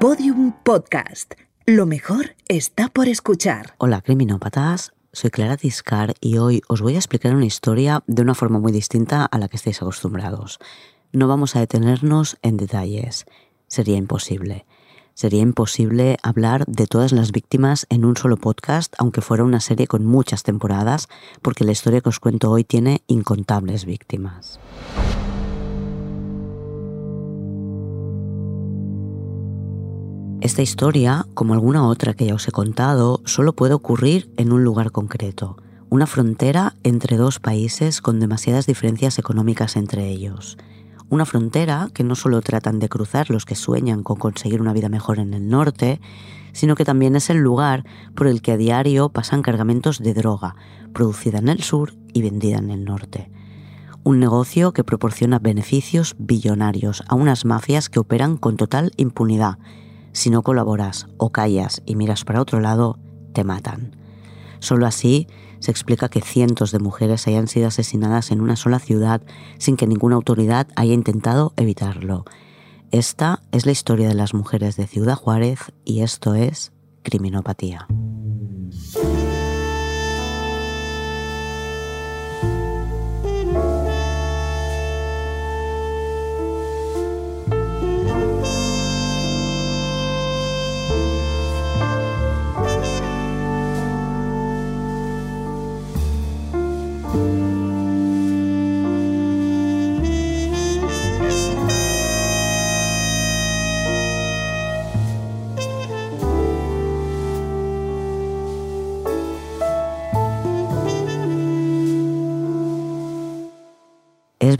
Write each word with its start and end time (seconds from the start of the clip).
Podium 0.00 0.54
Podcast. 0.64 1.34
Lo 1.66 1.84
mejor 1.84 2.34
está 2.48 2.88
por 2.88 3.06
escuchar. 3.06 3.74
Hola, 3.76 4.00
criminópatas. 4.00 4.94
Soy 5.12 5.28
Clara 5.28 5.58
Tiscar 5.58 6.14
y 6.22 6.38
hoy 6.38 6.62
os 6.68 6.80
voy 6.80 6.94
a 6.94 6.96
explicar 6.96 7.34
una 7.34 7.44
historia 7.44 8.02
de 8.06 8.22
una 8.22 8.34
forma 8.34 8.58
muy 8.58 8.72
distinta 8.72 9.26
a 9.26 9.36
la 9.36 9.48
que 9.48 9.58
estáis 9.58 9.82
acostumbrados. 9.82 10.58
No 11.12 11.28
vamos 11.28 11.54
a 11.54 11.60
detenernos 11.60 12.38
en 12.40 12.56
detalles. 12.56 13.26
Sería 13.66 13.98
imposible. 13.98 14.64
Sería 15.12 15.42
imposible 15.42 16.16
hablar 16.22 16.64
de 16.64 16.86
todas 16.86 17.12
las 17.12 17.30
víctimas 17.30 17.86
en 17.90 18.06
un 18.06 18.16
solo 18.16 18.38
podcast, 18.38 18.94
aunque 18.96 19.20
fuera 19.20 19.44
una 19.44 19.60
serie 19.60 19.86
con 19.86 20.06
muchas 20.06 20.44
temporadas, 20.44 21.08
porque 21.42 21.64
la 21.64 21.72
historia 21.72 22.00
que 22.00 22.08
os 22.08 22.20
cuento 22.20 22.50
hoy 22.50 22.64
tiene 22.64 23.02
incontables 23.06 23.84
víctimas. 23.84 24.58
Esta 30.40 30.62
historia, 30.62 31.26
como 31.34 31.52
alguna 31.52 31.86
otra 31.86 32.14
que 32.14 32.24
ya 32.24 32.34
os 32.34 32.48
he 32.48 32.50
contado, 32.50 33.20
solo 33.26 33.52
puede 33.52 33.74
ocurrir 33.74 34.30
en 34.38 34.52
un 34.52 34.64
lugar 34.64 34.90
concreto, 34.90 35.58
una 35.90 36.06
frontera 36.06 36.76
entre 36.82 37.18
dos 37.18 37.40
países 37.40 38.00
con 38.00 38.20
demasiadas 38.20 38.64
diferencias 38.64 39.18
económicas 39.18 39.76
entre 39.76 40.08
ellos. 40.08 40.56
Una 41.10 41.26
frontera 41.26 41.90
que 41.92 42.04
no 42.04 42.14
solo 42.14 42.40
tratan 42.40 42.78
de 42.78 42.88
cruzar 42.88 43.28
los 43.28 43.44
que 43.44 43.54
sueñan 43.54 44.02
con 44.02 44.16
conseguir 44.16 44.62
una 44.62 44.72
vida 44.72 44.88
mejor 44.88 45.18
en 45.18 45.34
el 45.34 45.46
norte, 45.50 46.00
sino 46.52 46.74
que 46.74 46.86
también 46.86 47.16
es 47.16 47.28
el 47.28 47.36
lugar 47.36 47.84
por 48.14 48.26
el 48.26 48.40
que 48.40 48.52
a 48.52 48.56
diario 48.56 49.10
pasan 49.10 49.42
cargamentos 49.42 49.98
de 49.98 50.14
droga, 50.14 50.56
producida 50.94 51.38
en 51.38 51.50
el 51.50 51.62
sur 51.62 51.92
y 52.14 52.22
vendida 52.22 52.56
en 52.56 52.70
el 52.70 52.86
norte. 52.86 53.30
Un 54.04 54.18
negocio 54.18 54.72
que 54.72 54.84
proporciona 54.84 55.38
beneficios 55.38 56.16
billonarios 56.18 57.02
a 57.08 57.14
unas 57.14 57.44
mafias 57.44 57.90
que 57.90 58.00
operan 58.00 58.38
con 58.38 58.56
total 58.56 58.92
impunidad 58.96 59.58
si 60.12 60.30
no 60.30 60.42
colaboras 60.42 61.06
o 61.16 61.30
callas 61.30 61.82
y 61.86 61.96
miras 61.96 62.24
para 62.24 62.40
otro 62.40 62.60
lado, 62.60 62.98
te 63.32 63.44
matan. 63.44 63.96
Solo 64.58 64.86
así 64.86 65.26
se 65.58 65.70
explica 65.70 66.08
que 66.08 66.20
cientos 66.20 66.72
de 66.72 66.78
mujeres 66.78 67.26
hayan 67.26 67.48
sido 67.48 67.68
asesinadas 67.68 68.30
en 68.30 68.40
una 68.40 68.56
sola 68.56 68.78
ciudad 68.78 69.22
sin 69.58 69.76
que 69.76 69.86
ninguna 69.86 70.16
autoridad 70.16 70.68
haya 70.76 70.94
intentado 70.94 71.52
evitarlo. 71.56 72.24
Esta 72.90 73.42
es 73.52 73.66
la 73.66 73.72
historia 73.72 74.08
de 74.08 74.14
las 74.14 74.34
mujeres 74.34 74.76
de 74.76 74.86
Ciudad 74.86 75.14
Juárez 75.14 75.72
y 75.84 76.00
esto 76.00 76.34
es 76.34 76.72
criminopatía. 77.02 77.86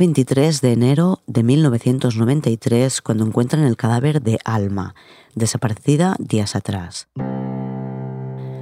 23 0.00 0.62
de 0.62 0.72
enero 0.72 1.20
de 1.26 1.42
1993 1.42 3.02
cuando 3.02 3.26
encuentran 3.26 3.64
el 3.64 3.76
cadáver 3.76 4.22
de 4.22 4.38
Alma, 4.46 4.94
desaparecida 5.34 6.16
días 6.18 6.56
atrás. 6.56 7.08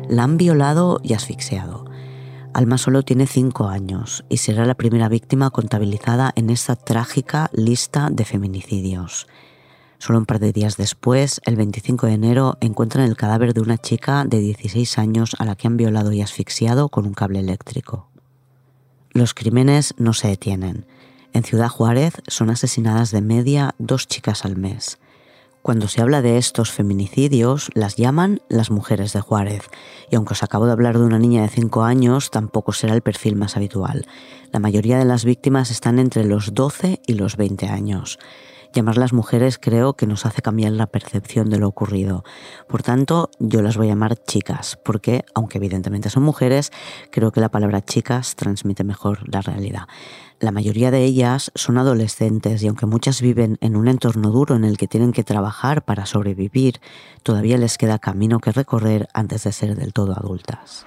La 0.08 0.24
han 0.24 0.36
violado 0.36 0.98
y 1.00 1.12
asfixiado. 1.12 1.84
Alma 2.54 2.76
solo 2.76 3.04
tiene 3.04 3.28
5 3.28 3.68
años 3.68 4.24
y 4.28 4.38
será 4.38 4.66
la 4.66 4.74
primera 4.74 5.08
víctima 5.08 5.50
contabilizada 5.50 6.32
en 6.34 6.50
esta 6.50 6.74
trágica 6.74 7.50
lista 7.52 8.08
de 8.10 8.24
feminicidios. 8.24 9.28
Solo 9.98 10.18
un 10.18 10.26
par 10.26 10.40
de 10.40 10.52
días 10.52 10.76
después, 10.76 11.40
el 11.44 11.54
25 11.54 12.08
de 12.08 12.14
enero, 12.14 12.58
encuentran 12.60 13.04
el 13.04 13.16
cadáver 13.16 13.54
de 13.54 13.60
una 13.60 13.78
chica 13.78 14.24
de 14.24 14.40
16 14.40 14.98
años 14.98 15.36
a 15.38 15.44
la 15.44 15.54
que 15.54 15.68
han 15.68 15.76
violado 15.76 16.10
y 16.10 16.20
asfixiado 16.20 16.88
con 16.88 17.06
un 17.06 17.14
cable 17.14 17.38
eléctrico. 17.38 18.08
Los 19.12 19.34
crímenes 19.34 19.94
no 19.98 20.14
se 20.14 20.26
detienen. 20.26 20.84
En 21.32 21.44
Ciudad 21.44 21.68
Juárez 21.68 22.14
son 22.26 22.50
asesinadas 22.50 23.10
de 23.10 23.20
media 23.20 23.74
dos 23.78 24.08
chicas 24.08 24.44
al 24.44 24.56
mes. 24.56 24.98
Cuando 25.62 25.88
se 25.88 26.00
habla 26.00 26.22
de 26.22 26.38
estos 26.38 26.72
feminicidios, 26.72 27.70
las 27.74 27.96
llaman 27.96 28.40
las 28.48 28.70
mujeres 28.70 29.12
de 29.12 29.20
Juárez, 29.20 29.64
y 30.10 30.16
aunque 30.16 30.32
os 30.32 30.42
acabo 30.42 30.66
de 30.66 30.72
hablar 30.72 30.96
de 30.96 31.04
una 31.04 31.18
niña 31.18 31.42
de 31.42 31.48
5 31.48 31.82
años, 31.82 32.30
tampoco 32.30 32.72
será 32.72 32.94
el 32.94 33.02
perfil 33.02 33.36
más 33.36 33.56
habitual. 33.56 34.06
La 34.50 34.60
mayoría 34.60 34.98
de 34.98 35.04
las 35.04 35.24
víctimas 35.24 35.70
están 35.70 35.98
entre 35.98 36.24
los 36.24 36.54
12 36.54 37.02
y 37.06 37.14
los 37.14 37.36
20 37.36 37.66
años. 37.66 38.18
Llamarlas 38.74 39.12
mujeres 39.12 39.58
creo 39.58 39.94
que 39.94 40.06
nos 40.06 40.26
hace 40.26 40.42
cambiar 40.42 40.72
la 40.72 40.86
percepción 40.86 41.48
de 41.48 41.58
lo 41.58 41.68
ocurrido. 41.68 42.22
Por 42.68 42.82
tanto, 42.82 43.30
yo 43.38 43.62
las 43.62 43.76
voy 43.76 43.86
a 43.86 43.90
llamar 43.90 44.16
chicas, 44.16 44.78
porque, 44.84 45.24
aunque 45.34 45.58
evidentemente 45.58 46.10
son 46.10 46.22
mujeres, 46.22 46.70
creo 47.10 47.32
que 47.32 47.40
la 47.40 47.50
palabra 47.50 47.82
chicas 47.82 48.36
transmite 48.36 48.84
mejor 48.84 49.20
la 49.32 49.40
realidad. 49.40 49.88
La 50.38 50.52
mayoría 50.52 50.90
de 50.90 51.04
ellas 51.04 51.50
son 51.54 51.78
adolescentes 51.78 52.62
y 52.62 52.68
aunque 52.68 52.86
muchas 52.86 53.20
viven 53.20 53.56
en 53.60 53.74
un 53.74 53.88
entorno 53.88 54.30
duro 54.30 54.54
en 54.54 54.64
el 54.64 54.76
que 54.76 54.86
tienen 54.86 55.12
que 55.12 55.24
trabajar 55.24 55.84
para 55.84 56.06
sobrevivir, 56.06 56.80
todavía 57.22 57.58
les 57.58 57.78
queda 57.78 57.98
camino 57.98 58.38
que 58.38 58.52
recorrer 58.52 59.08
antes 59.14 59.44
de 59.44 59.52
ser 59.52 59.74
del 59.76 59.92
todo 59.92 60.12
adultas. 60.12 60.86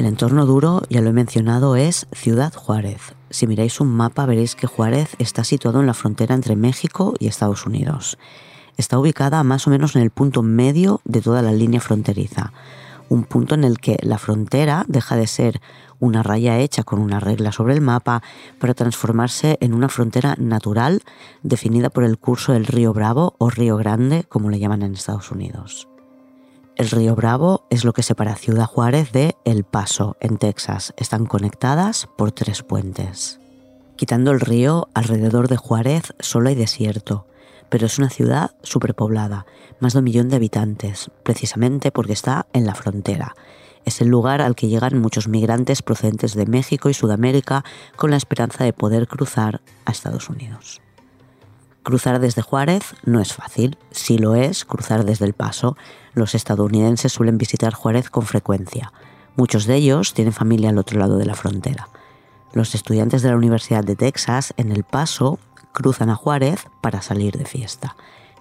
El 0.00 0.06
entorno 0.06 0.46
duro, 0.46 0.80
ya 0.88 1.02
lo 1.02 1.10
he 1.10 1.12
mencionado, 1.12 1.76
es 1.76 2.06
Ciudad 2.12 2.54
Juárez. 2.54 3.14
Si 3.28 3.46
miráis 3.46 3.82
un 3.82 3.88
mapa 3.88 4.24
veréis 4.24 4.54
que 4.54 4.66
Juárez 4.66 5.14
está 5.18 5.44
situado 5.44 5.78
en 5.80 5.86
la 5.86 5.92
frontera 5.92 6.34
entre 6.34 6.56
México 6.56 7.12
y 7.18 7.26
Estados 7.26 7.66
Unidos. 7.66 8.16
Está 8.78 8.98
ubicada 8.98 9.44
más 9.44 9.66
o 9.66 9.70
menos 9.70 9.96
en 9.96 10.00
el 10.00 10.08
punto 10.08 10.42
medio 10.42 11.02
de 11.04 11.20
toda 11.20 11.42
la 11.42 11.52
línea 11.52 11.82
fronteriza, 11.82 12.54
un 13.10 13.24
punto 13.24 13.54
en 13.54 13.62
el 13.62 13.78
que 13.78 13.98
la 14.00 14.16
frontera 14.16 14.86
deja 14.88 15.16
de 15.16 15.26
ser 15.26 15.60
una 15.98 16.22
raya 16.22 16.58
hecha 16.58 16.82
con 16.82 16.98
una 16.98 17.20
regla 17.20 17.52
sobre 17.52 17.74
el 17.74 17.82
mapa 17.82 18.22
para 18.58 18.72
transformarse 18.72 19.58
en 19.60 19.74
una 19.74 19.90
frontera 19.90 20.34
natural 20.38 21.02
definida 21.42 21.90
por 21.90 22.04
el 22.04 22.16
curso 22.16 22.54
del 22.54 22.64
río 22.64 22.94
Bravo 22.94 23.34
o 23.36 23.50
Río 23.50 23.76
Grande, 23.76 24.24
como 24.30 24.48
le 24.48 24.60
llaman 24.60 24.80
en 24.80 24.94
Estados 24.94 25.30
Unidos. 25.30 25.89
El 26.76 26.88
río 26.88 27.14
Bravo 27.14 27.66
es 27.68 27.84
lo 27.84 27.92
que 27.92 28.02
separa 28.02 28.36
Ciudad 28.36 28.64
Juárez 28.64 29.12
de 29.12 29.36
El 29.44 29.64
Paso, 29.64 30.16
en 30.20 30.38
Texas. 30.38 30.94
Están 30.96 31.26
conectadas 31.26 32.08
por 32.16 32.32
tres 32.32 32.62
puentes. 32.62 33.38
Quitando 33.96 34.30
el 34.30 34.40
río, 34.40 34.88
alrededor 34.94 35.48
de 35.48 35.56
Juárez 35.56 36.14
solo 36.20 36.48
hay 36.48 36.54
desierto, 36.54 37.26
pero 37.68 37.86
es 37.86 37.98
una 37.98 38.08
ciudad 38.08 38.52
superpoblada, 38.62 39.44
más 39.78 39.92
de 39.92 39.98
un 39.98 40.04
millón 40.04 40.28
de 40.30 40.36
habitantes, 40.36 41.10
precisamente 41.22 41.92
porque 41.92 42.14
está 42.14 42.46
en 42.54 42.64
la 42.64 42.74
frontera. 42.74 43.34
Es 43.84 44.00
el 44.00 44.08
lugar 44.08 44.40
al 44.40 44.54
que 44.54 44.68
llegan 44.68 44.98
muchos 44.98 45.28
migrantes 45.28 45.82
procedentes 45.82 46.34
de 46.34 46.46
México 46.46 46.88
y 46.88 46.94
Sudamérica 46.94 47.64
con 47.96 48.10
la 48.10 48.16
esperanza 48.16 48.64
de 48.64 48.72
poder 48.72 49.06
cruzar 49.06 49.60
a 49.84 49.90
Estados 49.90 50.30
Unidos. 50.30 50.80
Cruzar 51.82 52.20
desde 52.20 52.42
Juárez 52.42 52.94
no 53.04 53.20
es 53.20 53.32
fácil, 53.32 53.78
si 53.90 54.18
lo 54.18 54.34
es 54.34 54.64
cruzar 54.64 55.04
desde 55.04 55.24
El 55.24 55.32
Paso. 55.32 55.76
Los 56.12 56.34
estadounidenses 56.34 57.12
suelen 57.12 57.38
visitar 57.38 57.72
Juárez 57.72 58.10
con 58.10 58.24
frecuencia. 58.26 58.92
Muchos 59.36 59.64
de 59.66 59.76
ellos 59.76 60.12
tienen 60.12 60.34
familia 60.34 60.68
al 60.70 60.78
otro 60.78 60.98
lado 60.98 61.16
de 61.16 61.24
la 61.24 61.34
frontera. 61.34 61.88
Los 62.52 62.74
estudiantes 62.74 63.22
de 63.22 63.30
la 63.30 63.36
Universidad 63.36 63.82
de 63.82 63.96
Texas 63.96 64.52
en 64.56 64.72
El 64.72 64.84
Paso 64.84 65.38
cruzan 65.72 66.10
a 66.10 66.16
Juárez 66.16 66.66
para 66.82 67.00
salir 67.00 67.38
de 67.38 67.46
fiesta. 67.46 67.96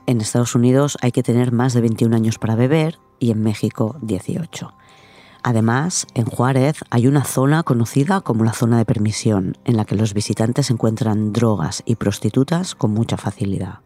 En 0.06 0.20
Estados 0.20 0.56
Unidos 0.56 0.98
hay 1.02 1.12
que 1.12 1.24
tener 1.24 1.52
más 1.52 1.74
de 1.74 1.82
21 1.82 2.16
años 2.16 2.40
para 2.40 2.56
beber 2.56 3.00
y 3.20 3.32
en 3.32 3.44
México 3.44 3.96
18. 4.02 4.74
Además, 5.44 6.06
en 6.16 6.26
Juárez 6.26 6.78
hay 6.90 7.08
una 7.08 7.24
zona 7.24 7.64
conocida 7.64 8.22
como 8.22 8.44
la 8.44 8.54
zona 8.54 8.78
de 8.78 8.86
permisión, 8.86 9.58
en 9.64 9.78
la 9.78 9.86
que 9.86 9.96
los 9.96 10.14
visitantes 10.14 10.70
encuentran 10.70 11.32
drogas 11.32 11.82
y 11.86 11.96
prostitutas 11.96 12.76
con 12.76 12.92
mucha 12.92 13.18
facilidad. 13.18 13.80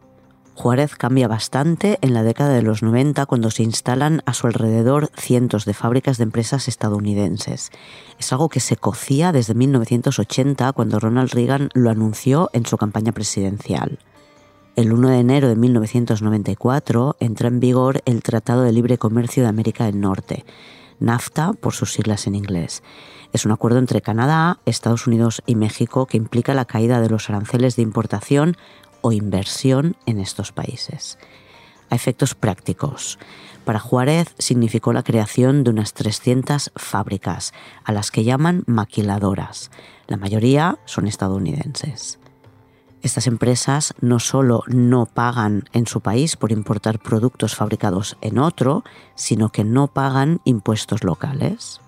Juárez 0.56 0.96
cambia 0.96 1.28
bastante 1.28 1.98
en 2.02 2.14
la 2.14 2.22
década 2.22 2.54
de 2.54 2.62
los 2.62 2.84
90 2.84 3.26
cuando 3.26 3.50
se 3.50 3.64
instalan 3.64 4.22
a 4.26 4.34
su 4.34 4.46
alrededor 4.46 5.10
cientos 5.18 5.66
de 5.66 5.74
fábricas 5.74 6.18
de 6.18 6.24
empresas 6.24 6.68
estadounidenses. 6.68 7.72
Es 8.20 8.32
algo 8.32 8.50
que 8.50 8.60
se 8.60 8.78
cocía 8.78 9.32
desde 9.32 9.56
1980 9.56 10.72
cuando 10.74 11.00
Ronald 11.00 11.34
Reagan 11.34 11.70
lo 11.74 11.90
anunció 11.90 12.50
en 12.54 12.68
su 12.68 12.78
campaña 12.78 13.12
presidencial. 13.12 13.98
El 14.76 14.94
1 14.94 15.10
de 15.10 15.20
enero 15.20 15.50
de 15.50 15.56
1994 15.56 17.18
entra 17.20 17.48
en 17.48 17.60
vigor 17.60 18.02
el 18.06 18.22
Tratado 18.22 18.62
de 18.62 18.72
Libre 18.72 18.98
Comercio 18.98 19.44
de 19.44 19.50
América 19.50 19.86
del 19.86 20.00
Norte, 20.00 20.46
NAFTA 21.04 21.54
por 21.54 21.74
sus 21.74 21.94
siglas 21.94 22.26
en 22.26 22.36
inglés. 22.36 22.82
Es 23.34 23.46
un 23.46 23.52
acuerdo 23.52 23.80
entre 23.80 24.02
Canadá, 24.02 24.60
Estados 24.66 25.06
Unidos 25.06 25.44
y 25.46 25.56
México 25.56 26.06
que 26.06 26.18
implica 26.18 26.54
la 26.54 26.66
caída 26.66 27.02
de 27.02 27.10
los 27.10 27.30
aranceles 27.30 27.76
de 27.76 27.82
importación 27.82 28.58
o 29.02 29.12
inversión 29.12 29.96
en 30.06 30.20
estos 30.20 30.52
países. 30.52 31.18
A 31.90 31.96
efectos 31.96 32.34
prácticos, 32.34 33.20
para 33.66 33.80
Juárez 33.80 34.34
significó 34.40 34.94
la 34.94 35.04
creación 35.04 35.64
de 35.64 35.70
unas 35.70 35.94
300 35.94 36.72
fábricas, 36.76 37.54
a 37.84 37.92
las 37.92 38.10
que 38.10 38.24
llaman 38.24 38.64
maquiladoras. 38.66 39.72
La 40.08 40.18
mayoría 40.18 40.80
son 40.86 41.08
estadounidenses. 41.08 42.20
Estas 43.04 43.28
empresas 43.28 43.94
no 44.00 44.20
solo 44.20 44.64
no 44.68 45.06
pagan 45.06 45.66
en 45.74 45.88
su 45.88 46.00
país 46.00 46.38
por 46.38 46.54
importar 46.54 47.00
productos 47.00 47.54
fabricados 47.54 48.16
en 48.22 48.40
otro, 48.40 48.86
sino 49.14 49.50
que 49.50 49.66
no 49.66 49.88
pagan 49.88 50.40
impuestos 50.46 51.04
locales. 51.04 51.82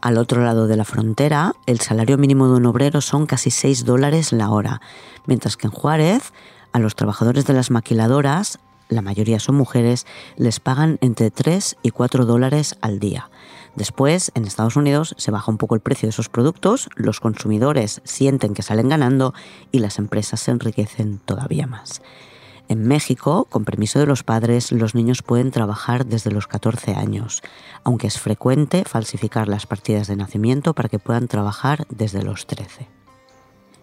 Al 0.00 0.16
otro 0.16 0.42
lado 0.42 0.66
de 0.66 0.78
la 0.78 0.86
frontera, 0.86 1.52
el 1.66 1.80
salario 1.80 2.16
mínimo 2.16 2.48
de 2.48 2.54
un 2.54 2.64
obrero 2.64 3.02
son 3.02 3.26
casi 3.26 3.50
6 3.50 3.84
dólares 3.84 4.32
la 4.32 4.48
hora, 4.48 4.80
mientras 5.26 5.58
que 5.58 5.66
en 5.66 5.74
Juárez, 5.74 6.32
a 6.72 6.78
los 6.78 6.96
trabajadores 6.96 7.44
de 7.44 7.52
las 7.52 7.70
maquiladoras, 7.70 8.60
la 8.90 9.02
mayoría 9.02 9.40
son 9.40 9.54
mujeres, 9.54 10.06
les 10.36 10.60
pagan 10.60 10.98
entre 11.00 11.30
3 11.30 11.76
y 11.82 11.90
4 11.90 12.26
dólares 12.26 12.76
al 12.82 12.98
día. 12.98 13.30
Después, 13.76 14.32
en 14.34 14.44
Estados 14.44 14.76
Unidos, 14.76 15.14
se 15.16 15.30
baja 15.30 15.50
un 15.50 15.58
poco 15.58 15.74
el 15.74 15.80
precio 15.80 16.06
de 16.06 16.10
esos 16.10 16.28
productos, 16.28 16.88
los 16.96 17.20
consumidores 17.20 18.02
sienten 18.04 18.52
que 18.52 18.62
salen 18.62 18.88
ganando 18.88 19.32
y 19.70 19.78
las 19.78 19.98
empresas 19.98 20.40
se 20.40 20.50
enriquecen 20.50 21.18
todavía 21.24 21.66
más. 21.66 22.02
En 22.68 22.86
México, 22.86 23.46
con 23.50 23.64
permiso 23.64 23.98
de 23.98 24.06
los 24.06 24.22
padres, 24.22 24.70
los 24.70 24.94
niños 24.94 25.22
pueden 25.22 25.50
trabajar 25.50 26.06
desde 26.06 26.30
los 26.30 26.46
14 26.46 26.94
años, 26.94 27.42
aunque 27.82 28.06
es 28.06 28.20
frecuente 28.20 28.84
falsificar 28.84 29.48
las 29.48 29.66
partidas 29.66 30.06
de 30.06 30.16
nacimiento 30.16 30.72
para 30.72 30.88
que 30.88 31.00
puedan 31.00 31.26
trabajar 31.26 31.84
desde 31.90 32.22
los 32.22 32.46
13. 32.46 32.99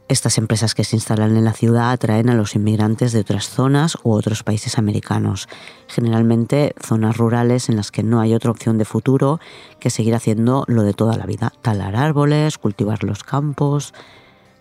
Estas 0.09 0.37
empresas 0.37 0.73
que 0.73 0.85
se 0.85 0.95
instalan 0.95 1.35
en 1.35 1.43
la 1.43 1.51
ciudad 1.51 1.91
atraen 1.91 2.29
a 2.29 2.33
los 2.33 2.55
inmigrantes 2.55 3.11
de 3.11 3.19
otras 3.19 3.49
zonas 3.49 3.97
u 4.03 4.13
otros 4.13 4.41
países 4.41 4.77
americanos, 4.77 5.49
generalmente 5.87 6.73
zonas 6.81 7.17
rurales 7.17 7.67
en 7.67 7.75
las 7.75 7.91
que 7.91 8.03
no 8.03 8.21
hay 8.21 8.33
otra 8.33 8.51
opción 8.51 8.77
de 8.77 8.85
futuro 8.85 9.41
que 9.81 9.89
seguir 9.89 10.15
haciendo 10.15 10.63
lo 10.67 10.83
de 10.83 10.93
toda 10.93 11.17
la 11.17 11.25
vida, 11.25 11.51
talar 11.61 11.97
árboles, 11.97 12.57
cultivar 12.57 13.03
los 13.03 13.25
campos, 13.25 13.93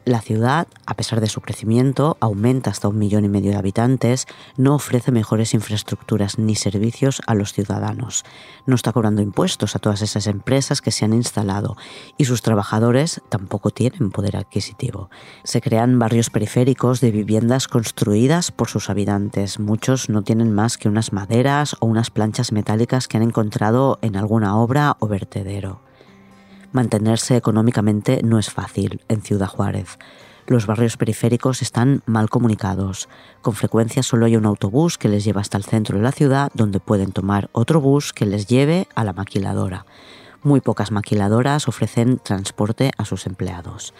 la 0.07 0.21
ciudad, 0.21 0.69
a 0.87 0.95
pesar 0.95 1.21
de 1.21 1.27
su 1.27 1.41
crecimiento, 1.41 2.17
aumenta 2.21 2.71
hasta 2.71 2.87
un 2.87 2.97
millón 2.97 3.25
y 3.25 3.29
medio 3.29 3.51
de 3.51 3.57
habitantes, 3.57 4.27
no 4.57 4.77
ofrece 4.77 5.11
mejores 5.11 5.53
infraestructuras 5.53 6.39
ni 6.39 6.55
servicios 6.55 7.21
a 7.27 7.35
los 7.35 7.53
ciudadanos. 7.53 8.25
No 8.67 8.77
está 8.77 8.93
cobrando 8.93 9.21
impuestos 9.21 9.75
a 9.75 9.81
todas 9.81 10.03
esas 10.03 10.29
empresas 10.29 10.81
que 10.81 10.93
se 10.93 11.05
han 11.05 11.13
instalado 11.13 11.77
y 12.17 12.25
sus 12.25 12.41
trabajadores 12.41 13.21
tampoco 13.29 13.71
tienen 13.71 14.13
poder 14.13 14.37
adquisitivo. 14.37 15.11
Se 15.43 15.61
crean 15.61 15.99
barrios 15.99 16.31
periféricos 16.31 17.01
de 17.01 17.11
viviendas 17.11 17.67
construidas 17.67 18.53
por 18.53 18.69
sus 18.69 18.89
habitantes. 18.89 19.59
Muchos 19.59 20.09
no 20.09 20.23
tienen 20.23 20.55
más 20.55 20.79
que 20.79 20.89
unas 20.89 21.13
maderas 21.13 21.75
o 21.81 21.87
unas 21.87 22.11
planchas 22.11 22.53
metálicas 22.53 23.09
que 23.09 23.17
han 23.17 23.25
encontrado 23.25 23.99
en 24.03 24.15
alguna 24.15 24.57
obra 24.57 24.97
o 25.01 25.09
vertedero. 25.09 25.86
Mantenerse 26.77 27.37
económicamente 27.37 28.21
no 28.23 28.39
es 28.39 28.51
fácil 28.51 29.01
en 29.09 29.23
Ciudad 29.23 29.47
Juárez. 29.47 29.97
Los 30.47 30.67
barrios 30.67 30.99
periféricos 30.99 31.63
están 31.63 32.03
mal 32.05 32.29
comunicados. 32.29 33.09
Con 33.41 33.55
frecuencia 33.55 34.03
solo 34.03 34.27
hay 34.27 34.37
un 34.37 34.45
autobús 34.45 34.99
que 34.99 35.09
les 35.09 35.25
lleva 35.25 35.41
hasta 35.41 35.57
el 35.57 35.65
centro 35.65 35.97
de 35.97 36.05
la 36.05 36.13
ciudad, 36.13 36.53
donde 36.53 36.79
pueden 36.79 37.13
tomar 37.13 37.49
otro 37.53 37.81
bus 37.81 38.13
que 38.13 38.27
les 38.27 38.47
lleve 38.47 38.89
a 38.95 39.05
la 39.05 39.15
maquiladora. 39.15 39.87
Muy 40.43 40.61
pocas 40.61 40.91
maquiladoras 40.91 41.67
ofrecen 41.67 42.19
transporte 42.19 42.91
a 42.99 43.07
sus 43.07 43.25
empleados. 43.25 43.95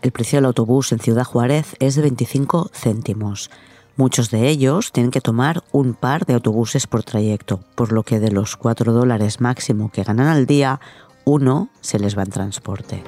El 0.00 0.12
precio 0.12 0.36
del 0.36 0.46
autobús 0.46 0.92
en 0.92 1.00
Ciudad 1.00 1.24
Juárez 1.24 1.74
es 1.80 1.96
de 1.96 2.02
25 2.02 2.70
céntimos. 2.72 3.50
Muchos 3.96 4.30
de 4.30 4.48
ellos 4.48 4.92
tienen 4.92 5.10
que 5.10 5.20
tomar 5.20 5.64
un 5.72 5.94
par 5.94 6.24
de 6.24 6.34
autobuses 6.34 6.86
por 6.86 7.02
trayecto, 7.02 7.58
por 7.74 7.90
lo 7.90 8.04
que 8.04 8.20
de 8.20 8.30
los 8.30 8.56
4 8.56 8.92
dólares 8.92 9.40
máximo 9.40 9.90
que 9.90 10.04
ganan 10.04 10.28
al 10.28 10.46
día, 10.46 10.78
uno 11.24 11.70
se 11.80 11.98
les 11.98 12.16
va 12.16 12.22
en 12.22 12.30
transporte. 12.30 13.02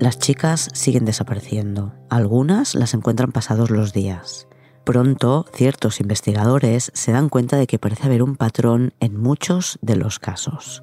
Las 0.00 0.18
chicas 0.18 0.68
siguen 0.74 1.04
desapareciendo. 1.04 1.94
Algunas 2.10 2.74
las 2.74 2.94
encuentran 2.94 3.32
pasados 3.32 3.70
los 3.70 3.92
días. 3.92 4.46
Pronto, 4.84 5.46
ciertos 5.54 6.00
investigadores 6.00 6.90
se 6.94 7.12
dan 7.12 7.30
cuenta 7.30 7.56
de 7.56 7.66
que 7.66 7.78
parece 7.78 8.04
haber 8.04 8.22
un 8.22 8.36
patrón 8.36 8.92
en 9.00 9.18
muchos 9.18 9.78
de 9.80 9.96
los 9.96 10.18
casos. 10.18 10.82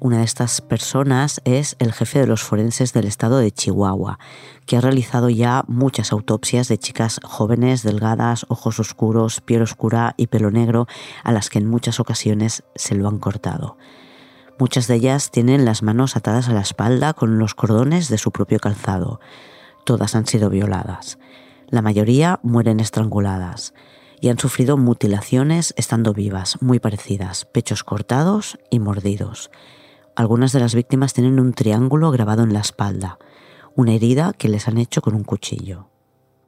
Una 0.00 0.18
de 0.18 0.24
estas 0.24 0.60
personas 0.60 1.40
es 1.44 1.76
el 1.78 1.92
jefe 1.92 2.18
de 2.18 2.26
los 2.26 2.42
forenses 2.42 2.92
del 2.92 3.06
estado 3.06 3.38
de 3.38 3.50
Chihuahua, 3.50 4.18
que 4.66 4.76
ha 4.76 4.80
realizado 4.80 5.30
ya 5.30 5.64
muchas 5.66 6.12
autopsias 6.12 6.68
de 6.68 6.78
chicas 6.78 7.20
jóvenes, 7.24 7.82
delgadas, 7.82 8.44
ojos 8.48 8.80
oscuros, 8.80 9.40
piel 9.40 9.62
oscura 9.62 10.14
y 10.16 10.26
pelo 10.26 10.50
negro, 10.50 10.86
a 11.22 11.32
las 11.32 11.48
que 11.48 11.58
en 11.58 11.68
muchas 11.68 12.00
ocasiones 12.00 12.64
se 12.74 12.94
lo 12.94 13.08
han 13.08 13.18
cortado. 13.18 13.78
Muchas 14.58 14.86
de 14.86 14.96
ellas 14.96 15.30
tienen 15.30 15.64
las 15.64 15.82
manos 15.82 16.16
atadas 16.16 16.48
a 16.48 16.52
la 16.52 16.60
espalda 16.60 17.14
con 17.14 17.38
los 17.38 17.54
cordones 17.54 18.08
de 18.08 18.18
su 18.18 18.30
propio 18.30 18.58
calzado. 18.60 19.20
Todas 19.84 20.14
han 20.14 20.26
sido 20.26 20.50
violadas. 20.50 21.18
La 21.68 21.82
mayoría 21.82 22.40
mueren 22.42 22.78
estranguladas 22.78 23.74
y 24.20 24.28
han 24.28 24.38
sufrido 24.38 24.76
mutilaciones 24.76 25.74
estando 25.76 26.12
vivas, 26.12 26.60
muy 26.62 26.78
parecidas, 26.78 27.46
pechos 27.46 27.84
cortados 27.84 28.58
y 28.70 28.78
mordidos. 28.78 29.50
Algunas 30.16 30.52
de 30.52 30.60
las 30.60 30.76
víctimas 30.76 31.12
tienen 31.12 31.40
un 31.40 31.54
triángulo 31.54 32.12
grabado 32.12 32.44
en 32.44 32.52
la 32.52 32.60
espalda, 32.60 33.18
una 33.74 33.94
herida 33.94 34.32
que 34.32 34.48
les 34.48 34.68
han 34.68 34.78
hecho 34.78 35.02
con 35.02 35.14
un 35.14 35.24
cuchillo. 35.24 35.88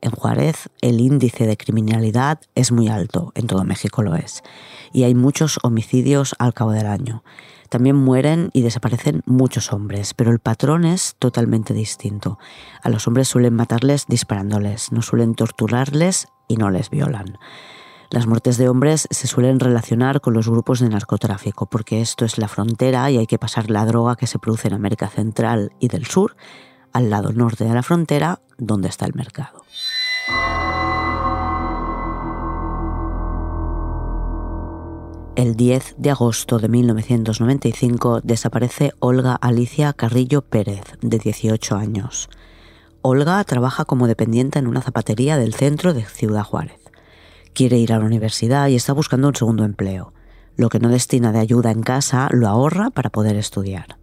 En 0.01 0.13
Juárez 0.13 0.69
el 0.83 1.01
índice 1.01 1.47
de 1.47 1.57
criminalidad 1.57 2.39
es 2.55 2.71
muy 2.71 2.87
alto, 2.89 3.33
en 3.35 3.49
todo 3.49 3.65
México 3.65 4.03
lo 4.03 4.15
es, 4.15 4.45
y 4.93 5.03
hay 5.03 5.17
muchos 5.17 5.59
homicidios 5.65 6.37
al 6.39 6.55
cabo 6.55 6.71
del 6.71 6.87
año. 6.87 7.25
También 7.69 7.97
mueren 7.97 8.51
y 8.53 8.63
desaparecen 8.63 9.23
muchos 9.27 9.73
hombres, 9.73 10.15
pero 10.15 10.31
el 10.31 10.39
patrón 10.39 10.85
es 10.85 11.17
totalmente 11.19 11.75
distinto. 11.75 12.39
A 12.85 12.89
los 12.89 13.09
hombres 13.09 13.27
suelen 13.27 13.55
matarles 13.55 14.07
disparándoles, 14.07 14.93
no 14.93 15.03
suelen 15.03 15.35
torturarles 15.35 16.29
y 16.47 16.57
no 16.57 16.71
les 16.71 16.89
violan. 16.89 17.37
Las 18.11 18.27
muertes 18.27 18.57
de 18.57 18.69
hombres 18.69 19.09
se 19.11 19.27
suelen 19.27 19.59
relacionar 19.59 20.21
con 20.21 20.35
los 20.35 20.49
grupos 20.49 20.81
de 20.81 20.89
narcotráfico, 20.89 21.67
porque 21.67 22.01
esto 22.01 22.25
es 22.25 22.39
la 22.39 22.49
frontera 22.49 23.11
y 23.11 23.19
hay 23.19 23.27
que 23.27 23.39
pasar 23.39 23.71
la 23.71 23.85
droga 23.85 24.17
que 24.17 24.27
se 24.27 24.39
produce 24.39 24.69
en 24.69 24.75
América 24.75 25.09
Central 25.09 25.73
y 25.81 25.89
del 25.89 26.07
Sur 26.07 26.37
al 26.93 27.11
lado 27.11 27.33
norte 27.33 27.65
de 27.65 27.75
la 27.75 27.83
frontera, 27.83 28.41
donde 28.59 28.89
está 28.89 29.07
el 29.07 29.15
mercado. 29.15 29.65
El 35.35 35.55
10 35.55 35.97
de 35.99 36.11
agosto 36.11 36.59
de 36.59 36.69
1995 36.69 38.23
desaparece 38.23 38.93
Olga 39.01 39.35
Alicia 39.35 39.93
Carrillo 39.93 40.41
Pérez, 40.41 40.85
de 41.03 41.19
18 41.19 41.77
años. 41.77 42.31
Olga 43.03 43.45
trabaja 43.45 43.85
como 43.85 44.07
dependiente 44.07 44.59
en 44.59 44.67
una 44.67 44.81
zapatería 44.81 45.37
del 45.37 45.53
centro 45.53 45.93
de 45.93 46.07
Ciudad 46.07 46.43
Juárez. 46.43 46.86
Quiere 47.57 47.79
ir 47.79 47.95
a 47.95 47.99
la 47.99 48.05
universidad 48.05 48.69
y 48.69 48.75
está 48.75 48.93
buscando 48.93 49.29
un 49.29 49.35
segundo 49.35 49.65
empleo. 49.65 50.13
Lo 50.57 50.69
que 50.69 50.79
no 50.79 50.91
destina 50.91 51.33
de 51.33 51.39
ayuda 51.39 51.71
en 51.71 51.81
casa 51.81 52.29
lo 52.31 52.49
ahorra 52.49 52.91
para 52.91 53.09
poder 53.09 53.37
estudiar. 53.37 53.97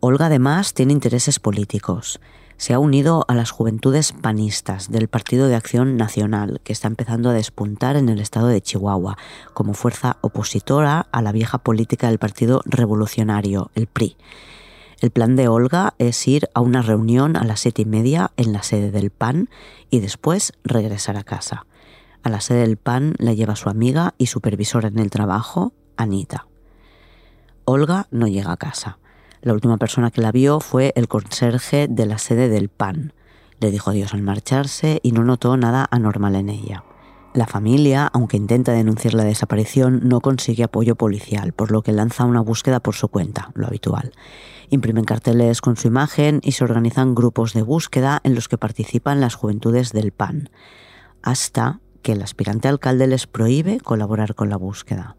Olga 0.00 0.26
además 0.26 0.72
tiene 0.72 0.94
intereses 0.94 1.38
políticos. 1.38 2.20
Se 2.56 2.72
ha 2.72 2.78
unido 2.78 3.26
a 3.28 3.34
las 3.34 3.50
juventudes 3.50 4.12
panistas 4.12 4.90
del 4.90 5.08
Partido 5.08 5.46
de 5.46 5.56
Acción 5.56 5.98
Nacional, 5.98 6.62
que 6.64 6.72
está 6.72 6.88
empezando 6.88 7.28
a 7.28 7.34
despuntar 7.34 7.96
en 7.96 8.08
el 8.08 8.18
estado 8.18 8.46
de 8.46 8.62
Chihuahua, 8.62 9.18
como 9.52 9.74
fuerza 9.74 10.16
opositora 10.22 11.06
a 11.12 11.20
la 11.20 11.32
vieja 11.32 11.58
política 11.58 12.08
del 12.08 12.18
Partido 12.18 12.62
Revolucionario, 12.64 13.72
el 13.74 13.88
PRI. 13.88 14.16
El 15.02 15.10
plan 15.10 15.36
de 15.36 15.48
Olga 15.48 15.92
es 15.98 16.26
ir 16.26 16.48
a 16.54 16.62
una 16.62 16.80
reunión 16.80 17.36
a 17.36 17.44
las 17.44 17.60
siete 17.60 17.82
y 17.82 17.84
media 17.84 18.30
en 18.38 18.54
la 18.54 18.62
sede 18.62 18.90
del 18.90 19.10
PAN 19.10 19.50
y 19.90 20.00
después 20.00 20.54
regresar 20.64 21.18
a 21.18 21.24
casa. 21.24 21.66
A 22.24 22.30
la 22.30 22.40
sede 22.40 22.60
del 22.60 22.78
PAN 22.78 23.14
la 23.18 23.34
lleva 23.34 23.54
su 23.54 23.68
amiga 23.68 24.14
y 24.16 24.26
supervisora 24.26 24.88
en 24.88 24.98
el 24.98 25.10
trabajo, 25.10 25.74
Anita. 25.98 26.46
Olga 27.66 28.06
no 28.10 28.26
llega 28.26 28.50
a 28.50 28.56
casa. 28.56 28.96
La 29.42 29.52
última 29.52 29.76
persona 29.76 30.10
que 30.10 30.22
la 30.22 30.32
vio 30.32 30.60
fue 30.60 30.94
el 30.96 31.06
conserje 31.06 31.86
de 31.86 32.06
la 32.06 32.16
sede 32.16 32.48
del 32.48 32.70
PAN. 32.70 33.12
Le 33.60 33.70
dijo 33.70 33.90
adiós 33.90 34.14
al 34.14 34.22
marcharse 34.22 35.00
y 35.02 35.12
no 35.12 35.22
notó 35.22 35.58
nada 35.58 35.86
anormal 35.90 36.34
en 36.36 36.48
ella. 36.48 36.84
La 37.34 37.46
familia, 37.46 38.06
aunque 38.06 38.38
intenta 38.38 38.72
denunciar 38.72 39.12
la 39.12 39.24
desaparición, 39.24 40.08
no 40.08 40.22
consigue 40.22 40.64
apoyo 40.64 40.96
policial, 40.96 41.52
por 41.52 41.70
lo 41.70 41.82
que 41.82 41.92
lanza 41.92 42.24
una 42.24 42.40
búsqueda 42.40 42.80
por 42.80 42.94
su 42.94 43.08
cuenta, 43.08 43.50
lo 43.52 43.66
habitual. 43.66 44.12
Imprimen 44.70 45.04
carteles 45.04 45.60
con 45.60 45.76
su 45.76 45.88
imagen 45.88 46.40
y 46.42 46.52
se 46.52 46.64
organizan 46.64 47.14
grupos 47.14 47.52
de 47.52 47.60
búsqueda 47.60 48.22
en 48.24 48.34
los 48.34 48.48
que 48.48 48.56
participan 48.56 49.20
las 49.20 49.34
juventudes 49.34 49.92
del 49.92 50.12
PAN, 50.12 50.48
hasta 51.22 51.80
que 52.04 52.12
el 52.12 52.22
aspirante 52.22 52.68
alcalde 52.68 53.08
les 53.08 53.26
prohíbe 53.26 53.80
colaborar 53.80 54.36
con 54.36 54.50
la 54.50 54.56
búsqueda. 54.56 55.16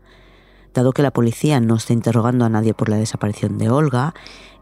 Dado 0.73 0.93
que 0.93 1.01
la 1.01 1.11
policía 1.11 1.59
no 1.59 1.75
está 1.75 1.91
interrogando 1.91 2.45
a 2.45 2.49
nadie 2.49 2.73
por 2.73 2.87
la 2.87 2.97
desaparición 2.97 3.57
de 3.57 3.69
Olga, 3.69 4.13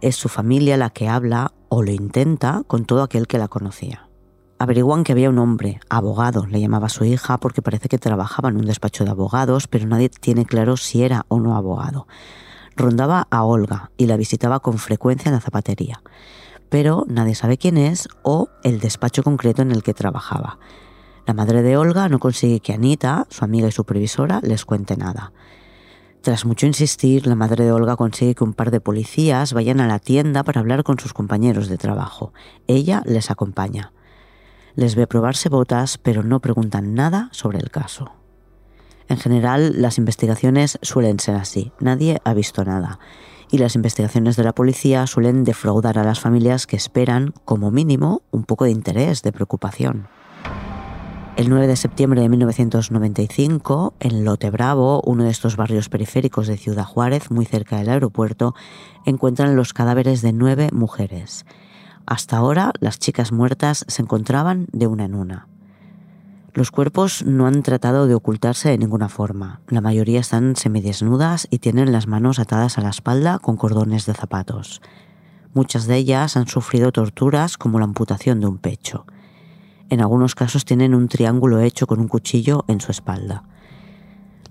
es 0.01 0.15
su 0.15 0.29
familia 0.29 0.77
la 0.77 0.89
que 0.89 1.09
habla 1.09 1.53
o 1.69 1.83
lo 1.83 1.91
intenta, 1.91 2.63
con 2.65 2.85
todo 2.85 3.03
aquel 3.03 3.27
que 3.27 3.37
la 3.37 3.47
conocía. 3.47 4.09
Averiguan 4.57 5.03
que 5.03 5.11
había 5.11 5.29
un 5.29 5.39
hombre, 5.39 5.81
abogado, 5.89 6.45
le 6.45 6.61
llamaba 6.61 6.85
a 6.85 6.89
su 6.89 7.03
hija 7.03 7.37
porque 7.39 7.61
parece 7.61 7.89
que 7.89 7.97
trabajaba 7.97 8.49
en 8.49 8.57
un 8.57 8.65
despacho 8.65 9.03
de 9.03 9.09
abogados, 9.09 9.67
pero 9.67 9.85
nadie 9.85 10.09
tiene 10.09 10.45
claro 10.45 10.77
si 10.77 11.03
era 11.03 11.25
o 11.27 11.39
no 11.39 11.57
abogado. 11.57 12.07
Rondaba 12.77 13.27
a 13.29 13.43
Olga 13.43 13.91
y 13.97 14.05
la 14.05 14.15
visitaba 14.15 14.61
con 14.61 14.77
frecuencia 14.77 15.29
en 15.29 15.35
la 15.35 15.41
zapatería, 15.41 16.01
pero 16.69 17.03
nadie 17.07 17.35
sabe 17.35 17.57
quién 17.57 17.77
es 17.77 18.07
o 18.21 18.47
el 18.63 18.79
despacho 18.79 19.23
concreto 19.23 19.61
en 19.61 19.71
el 19.71 19.83
que 19.83 19.93
trabajaba. 19.93 20.59
La 21.25 21.33
madre 21.33 21.61
de 21.61 21.77
Olga 21.77 22.09
no 22.09 22.19
consigue 22.19 22.59
que 22.59 22.73
Anita, 22.73 23.27
su 23.29 23.45
amiga 23.45 23.69
y 23.69 23.71
supervisora, 23.71 24.41
les 24.43 24.65
cuente 24.65 24.97
nada. 24.97 25.31
Tras 26.21 26.45
mucho 26.45 26.65
insistir, 26.65 27.27
la 27.27 27.35
madre 27.35 27.63
de 27.63 27.71
Olga 27.71 27.95
consigue 27.95 28.35
que 28.35 28.43
un 28.43 28.53
par 28.53 28.71
de 28.71 28.81
policías 28.81 29.53
vayan 29.53 29.79
a 29.79 29.87
la 29.87 29.99
tienda 29.99 30.43
para 30.43 30.59
hablar 30.59 30.83
con 30.83 30.99
sus 30.99 31.13
compañeros 31.13 31.69
de 31.69 31.77
trabajo. 31.77 32.33
Ella 32.67 33.03
les 33.05 33.31
acompaña. 33.31 33.93
Les 34.75 34.95
ve 34.95 35.07
probarse 35.07 35.47
botas, 35.47 35.97
pero 35.97 36.23
no 36.23 36.41
preguntan 36.41 36.93
nada 36.93 37.29
sobre 37.31 37.59
el 37.59 37.71
caso. 37.71 38.11
En 39.07 39.17
general, 39.17 39.81
las 39.81 39.97
investigaciones 39.97 40.77
suelen 40.81 41.19
ser 41.19 41.35
así. 41.35 41.71
Nadie 41.79 42.19
ha 42.25 42.33
visto 42.33 42.65
nada. 42.65 42.99
Y 43.51 43.59
las 43.59 43.75
investigaciones 43.75 44.35
de 44.35 44.43
la 44.43 44.55
policía 44.55 45.07
suelen 45.07 45.43
defraudar 45.43 45.99
a 45.99 46.03
las 46.03 46.19
familias 46.19 46.67
que 46.67 46.75
esperan, 46.75 47.33
como 47.45 47.69
mínimo, 47.69 48.23
un 48.31 48.43
poco 48.43 48.65
de 48.65 48.71
interés, 48.71 49.21
de 49.21 49.31
preocupación. 49.31 50.07
El 51.35 51.49
9 51.49 51.65
de 51.65 51.75
septiembre 51.75 52.21
de 52.21 52.29
1995, 52.29 53.95
en 53.99 54.23
Lote 54.23 54.51
Bravo, 54.51 55.01
uno 55.03 55.23
de 55.23 55.31
estos 55.31 55.55
barrios 55.55 55.89
periféricos 55.89 56.45
de 56.45 56.57
Ciudad 56.57 56.85
Juárez, 56.85 57.31
muy 57.31 57.45
cerca 57.45 57.77
del 57.77 57.89
aeropuerto, 57.89 58.53
encuentran 59.03 59.55
los 59.55 59.73
cadáveres 59.73 60.21
de 60.21 60.31
nueve 60.31 60.69
mujeres. 60.71 61.47
Hasta 62.05 62.37
ahora, 62.37 62.71
las 62.79 62.99
chicas 62.99 63.31
muertas 63.31 63.83
se 63.87 64.03
encontraban 64.03 64.67
de 64.73 64.85
una 64.85 65.05
en 65.05 65.15
una. 65.15 65.47
Los 66.53 66.69
cuerpos 66.69 67.25
no 67.25 67.47
han 67.47 67.63
tratado 67.63 68.05
de 68.05 68.13
ocultarse 68.13 68.69
de 68.69 68.77
ninguna 68.77 69.09
forma. 69.09 69.61
La 69.69 69.81
mayoría 69.81 70.19
están 70.19 70.55
semidesnudas 70.55 71.47
y 71.49 71.57
tienen 71.57 71.91
las 71.91 72.05
manos 72.05 72.37
atadas 72.37 72.77
a 72.77 72.81
la 72.81 72.91
espalda 72.91 73.39
con 73.39 73.57
cordones 73.57 74.05
de 74.05 74.13
zapatos. 74.13 74.83
Muchas 75.55 75.87
de 75.87 75.95
ellas 75.95 76.37
han 76.37 76.45
sufrido 76.45 76.91
torturas 76.91 77.57
como 77.57 77.79
la 77.79 77.85
amputación 77.85 78.39
de 78.39 78.45
un 78.45 78.59
pecho. 78.59 79.07
En 79.93 80.01
algunos 80.01 80.35
casos 80.35 80.65
tienen 80.65 80.93
un 80.93 81.07
triángulo 81.07 81.61
hecho 81.61 81.87
con 81.87 81.99
un 81.99 82.07
cuchillo 82.07 82.65
en 82.67 82.81
su 82.81 82.91
espalda. 82.91 83.43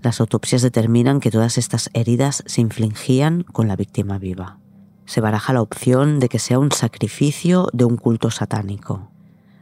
Las 0.01 0.19
autopsias 0.19 0.61
determinan 0.61 1.19
que 1.19 1.31
todas 1.31 1.57
estas 1.57 1.89
heridas 1.93 2.43
se 2.45 2.61
infligían 2.61 3.43
con 3.43 3.67
la 3.67 3.75
víctima 3.75 4.17
viva 4.17 4.57
se 5.05 5.21
baraja 5.21 5.53
la 5.53 5.61
opción 5.61 6.19
de 6.19 6.29
que 6.29 6.39
sea 6.39 6.59
un 6.59 6.71
sacrificio 6.71 7.67
de 7.73 7.85
un 7.85 7.97
culto 7.97 8.31
satánico. 8.31 9.09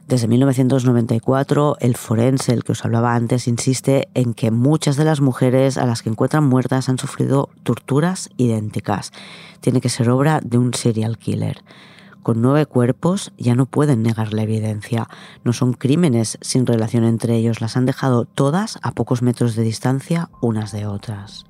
Desde 0.07 0.27
1994, 0.27 1.77
el 1.79 1.95
forense, 1.95 2.53
el 2.53 2.63
que 2.63 2.73
os 2.73 2.83
hablaba 2.83 3.15
antes, 3.15 3.47
insiste 3.47 4.09
en 4.13 4.33
que 4.33 4.51
muchas 4.51 4.97
de 4.97 5.05
las 5.05 5.21
mujeres 5.21 5.77
a 5.77 5.85
las 5.85 6.01
que 6.01 6.09
encuentran 6.09 6.43
muertas 6.43 6.89
han 6.89 6.97
sufrido 6.97 7.50
torturas 7.63 8.29
idénticas. 8.35 9.11
Tiene 9.61 9.79
que 9.79 9.89
ser 9.89 10.09
obra 10.09 10.41
de 10.43 10.57
un 10.57 10.73
serial 10.73 11.17
killer. 11.17 11.63
Con 12.23 12.41
nueve 12.41 12.65
cuerpos 12.65 13.33
ya 13.37 13.55
no 13.55 13.65
pueden 13.65 14.03
negar 14.03 14.33
la 14.33 14.43
evidencia. 14.43 15.07
No 15.43 15.53
son 15.53 15.73
crímenes 15.73 16.37
sin 16.41 16.65
relación 16.67 17.03
entre 17.03 17.35
ellos. 17.35 17.61
Las 17.61 17.77
han 17.77 17.85
dejado 17.85 18.25
todas 18.25 18.77
a 18.83 18.91
pocos 18.91 19.21
metros 19.21 19.55
de 19.55 19.63
distancia 19.63 20.29
unas 20.41 20.71
de 20.71 20.85
otras. 20.85 21.45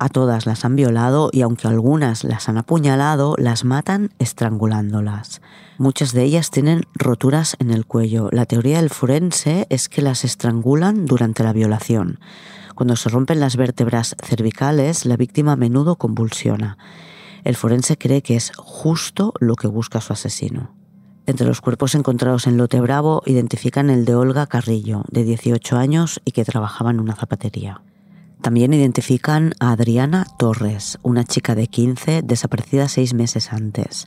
A 0.00 0.08
todas 0.08 0.46
las 0.46 0.64
han 0.64 0.76
violado 0.76 1.30
y 1.32 1.40
aunque 1.40 1.66
algunas 1.66 2.22
las 2.22 2.48
han 2.48 2.58
apuñalado, 2.58 3.34
las 3.36 3.64
matan 3.64 4.10
estrangulándolas. 4.20 5.40
Muchas 5.76 6.12
de 6.12 6.22
ellas 6.22 6.50
tienen 6.50 6.82
roturas 6.94 7.56
en 7.58 7.70
el 7.70 7.84
cuello. 7.84 8.28
La 8.30 8.46
teoría 8.46 8.76
del 8.76 8.90
forense 8.90 9.66
es 9.70 9.88
que 9.88 10.02
las 10.02 10.24
estrangulan 10.24 11.06
durante 11.06 11.42
la 11.42 11.52
violación. 11.52 12.20
Cuando 12.76 12.94
se 12.94 13.08
rompen 13.08 13.40
las 13.40 13.56
vértebras 13.56 14.14
cervicales, 14.22 15.04
la 15.04 15.16
víctima 15.16 15.52
a 15.52 15.56
menudo 15.56 15.96
convulsiona. 15.96 16.78
El 17.44 17.56
forense 17.56 17.96
cree 17.96 18.22
que 18.22 18.36
es 18.36 18.52
justo 18.56 19.32
lo 19.40 19.54
que 19.54 19.68
busca 19.68 20.00
su 20.00 20.12
asesino. 20.12 20.74
Entre 21.26 21.46
los 21.46 21.60
cuerpos 21.60 21.94
encontrados 21.94 22.46
en 22.46 22.56
Lote 22.56 22.80
Bravo 22.80 23.22
identifican 23.26 23.90
el 23.90 24.06
de 24.06 24.14
Olga 24.14 24.46
Carrillo, 24.46 25.04
de 25.10 25.24
18 25.24 25.76
años 25.76 26.20
y 26.24 26.32
que 26.32 26.44
trabajaba 26.44 26.90
en 26.90 27.00
una 27.00 27.14
zapatería. 27.14 27.82
También 28.40 28.72
identifican 28.72 29.52
a 29.60 29.72
Adriana 29.72 30.26
Torres, 30.38 30.98
una 31.02 31.24
chica 31.24 31.54
de 31.54 31.66
15 31.66 32.22
desaparecida 32.22 32.88
seis 32.88 33.12
meses 33.12 33.52
antes, 33.52 34.06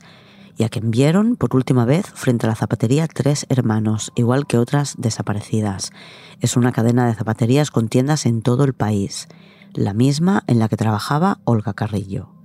y 0.56 0.64
a 0.64 0.68
quien 0.68 0.90
vieron 0.90 1.36
por 1.36 1.54
última 1.54 1.84
vez 1.84 2.06
frente 2.06 2.46
a 2.46 2.48
la 2.48 2.56
zapatería 2.56 3.06
tres 3.06 3.46
hermanos, 3.50 4.10
igual 4.16 4.46
que 4.46 4.58
otras 4.58 4.96
desaparecidas. 4.98 5.92
Es 6.40 6.56
una 6.56 6.72
cadena 6.72 7.06
de 7.06 7.14
zapaterías 7.14 7.70
con 7.70 7.88
tiendas 7.88 8.26
en 8.26 8.42
todo 8.42 8.64
el 8.64 8.72
país, 8.72 9.28
la 9.74 9.94
misma 9.94 10.42
en 10.46 10.58
la 10.58 10.68
que 10.68 10.76
trabajaba 10.76 11.38
Olga 11.44 11.72
Carrillo. 11.72 12.41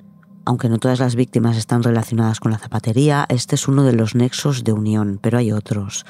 Aunque 0.48 0.70
no 0.70 0.80
todas 0.80 1.00
las 1.00 1.18
víctimas 1.18 1.58
están 1.58 1.84
relacionadas 1.84 2.40
con 2.40 2.54
la 2.54 2.58
zapatería, 2.58 3.26
este 3.28 3.56
es 3.56 3.68
uno 3.68 3.84
de 3.84 3.92
los 3.92 4.16
nexos 4.16 4.64
de 4.64 4.72
unión, 4.72 5.20
pero 5.22 5.38
hay 5.38 5.52
otros. 5.52 6.06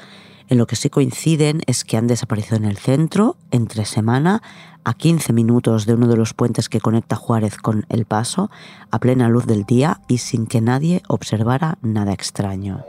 En 0.48 0.58
lo 0.58 0.68
que 0.68 0.76
sí 0.76 0.90
coinciden 0.90 1.60
es 1.66 1.82
que 1.82 1.96
han 1.96 2.06
desaparecido 2.06 2.56
en 2.56 2.64
el 2.64 2.76
centro, 2.76 3.36
entre 3.50 3.84
semana, 3.84 4.40
a 4.84 4.94
15 4.94 5.32
minutos 5.32 5.86
de 5.86 5.94
uno 5.94 6.06
de 6.06 6.16
los 6.16 6.34
puentes 6.34 6.68
que 6.68 6.80
conecta 6.80 7.16
Juárez 7.16 7.56
con 7.56 7.84
El 7.88 8.04
Paso, 8.04 8.48
a 8.92 9.00
plena 9.00 9.28
luz 9.28 9.44
del 9.44 9.64
día 9.64 10.02
y 10.06 10.18
sin 10.18 10.46
que 10.46 10.60
nadie 10.60 11.02
observara 11.08 11.78
nada 11.82 12.12
extraño. 12.12 12.84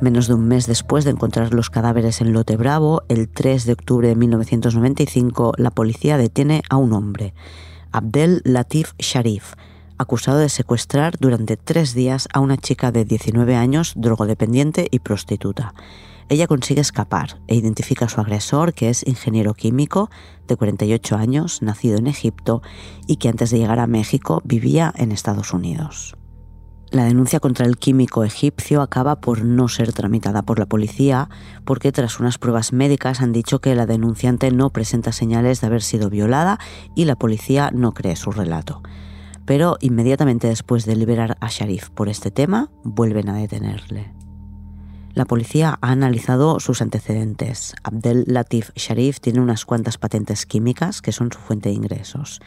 Menos 0.00 0.28
de 0.28 0.32
un 0.34 0.48
mes 0.48 0.66
después 0.66 1.04
de 1.04 1.10
encontrar 1.10 1.52
los 1.52 1.68
cadáveres 1.68 2.22
en 2.22 2.32
Lote 2.32 2.56
Bravo, 2.56 3.02
el 3.08 3.28
3 3.28 3.66
de 3.66 3.74
octubre 3.74 4.08
de 4.08 4.16
1995, 4.16 5.52
la 5.58 5.72
policía 5.72 6.16
detiene 6.16 6.62
a 6.70 6.78
un 6.78 6.94
hombre, 6.94 7.34
Abdel 7.92 8.42
Latif 8.44 8.92
Sharif, 8.98 9.54
acusado 9.96 10.38
de 10.38 10.48
secuestrar 10.48 11.18
durante 11.18 11.56
tres 11.56 11.94
días 11.94 12.28
a 12.32 12.40
una 12.40 12.56
chica 12.56 12.92
de 12.92 13.04
19 13.04 13.56
años, 13.56 13.94
drogodependiente 13.96 14.88
y 14.90 14.98
prostituta. 14.98 15.74
Ella 16.28 16.46
consigue 16.46 16.82
escapar 16.82 17.40
e 17.46 17.54
identifica 17.54 18.04
a 18.04 18.08
su 18.08 18.20
agresor, 18.20 18.74
que 18.74 18.90
es 18.90 19.06
ingeniero 19.06 19.54
químico 19.54 20.10
de 20.46 20.56
48 20.56 21.16
años, 21.16 21.62
nacido 21.62 21.96
en 21.96 22.06
Egipto 22.06 22.60
y 23.06 23.16
que 23.16 23.30
antes 23.30 23.50
de 23.50 23.58
llegar 23.58 23.78
a 23.78 23.86
México 23.86 24.42
vivía 24.44 24.92
en 24.96 25.10
Estados 25.10 25.54
Unidos. 25.54 26.17
La 26.90 27.04
denuncia 27.04 27.40
contra 27.40 27.66
el 27.66 27.76
químico 27.76 28.24
egipcio 28.24 28.80
acaba 28.80 29.20
por 29.20 29.44
no 29.44 29.68
ser 29.68 29.92
tramitada 29.92 30.42
por 30.42 30.58
la 30.58 30.66
policía 30.66 31.28
porque 31.64 31.92
tras 31.92 32.18
unas 32.18 32.38
pruebas 32.38 32.72
médicas 32.72 33.20
han 33.20 33.32
dicho 33.32 33.60
que 33.60 33.74
la 33.74 33.86
denunciante 33.86 34.50
no 34.50 34.70
presenta 34.70 35.12
señales 35.12 35.60
de 35.60 35.66
haber 35.66 35.82
sido 35.82 36.08
violada 36.08 36.58
y 36.94 37.04
la 37.04 37.16
policía 37.16 37.70
no 37.74 37.92
cree 37.92 38.16
su 38.16 38.30
relato 38.30 38.82
pero 39.48 39.78
inmediatamente 39.80 40.46
después 40.46 40.84
de 40.84 40.94
liberar 40.94 41.38
a 41.40 41.48
Sharif 41.48 41.88
por 41.88 42.10
este 42.10 42.30
tema, 42.30 42.68
vuelven 42.84 43.30
a 43.30 43.34
detenerle. 43.34 44.12
La 45.14 45.24
policía 45.24 45.78
ha 45.80 45.90
analizado 45.90 46.60
sus 46.60 46.82
antecedentes. 46.82 47.74
Abdel 47.82 48.24
Latif 48.26 48.72
Sharif 48.76 49.20
tiene 49.20 49.40
unas 49.40 49.64
cuantas 49.64 49.96
patentes 49.96 50.44
químicas 50.44 51.00
que 51.00 51.12
son 51.12 51.32
su 51.32 51.38
fuente 51.38 51.70
de 51.70 51.76
ingresos. 51.76 52.40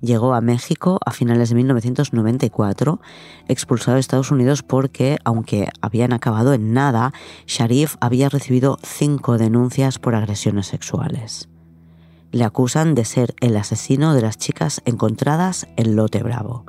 Llegó 0.00 0.34
a 0.34 0.40
México 0.40 0.98
a 1.04 1.10
finales 1.10 1.48
de 1.48 1.56
1994, 1.56 3.00
expulsado 3.48 3.94
de 3.94 4.00
Estados 4.00 4.30
Unidos 4.30 4.62
porque, 4.62 5.18
aunque 5.24 5.68
habían 5.80 6.12
acabado 6.12 6.52
en 6.54 6.72
nada, 6.72 7.12
Sharif 7.46 7.96
había 8.00 8.28
recibido 8.28 8.78
cinco 8.82 9.38
denuncias 9.38 9.98
por 9.98 10.14
agresiones 10.14 10.66
sexuales 10.66 11.48
le 12.34 12.42
acusan 12.42 12.96
de 12.96 13.04
ser 13.04 13.36
el 13.40 13.56
asesino 13.56 14.12
de 14.12 14.20
las 14.20 14.38
chicas 14.38 14.82
encontradas 14.86 15.68
en 15.76 15.94
Lote 15.94 16.20
Bravo. 16.20 16.64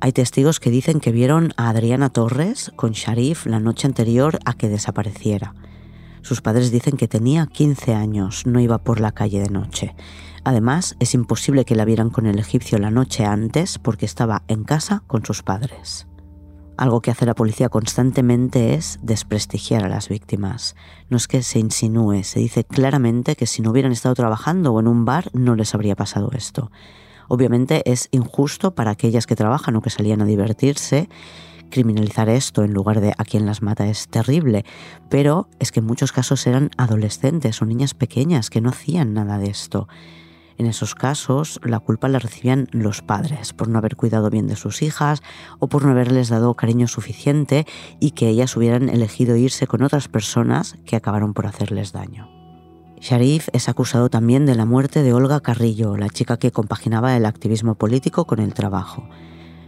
Hay 0.00 0.12
testigos 0.12 0.58
que 0.58 0.70
dicen 0.70 1.00
que 1.00 1.12
vieron 1.12 1.52
a 1.58 1.68
Adriana 1.68 2.08
Torres 2.08 2.72
con 2.76 2.92
Sharif 2.92 3.44
la 3.44 3.60
noche 3.60 3.86
anterior 3.86 4.38
a 4.46 4.54
que 4.54 4.70
desapareciera. 4.70 5.54
Sus 6.22 6.40
padres 6.40 6.70
dicen 6.70 6.96
que 6.96 7.08
tenía 7.08 7.46
15 7.46 7.94
años, 7.94 8.46
no 8.46 8.58
iba 8.58 8.78
por 8.78 9.00
la 9.00 9.12
calle 9.12 9.40
de 9.40 9.50
noche. 9.50 9.94
Además, 10.44 10.96
es 11.00 11.14
imposible 11.14 11.64
que 11.64 11.74
la 11.74 11.84
vieran 11.84 12.10
con 12.10 12.26
el 12.26 12.38
egipcio 12.38 12.78
la 12.78 12.90
noche 12.90 13.24
antes 13.24 13.78
porque 13.78 14.06
estaba 14.06 14.42
en 14.48 14.64
casa 14.64 15.02
con 15.06 15.24
sus 15.24 15.42
padres. 15.42 16.06
Algo 16.80 17.02
que 17.02 17.10
hace 17.10 17.26
la 17.26 17.34
policía 17.34 17.68
constantemente 17.68 18.72
es 18.72 18.98
desprestigiar 19.02 19.84
a 19.84 19.90
las 19.90 20.08
víctimas. 20.08 20.76
No 21.10 21.18
es 21.18 21.28
que 21.28 21.42
se 21.42 21.58
insinúe, 21.58 22.24
se 22.24 22.40
dice 22.40 22.64
claramente 22.64 23.36
que 23.36 23.46
si 23.46 23.60
no 23.60 23.70
hubieran 23.70 23.92
estado 23.92 24.14
trabajando 24.14 24.72
o 24.72 24.80
en 24.80 24.88
un 24.88 25.04
bar 25.04 25.28
no 25.34 25.56
les 25.56 25.74
habría 25.74 25.94
pasado 25.94 26.30
esto. 26.32 26.70
Obviamente 27.28 27.82
es 27.84 28.08
injusto 28.12 28.74
para 28.74 28.92
aquellas 28.92 29.26
que 29.26 29.36
trabajan 29.36 29.76
o 29.76 29.82
que 29.82 29.90
salían 29.90 30.22
a 30.22 30.24
divertirse. 30.24 31.10
Criminalizar 31.70 32.30
esto 32.30 32.64
en 32.64 32.72
lugar 32.72 33.02
de 33.02 33.12
a 33.16 33.24
quien 33.26 33.44
las 33.44 33.60
mata 33.60 33.86
es 33.86 34.08
terrible, 34.08 34.64
pero 35.10 35.50
es 35.58 35.72
que 35.72 35.80
en 35.80 35.86
muchos 35.86 36.12
casos 36.12 36.46
eran 36.46 36.70
adolescentes 36.78 37.60
o 37.60 37.66
niñas 37.66 37.92
pequeñas 37.92 38.48
que 38.48 38.62
no 38.62 38.70
hacían 38.70 39.12
nada 39.12 39.36
de 39.36 39.50
esto. 39.50 39.86
En 40.60 40.66
esos 40.66 40.94
casos, 40.94 41.58
la 41.64 41.80
culpa 41.80 42.06
la 42.08 42.18
recibían 42.18 42.68
los 42.70 43.00
padres 43.00 43.54
por 43.54 43.68
no 43.68 43.78
haber 43.78 43.96
cuidado 43.96 44.28
bien 44.28 44.46
de 44.46 44.56
sus 44.56 44.82
hijas 44.82 45.22
o 45.58 45.68
por 45.70 45.86
no 45.86 45.92
haberles 45.92 46.28
dado 46.28 46.52
cariño 46.52 46.86
suficiente 46.86 47.66
y 47.98 48.10
que 48.10 48.28
ellas 48.28 48.54
hubieran 48.58 48.90
elegido 48.90 49.36
irse 49.36 49.66
con 49.66 49.82
otras 49.82 50.08
personas 50.08 50.76
que 50.84 50.96
acabaron 50.96 51.32
por 51.32 51.46
hacerles 51.46 51.92
daño. 51.92 52.28
Sharif 53.00 53.48
es 53.54 53.70
acusado 53.70 54.10
también 54.10 54.44
de 54.44 54.54
la 54.54 54.66
muerte 54.66 55.02
de 55.02 55.14
Olga 55.14 55.40
Carrillo, 55.40 55.96
la 55.96 56.10
chica 56.10 56.36
que 56.36 56.52
compaginaba 56.52 57.16
el 57.16 57.24
activismo 57.24 57.76
político 57.76 58.26
con 58.26 58.38
el 58.38 58.52
trabajo. 58.52 59.08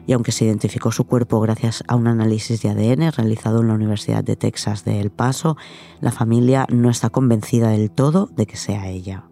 Y 0.07 0.13
aunque 0.13 0.31
se 0.31 0.45
identificó 0.45 0.93
su 0.93 1.05
cuerpo 1.05 1.41
gracias 1.41 1.83
a 1.89 1.97
un 1.97 2.07
análisis 2.07 2.61
de 2.61 2.69
ADN 2.69 3.13
realizado 3.13 3.63
en 3.63 3.69
la 3.69 3.75
Universidad 3.75 4.23
de 4.23 4.37
Texas 4.37 4.85
de 4.85 5.01
El 5.01 5.11
Paso, 5.11 5.57
la 6.03 6.13
familia 6.13 6.67
no 6.69 6.91
está 6.91 7.09
convencida 7.09 7.71
del 7.71 7.91
todo 7.91 8.27
de 8.27 8.45
que 8.45 8.59
sea 8.59 8.91
ella 8.91 9.25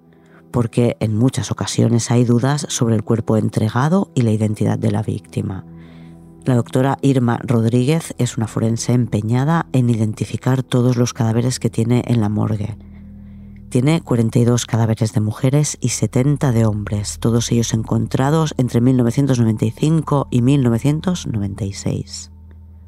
porque 0.52 0.96
en 1.00 1.16
muchas 1.16 1.50
ocasiones 1.50 2.10
hay 2.10 2.24
dudas 2.24 2.66
sobre 2.68 2.94
el 2.94 3.04
cuerpo 3.04 3.36
entregado 3.36 4.10
y 4.14 4.22
la 4.22 4.32
identidad 4.32 4.78
de 4.78 4.90
la 4.90 5.02
víctima. 5.02 5.64
La 6.44 6.54
doctora 6.54 6.98
Irma 7.02 7.38
Rodríguez 7.42 8.14
es 8.18 8.36
una 8.38 8.46
forense 8.46 8.92
empeñada 8.92 9.66
en 9.72 9.90
identificar 9.90 10.62
todos 10.62 10.96
los 10.96 11.12
cadáveres 11.12 11.58
que 11.60 11.68
tiene 11.68 12.02
en 12.06 12.20
la 12.20 12.28
morgue. 12.28 12.78
Tiene 13.68 14.00
42 14.00 14.66
cadáveres 14.66 15.12
de 15.12 15.20
mujeres 15.20 15.78
y 15.80 15.90
70 15.90 16.50
de 16.50 16.64
hombres, 16.64 17.18
todos 17.20 17.52
ellos 17.52 17.72
encontrados 17.74 18.54
entre 18.56 18.80
1995 18.80 20.28
y 20.30 20.42
1996. 20.42 22.32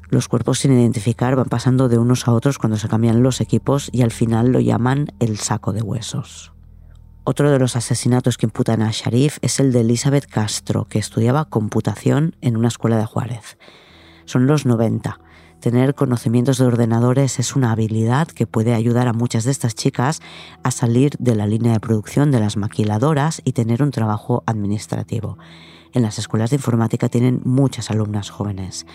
Los 0.09 0.27
cuerpos 0.27 0.59
sin 0.59 0.73
identificar 0.73 1.35
van 1.35 1.45
pasando 1.45 1.89
de 1.89 1.97
unos 1.97 2.27
a 2.27 2.33
otros 2.33 2.57
cuando 2.57 2.77
se 2.77 2.89
cambian 2.89 3.23
los 3.23 3.39
equipos 3.39 3.89
y 3.91 4.01
al 4.01 4.11
final 4.11 4.51
lo 4.51 4.59
llaman 4.59 5.07
el 5.19 5.37
saco 5.37 5.73
de 5.73 5.81
huesos. 5.81 6.52
Otro 7.25 7.49
de 7.49 7.57
los 7.57 7.77
asesinatos 7.77 8.37
que 8.37 8.47
imputan 8.47 8.81
a 8.81 8.91
Sharif 8.91 9.37
es 9.41 9.61
el 9.61 9.71
de 9.71 9.79
Elizabeth 9.79 10.25
Castro, 10.25 10.85
que 10.89 10.99
estudiaba 10.99 11.45
computación 11.45 12.35
en 12.41 12.57
una 12.57 12.67
escuela 12.67 12.97
de 12.97 13.05
Juárez. 13.05 13.57
Son 14.25 14.45
los 14.45 14.65
90. 14.65 15.21
Tener 15.61 15.95
conocimientos 15.95 16.57
de 16.57 16.65
ordenadores 16.65 17.39
es 17.39 17.55
una 17.55 17.71
habilidad 17.71 18.27
que 18.27 18.45
puede 18.45 18.73
ayudar 18.73 19.07
a 19.07 19.13
muchas 19.13 19.45
de 19.45 19.51
estas 19.51 19.73
chicas 19.73 20.21
a 20.63 20.71
salir 20.71 21.11
de 21.17 21.35
la 21.35 21.47
línea 21.47 21.71
de 21.71 21.79
producción 21.79 22.29
de 22.29 22.41
las 22.41 22.57
maquiladoras 22.57 23.41
y 23.45 23.53
tener 23.53 23.81
un 23.81 23.91
trabajo 23.91 24.43
administrativo. 24.45 25.37
En 25.93 26.01
las 26.01 26.19
escuelas 26.19 26.49
de 26.49 26.57
informática 26.57 27.07
tienen 27.07 27.39
muchas 27.45 27.89
alumnas 27.89 28.31
jóvenes. 28.31 28.85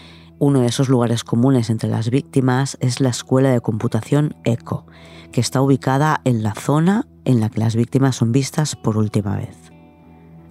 Uno 0.40 0.60
de 0.60 0.68
esos 0.68 0.88
lugares 0.88 1.24
comunes 1.24 1.68
entre 1.68 1.88
las 1.88 2.10
víctimas 2.10 2.76
es 2.80 3.00
la 3.00 3.08
Escuela 3.08 3.50
de 3.50 3.60
Computación 3.60 4.36
ECO, 4.44 4.86
que 5.32 5.40
está 5.40 5.60
ubicada 5.60 6.20
en 6.24 6.44
la 6.44 6.54
zona 6.54 7.08
en 7.24 7.40
la 7.40 7.48
que 7.48 7.58
las 7.58 7.74
víctimas 7.74 8.16
son 8.16 8.30
vistas 8.30 8.76
por 8.76 8.96
última 8.96 9.36
vez. 9.36 9.56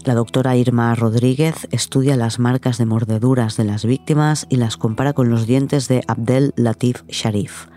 La 0.03 0.13
doctora 0.13 0.57
Irma 0.57 0.93
Rodríguez 0.93 1.67
estudia 1.71 2.17
las 2.17 2.37
marcas 2.37 2.77
de 2.77 2.85
mordeduras 2.85 3.55
de 3.55 3.63
las 3.63 3.85
víctimas 3.85 4.45
y 4.49 4.57
las 4.57 4.75
compara 4.75 5.13
con 5.13 5.29
los 5.29 5.47
dientes 5.47 5.87
de 5.87 6.03
Abdel 6.07 6.53
Latif 6.57 7.03
Sharif. 7.07 7.67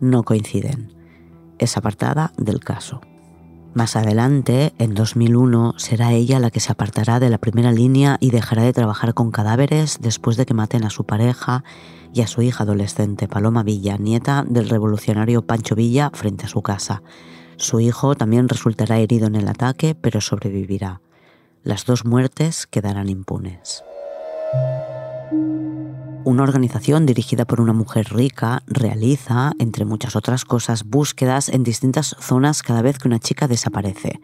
No 0.00 0.22
coinciden. 0.22 0.92
Es 1.58 1.78
apartada 1.78 2.32
del 2.36 2.60
caso. 2.60 3.00
Más 3.74 3.96
adelante, 3.96 4.72
en 4.78 4.94
2001, 4.94 5.74
será 5.78 6.12
ella 6.12 6.38
la 6.38 6.52
que 6.52 6.60
se 6.60 6.70
apartará 6.70 7.18
de 7.18 7.28
la 7.28 7.38
primera 7.38 7.72
línea 7.72 8.18
y 8.20 8.30
dejará 8.30 8.62
de 8.62 8.72
trabajar 8.72 9.14
con 9.14 9.32
cadáveres 9.32 9.98
después 10.00 10.36
de 10.36 10.46
que 10.46 10.54
maten 10.54 10.84
a 10.84 10.90
su 10.90 11.04
pareja 11.04 11.64
y 12.12 12.20
a 12.20 12.28
su 12.28 12.40
hija 12.42 12.62
adolescente, 12.62 13.26
Paloma 13.26 13.64
Villa, 13.64 13.96
nieta 13.98 14.44
del 14.46 14.68
revolucionario 14.68 15.42
Pancho 15.42 15.74
Villa, 15.74 16.10
frente 16.14 16.46
a 16.46 16.48
su 16.48 16.62
casa. 16.62 17.02
Su 17.56 17.80
hijo 17.80 18.14
también 18.14 18.48
resultará 18.48 18.98
herido 18.98 19.26
en 19.26 19.34
el 19.34 19.48
ataque, 19.48 19.96
pero 20.00 20.20
sobrevivirá. 20.20 21.00
Las 21.64 21.84
dos 21.84 22.04
muertes 22.04 22.68
quedarán 22.68 23.08
impunes. 23.08 23.82
Una 26.26 26.42
organización 26.42 27.04
dirigida 27.04 27.44
por 27.44 27.60
una 27.60 27.74
mujer 27.74 28.06
rica 28.14 28.62
realiza, 28.66 29.52
entre 29.58 29.84
muchas 29.84 30.16
otras 30.16 30.46
cosas, 30.46 30.84
búsquedas 30.84 31.50
en 31.50 31.64
distintas 31.64 32.16
zonas 32.18 32.62
cada 32.62 32.80
vez 32.80 32.98
que 32.98 33.08
una 33.08 33.18
chica 33.18 33.46
desaparece. 33.46 34.20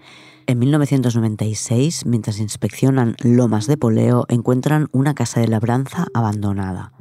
En 0.47 0.59
1996, 0.61 2.07
mientras 2.07 2.39
inspeccionan 2.39 3.17
Lomas 3.23 3.67
de 3.67 3.77
Poleo, 3.77 4.25
encuentran 4.31 4.89
una 4.93 5.15
casa 5.15 5.41
de 5.41 5.49
labranza 5.49 6.07
abandonada. 6.15 6.95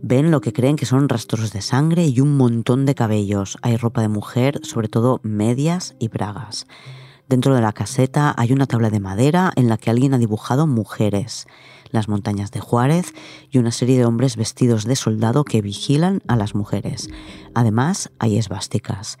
Ven 0.00 0.30
lo 0.30 0.40
que 0.40 0.54
creen 0.54 0.76
que 0.76 0.86
son 0.86 1.10
rastros 1.10 1.52
de 1.52 1.60
sangre 1.60 2.06
y 2.06 2.20
un 2.22 2.38
montón 2.38 2.86
de 2.86 2.94
cabellos. 2.94 3.58
Hay 3.60 3.76
ropa 3.76 4.00
de 4.00 4.08
mujer, 4.08 4.60
sobre 4.62 4.88
todo 4.88 5.20
medias 5.22 5.96
y 5.98 6.08
bragas. 6.08 6.66
Dentro 7.28 7.54
de 7.54 7.60
la 7.60 7.72
caseta 7.72 8.34
hay 8.38 8.52
una 8.52 8.66
tabla 8.66 8.88
de 8.88 9.00
madera 9.00 9.52
en 9.56 9.68
la 9.68 9.76
que 9.76 9.90
alguien 9.90 10.14
ha 10.14 10.18
dibujado 10.18 10.66
mujeres, 10.66 11.46
las 11.90 12.08
montañas 12.08 12.50
de 12.50 12.60
Juárez 12.60 13.12
y 13.50 13.58
una 13.58 13.72
serie 13.72 13.98
de 13.98 14.04
hombres 14.04 14.36
vestidos 14.36 14.84
de 14.84 14.96
soldado 14.96 15.44
que 15.44 15.62
vigilan 15.62 16.22
a 16.26 16.36
las 16.36 16.54
mujeres. 16.54 17.08
Además, 17.54 18.10
hay 18.18 18.38
esvásticas. 18.38 19.18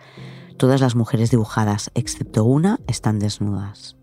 Todas 0.56 0.80
las 0.80 0.94
mujeres 0.94 1.30
dibujadas, 1.30 1.90
excepto 1.94 2.44
una, 2.44 2.80
están 2.86 3.18
desnudas. 3.18 3.96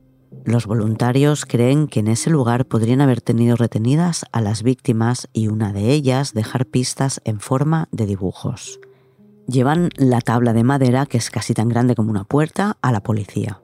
Los 0.46 0.66
voluntarios 0.66 1.46
creen 1.46 1.88
que 1.88 2.02
en 2.02 2.08
ese 2.08 2.30
lugar 2.30 2.66
podrían 2.66 3.00
haber 3.00 3.22
tenido 3.22 3.56
retenidas 3.56 4.26
a 4.32 4.42
las 4.42 4.62
víctimas 4.62 5.30
y 5.32 5.48
una 5.48 5.72
de 5.72 5.92
ellas 5.92 6.34
dejar 6.34 6.66
pistas 6.66 7.22
en 7.24 7.40
forma 7.40 7.88
de 7.92 8.06
dibujos. 8.06 8.80
Llevan 9.48 9.90
la 9.96 10.22
tabla 10.22 10.54
de 10.54 10.64
madera, 10.64 11.06
que 11.06 11.18
es 11.18 11.30
casi 11.30 11.54
tan 11.54 11.70
grande 11.70 11.96
como 11.96 12.12
una 12.12 12.24
puerta, 12.24 12.78
a 12.82 12.92
la 12.92 13.02
policía. 13.02 13.62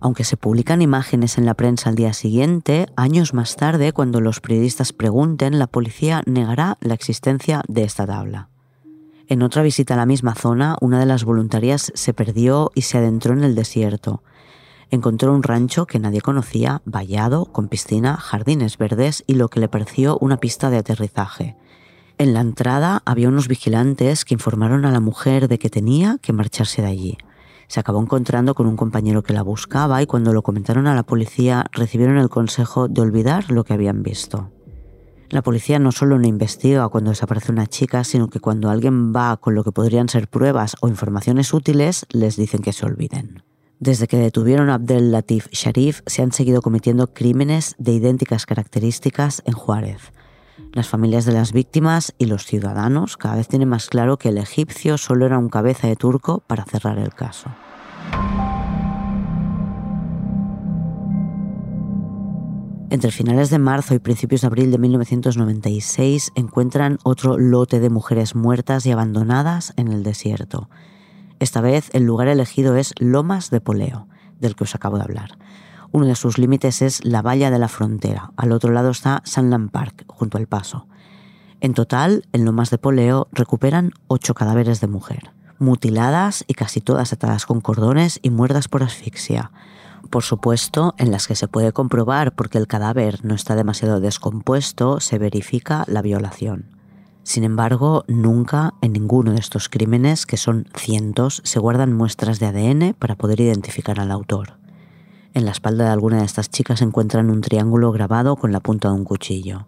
Aunque 0.00 0.24
se 0.24 0.36
publican 0.36 0.82
imágenes 0.82 1.38
en 1.38 1.46
la 1.46 1.54
prensa 1.54 1.90
al 1.90 1.96
día 1.96 2.12
siguiente, 2.12 2.86
años 2.96 3.34
más 3.34 3.56
tarde, 3.56 3.92
cuando 3.92 4.20
los 4.20 4.40
periodistas 4.40 4.92
pregunten, 4.92 5.58
la 5.58 5.66
policía 5.66 6.22
negará 6.26 6.76
la 6.80 6.94
existencia 6.94 7.62
de 7.68 7.84
esta 7.84 8.06
tabla. 8.06 8.48
En 9.28 9.42
otra 9.42 9.62
visita 9.62 9.94
a 9.94 9.96
la 9.96 10.06
misma 10.06 10.34
zona, 10.34 10.76
una 10.80 11.00
de 11.00 11.06
las 11.06 11.24
voluntarias 11.24 11.90
se 11.94 12.14
perdió 12.14 12.70
y 12.74 12.82
se 12.82 12.98
adentró 12.98 13.32
en 13.32 13.42
el 13.42 13.54
desierto 13.54 14.22
encontró 14.90 15.32
un 15.34 15.42
rancho 15.42 15.86
que 15.86 15.98
nadie 15.98 16.20
conocía, 16.20 16.82
vallado, 16.84 17.46
con 17.46 17.68
piscina, 17.68 18.16
jardines 18.16 18.78
verdes 18.78 19.24
y 19.26 19.34
lo 19.34 19.48
que 19.48 19.60
le 19.60 19.68
pareció 19.68 20.18
una 20.18 20.38
pista 20.38 20.70
de 20.70 20.78
aterrizaje. 20.78 21.56
En 22.18 22.32
la 22.32 22.40
entrada 22.40 23.02
había 23.04 23.28
unos 23.28 23.48
vigilantes 23.48 24.24
que 24.24 24.34
informaron 24.34 24.84
a 24.84 24.92
la 24.92 25.00
mujer 25.00 25.48
de 25.48 25.58
que 25.58 25.70
tenía 25.70 26.18
que 26.22 26.32
marcharse 26.32 26.82
de 26.82 26.88
allí. 26.88 27.18
Se 27.68 27.80
acabó 27.80 28.00
encontrando 28.00 28.54
con 28.54 28.66
un 28.66 28.76
compañero 28.76 29.22
que 29.22 29.32
la 29.32 29.42
buscaba 29.42 30.02
y 30.02 30.06
cuando 30.06 30.32
lo 30.32 30.42
comentaron 30.42 30.86
a 30.86 30.94
la 30.94 31.02
policía 31.02 31.64
recibieron 31.72 32.18
el 32.18 32.28
consejo 32.28 32.88
de 32.88 33.00
olvidar 33.00 33.50
lo 33.50 33.64
que 33.64 33.74
habían 33.74 34.02
visto. 34.02 34.50
La 35.28 35.42
policía 35.42 35.78
no 35.78 35.90
solo 35.90 36.18
no 36.18 36.28
investiga 36.28 36.88
cuando 36.88 37.10
desaparece 37.10 37.50
una 37.50 37.66
chica, 37.66 38.04
sino 38.04 38.28
que 38.28 38.38
cuando 38.38 38.70
alguien 38.70 39.12
va 39.12 39.36
con 39.38 39.54
lo 39.54 39.64
que 39.64 39.72
podrían 39.72 40.08
ser 40.08 40.28
pruebas 40.28 40.76
o 40.80 40.88
informaciones 40.88 41.52
útiles, 41.52 42.06
les 42.10 42.36
dicen 42.36 42.62
que 42.62 42.72
se 42.72 42.86
olviden. 42.86 43.42
Desde 43.78 44.06
que 44.06 44.16
detuvieron 44.16 44.70
a 44.70 44.74
Abdel 44.74 45.10
Latif 45.10 45.48
Sharif, 45.50 46.00
se 46.06 46.22
han 46.22 46.32
seguido 46.32 46.62
cometiendo 46.62 47.12
crímenes 47.12 47.74
de 47.78 47.92
idénticas 47.92 48.46
características 48.46 49.42
en 49.44 49.52
Juárez. 49.52 50.12
Las 50.76 50.88
familias 50.88 51.24
de 51.24 51.32
las 51.32 51.52
víctimas 51.52 52.12
y 52.18 52.26
los 52.26 52.44
ciudadanos 52.44 53.16
cada 53.16 53.36
vez 53.36 53.48
tienen 53.48 53.70
más 53.70 53.88
claro 53.88 54.18
que 54.18 54.28
el 54.28 54.36
egipcio 54.36 54.98
solo 54.98 55.24
era 55.24 55.38
un 55.38 55.48
cabeza 55.48 55.88
de 55.88 55.96
turco 55.96 56.42
para 56.46 56.66
cerrar 56.66 56.98
el 56.98 57.14
caso. 57.14 57.48
Entre 62.90 63.10
finales 63.10 63.48
de 63.48 63.58
marzo 63.58 63.94
y 63.94 64.00
principios 64.00 64.42
de 64.42 64.48
abril 64.48 64.70
de 64.70 64.76
1996 64.76 66.32
encuentran 66.34 66.98
otro 67.04 67.38
lote 67.38 67.80
de 67.80 67.88
mujeres 67.88 68.34
muertas 68.34 68.84
y 68.84 68.90
abandonadas 68.90 69.72
en 69.78 69.88
el 69.88 70.02
desierto. 70.02 70.68
Esta 71.40 71.62
vez 71.62 71.88
el 71.94 72.02
lugar 72.02 72.28
elegido 72.28 72.76
es 72.76 72.92
Lomas 72.98 73.48
de 73.48 73.62
Poleo, 73.62 74.08
del 74.40 74.54
que 74.54 74.64
os 74.64 74.74
acabo 74.74 74.98
de 74.98 75.04
hablar. 75.04 75.38
Uno 75.92 76.06
de 76.06 76.14
sus 76.14 76.38
límites 76.38 76.82
es 76.82 77.04
la 77.04 77.22
valla 77.22 77.50
de 77.50 77.58
la 77.58 77.68
frontera. 77.68 78.32
Al 78.36 78.52
otro 78.52 78.72
lado 78.72 78.90
está 78.90 79.22
Sunland 79.24 79.70
Park, 79.70 80.04
junto 80.08 80.38
al 80.38 80.46
paso. 80.46 80.86
En 81.60 81.74
total, 81.74 82.24
en 82.32 82.44
Lomas 82.44 82.70
de 82.70 82.78
Poleo 82.78 83.28
recuperan 83.32 83.92
ocho 84.08 84.34
cadáveres 84.34 84.80
de 84.80 84.88
mujer, 84.88 85.30
mutiladas 85.58 86.44
y 86.46 86.54
casi 86.54 86.80
todas 86.80 87.12
atadas 87.12 87.46
con 87.46 87.60
cordones 87.60 88.18
y 88.22 88.30
muertas 88.30 88.68
por 88.68 88.82
asfixia. 88.82 89.52
Por 90.10 90.22
supuesto, 90.22 90.94
en 90.98 91.10
las 91.10 91.26
que 91.26 91.34
se 91.34 91.48
puede 91.48 91.72
comprobar 91.72 92.34
porque 92.34 92.58
el 92.58 92.66
cadáver 92.66 93.24
no 93.24 93.34
está 93.34 93.56
demasiado 93.56 94.00
descompuesto, 94.00 95.00
se 95.00 95.18
verifica 95.18 95.84
la 95.88 96.02
violación. 96.02 96.76
Sin 97.22 97.42
embargo, 97.42 98.04
nunca 98.06 98.74
en 98.82 98.92
ninguno 98.92 99.32
de 99.32 99.40
estos 99.40 99.68
crímenes, 99.68 100.26
que 100.26 100.36
son 100.36 100.68
cientos, 100.76 101.40
se 101.44 101.58
guardan 101.58 101.92
muestras 101.92 102.38
de 102.38 102.46
ADN 102.46 102.94
para 102.96 103.16
poder 103.16 103.40
identificar 103.40 103.98
al 103.98 104.12
autor. 104.12 104.58
En 105.36 105.44
la 105.44 105.50
espalda 105.50 105.84
de 105.84 105.90
alguna 105.90 106.20
de 106.20 106.24
estas 106.24 106.48
chicas 106.48 106.78
se 106.78 106.86
encuentran 106.86 107.28
un 107.28 107.42
triángulo 107.42 107.92
grabado 107.92 108.36
con 108.36 108.52
la 108.52 108.60
punta 108.60 108.88
de 108.88 108.94
un 108.94 109.04
cuchillo. 109.04 109.66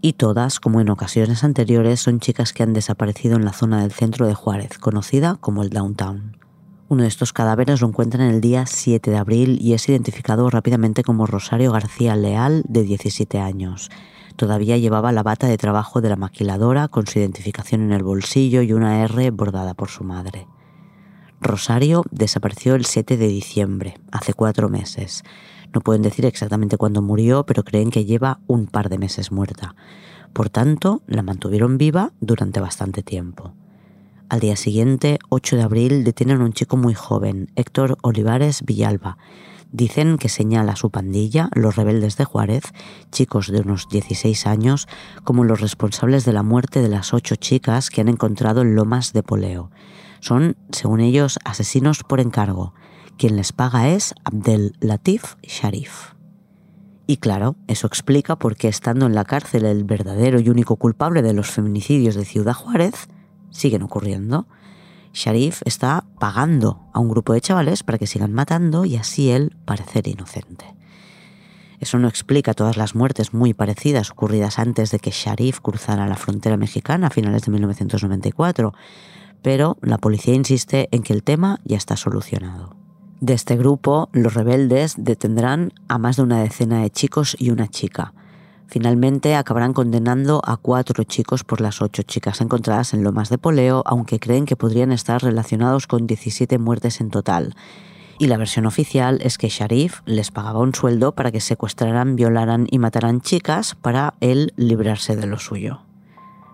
Y 0.00 0.14
todas, 0.14 0.58
como 0.58 0.80
en 0.80 0.90
ocasiones 0.90 1.44
anteriores, 1.44 2.00
son 2.00 2.18
chicas 2.18 2.52
que 2.52 2.64
han 2.64 2.72
desaparecido 2.72 3.36
en 3.36 3.44
la 3.44 3.52
zona 3.52 3.82
del 3.82 3.92
centro 3.92 4.26
de 4.26 4.34
Juárez, 4.34 4.78
conocida 4.78 5.36
como 5.40 5.62
el 5.62 5.70
Downtown. 5.70 6.36
Uno 6.88 7.02
de 7.02 7.08
estos 7.08 7.32
cadáveres 7.32 7.80
lo 7.82 7.86
encuentran 7.86 8.26
el 8.26 8.40
día 8.40 8.66
7 8.66 9.12
de 9.12 9.16
abril 9.16 9.58
y 9.62 9.74
es 9.74 9.88
identificado 9.88 10.50
rápidamente 10.50 11.04
como 11.04 11.26
Rosario 11.26 11.70
García 11.70 12.16
Leal, 12.16 12.64
de 12.66 12.82
17 12.82 13.38
años. 13.38 13.92
Todavía 14.34 14.76
llevaba 14.76 15.12
la 15.12 15.22
bata 15.22 15.46
de 15.46 15.56
trabajo 15.56 16.00
de 16.00 16.08
la 16.08 16.16
maquiladora 16.16 16.88
con 16.88 17.06
su 17.06 17.20
identificación 17.20 17.80
en 17.80 17.92
el 17.92 18.02
bolsillo 18.02 18.60
y 18.60 18.72
una 18.72 19.04
R 19.04 19.30
bordada 19.30 19.74
por 19.74 19.88
su 19.88 20.02
madre. 20.02 20.48
Rosario 21.46 22.02
desapareció 22.10 22.74
el 22.74 22.84
7 22.84 23.16
de 23.16 23.28
diciembre, 23.28 23.98
hace 24.12 24.34
cuatro 24.34 24.68
meses. 24.68 25.22
No 25.72 25.80
pueden 25.80 26.02
decir 26.02 26.24
exactamente 26.26 26.76
cuándo 26.76 27.02
murió, 27.02 27.44
pero 27.46 27.64
creen 27.64 27.90
que 27.90 28.04
lleva 28.04 28.40
un 28.46 28.66
par 28.66 28.88
de 28.88 28.98
meses 28.98 29.32
muerta. 29.32 29.74
Por 30.32 30.50
tanto, 30.50 31.02
la 31.06 31.22
mantuvieron 31.22 31.78
viva 31.78 32.12
durante 32.20 32.60
bastante 32.60 33.02
tiempo. 33.02 33.54
Al 34.28 34.40
día 34.40 34.56
siguiente, 34.56 35.18
8 35.28 35.56
de 35.56 35.62
abril, 35.62 36.04
detienen 36.04 36.40
a 36.40 36.44
un 36.44 36.52
chico 36.52 36.76
muy 36.76 36.94
joven, 36.94 37.50
Héctor 37.54 37.96
Olivares 38.02 38.64
Villalba. 38.64 39.18
Dicen 39.70 40.18
que 40.18 40.28
señala 40.28 40.72
a 40.72 40.76
su 40.76 40.90
pandilla, 40.90 41.48
los 41.54 41.76
rebeldes 41.76 42.16
de 42.16 42.24
Juárez, 42.24 42.64
chicos 43.12 43.48
de 43.48 43.60
unos 43.60 43.88
16 43.88 44.46
años, 44.46 44.88
como 45.22 45.44
los 45.44 45.60
responsables 45.60 46.24
de 46.24 46.32
la 46.32 46.42
muerte 46.42 46.82
de 46.82 46.88
las 46.88 47.14
ocho 47.14 47.36
chicas 47.36 47.90
que 47.90 48.00
han 48.00 48.08
encontrado 48.08 48.62
en 48.62 48.74
Lomas 48.74 49.12
de 49.12 49.22
Poleo. 49.22 49.70
Son, 50.26 50.56
según 50.72 50.98
ellos, 50.98 51.38
asesinos 51.44 52.02
por 52.02 52.18
encargo. 52.18 52.74
Quien 53.16 53.36
les 53.36 53.52
paga 53.52 53.90
es 53.90 54.12
Abdel 54.24 54.72
Latif 54.80 55.36
Sharif. 55.44 56.14
Y 57.06 57.18
claro, 57.18 57.54
eso 57.68 57.86
explica 57.86 58.34
por 58.34 58.56
qué 58.56 58.66
estando 58.66 59.06
en 59.06 59.14
la 59.14 59.24
cárcel 59.24 59.64
el 59.64 59.84
verdadero 59.84 60.40
y 60.40 60.48
único 60.48 60.74
culpable 60.78 61.22
de 61.22 61.32
los 61.32 61.52
feminicidios 61.52 62.16
de 62.16 62.24
Ciudad 62.24 62.54
Juárez, 62.54 63.06
siguen 63.50 63.84
ocurriendo. 63.84 64.48
Sharif 65.12 65.62
está 65.64 66.04
pagando 66.18 66.80
a 66.92 66.98
un 66.98 67.08
grupo 67.08 67.32
de 67.32 67.40
chavales 67.40 67.84
para 67.84 67.98
que 67.98 68.08
sigan 68.08 68.32
matando 68.32 68.84
y 68.84 68.96
así 68.96 69.30
él 69.30 69.54
parecer 69.64 70.08
inocente. 70.08 70.74
Eso 71.78 72.00
no 72.00 72.08
explica 72.08 72.52
todas 72.52 72.76
las 72.76 72.96
muertes 72.96 73.32
muy 73.32 73.54
parecidas 73.54 74.10
ocurridas 74.10 74.58
antes 74.58 74.90
de 74.90 74.98
que 74.98 75.12
Sharif 75.12 75.60
cruzara 75.60 76.08
la 76.08 76.16
frontera 76.16 76.56
mexicana 76.56 77.06
a 77.06 77.10
finales 77.10 77.42
de 77.42 77.52
1994, 77.52 78.74
pero 79.42 79.76
la 79.80 79.98
policía 79.98 80.34
insiste 80.34 80.88
en 80.90 81.02
que 81.02 81.12
el 81.12 81.22
tema 81.22 81.60
ya 81.64 81.76
está 81.76 81.96
solucionado. 81.96 82.74
De 83.20 83.32
este 83.32 83.56
grupo, 83.56 84.08
los 84.12 84.34
rebeldes 84.34 84.94
detendrán 84.98 85.72
a 85.88 85.98
más 85.98 86.16
de 86.16 86.22
una 86.22 86.42
decena 86.42 86.82
de 86.82 86.90
chicos 86.90 87.36
y 87.38 87.50
una 87.50 87.68
chica, 87.68 88.12
Finalmente 88.68 89.36
acabarán 89.36 89.72
condenando 89.72 90.42
a 90.44 90.56
cuatro 90.56 91.04
chicos 91.04 91.44
por 91.44 91.60
las 91.60 91.80
ocho 91.80 92.02
chicas 92.02 92.40
encontradas 92.40 92.94
en 92.94 93.04
Lomas 93.04 93.28
de 93.28 93.38
Poleo, 93.38 93.82
aunque 93.86 94.18
creen 94.18 94.44
que 94.44 94.56
podrían 94.56 94.92
estar 94.92 95.22
relacionados 95.22 95.86
con 95.86 96.06
17 96.06 96.58
muertes 96.58 97.00
en 97.00 97.10
total. 97.10 97.54
Y 98.18 98.26
la 98.26 98.38
versión 98.38 98.66
oficial 98.66 99.20
es 99.22 99.38
que 99.38 99.48
Sharif 99.48 100.00
les 100.04 100.30
pagaba 100.30 100.60
un 100.60 100.74
sueldo 100.74 101.12
para 101.12 101.30
que 101.30 101.40
secuestraran, 101.40 102.16
violaran 102.16 102.66
y 102.70 102.78
mataran 102.78 103.20
chicas 103.20 103.76
para 103.76 104.14
él 104.20 104.52
librarse 104.56 105.16
de 105.16 105.26
lo 105.26 105.38
suyo. 105.38 105.85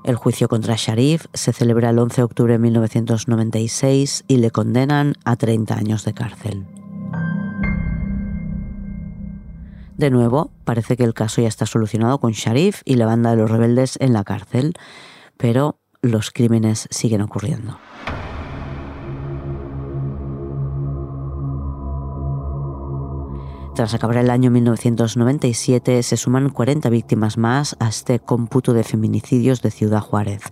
El 0.05 0.17
juicio 0.17 0.49
contra 0.49 0.75
Sharif 0.77 1.27
se 1.33 1.53
celebra 1.53 1.91
el 1.91 1.99
11 1.99 2.17
de 2.17 2.25
octubre 2.25 2.53
de 2.55 2.59
1996 2.59 4.25
y 4.27 4.39
le 4.39 4.51
condenan 4.51 5.15
a 5.25 5.37
30 5.37 5.75
años 5.77 6.05
de 6.05 6.13
cárcel. 6.13 6.67
De 9.97 10.11
nuevo, 10.11 10.51
parece 10.65 10.97
que 10.97 11.05
el 11.05 11.15
caso 11.15 11.41
ya 11.41 11.47
está 11.47 11.67
solucionado 11.67 12.19
con 12.19 12.33
Sharif 12.33 12.83
y 12.85 12.97
la 12.97 13.07
banda 13.07 13.31
de 13.31 13.37
los 13.37 13.51
rebeldes 13.51 13.97
en 14.01 14.13
la 14.13 14.25
cárcel, 14.25 14.75
pero 15.37 15.79
los 16.01 16.33
crímenes 16.33 16.89
siguen 16.91 17.21
ocurriendo. 17.21 17.79
Tras 23.75 23.95
acabar 23.95 24.19
el 24.19 24.29
año 24.29 24.51
1997, 24.51 26.03
se 26.03 26.17
suman 26.19 26.51
40 26.51 26.91
víctimas 26.91 27.39
más 27.39 27.75
a 27.81 27.89
este 27.89 28.21
cómputo 28.21 28.75
de 28.75 28.85
feminicidios 28.85 29.63
de 29.63 29.71
Ciudad 29.71 30.01
Juárez. 30.01 30.43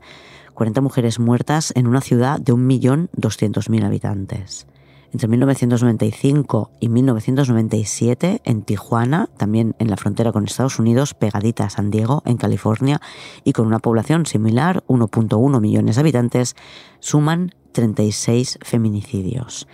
40 0.55 0.81
mujeres 0.81 1.19
muertas 1.19 1.71
en 1.77 1.87
una 1.87 2.01
ciudad 2.01 2.41
de 2.41 2.55
1.200.000 2.55 3.85
habitantes. 3.85 4.67
Entre 5.13 5.29
1995 5.29 6.71
y 6.81 6.89
1997, 6.89 8.41
en 8.43 8.63
Tijuana, 8.63 9.29
también 9.37 9.75
en 9.79 9.91
la 9.91 9.99
frontera 9.99 10.33
con 10.33 10.45
Estados 10.45 10.79
Unidos, 10.79 11.13
pegadita 11.13 11.65
a 11.65 11.71
San 11.71 11.91
Diego, 11.91 12.23
en 12.25 12.39
California, 12.39 13.03
y 13.45 13.53
con 13.53 13.67
una 13.67 13.81
población 13.81 14.25
similar, 14.25 14.83
1.1 14.87 15.61
millones 15.61 15.97
de 15.97 16.01
habitantes, 16.01 16.57
suman 17.01 17.55
36 17.73 18.61
feminicidios. 18.63 19.67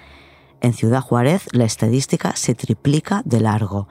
En 0.67 0.75
Ciudad 0.75 1.01
Juárez, 1.01 1.47
la 1.53 1.65
estadística 1.65 2.35
se 2.35 2.57
triplica 2.57 3.23
de 3.25 3.39
largo. 3.39 3.87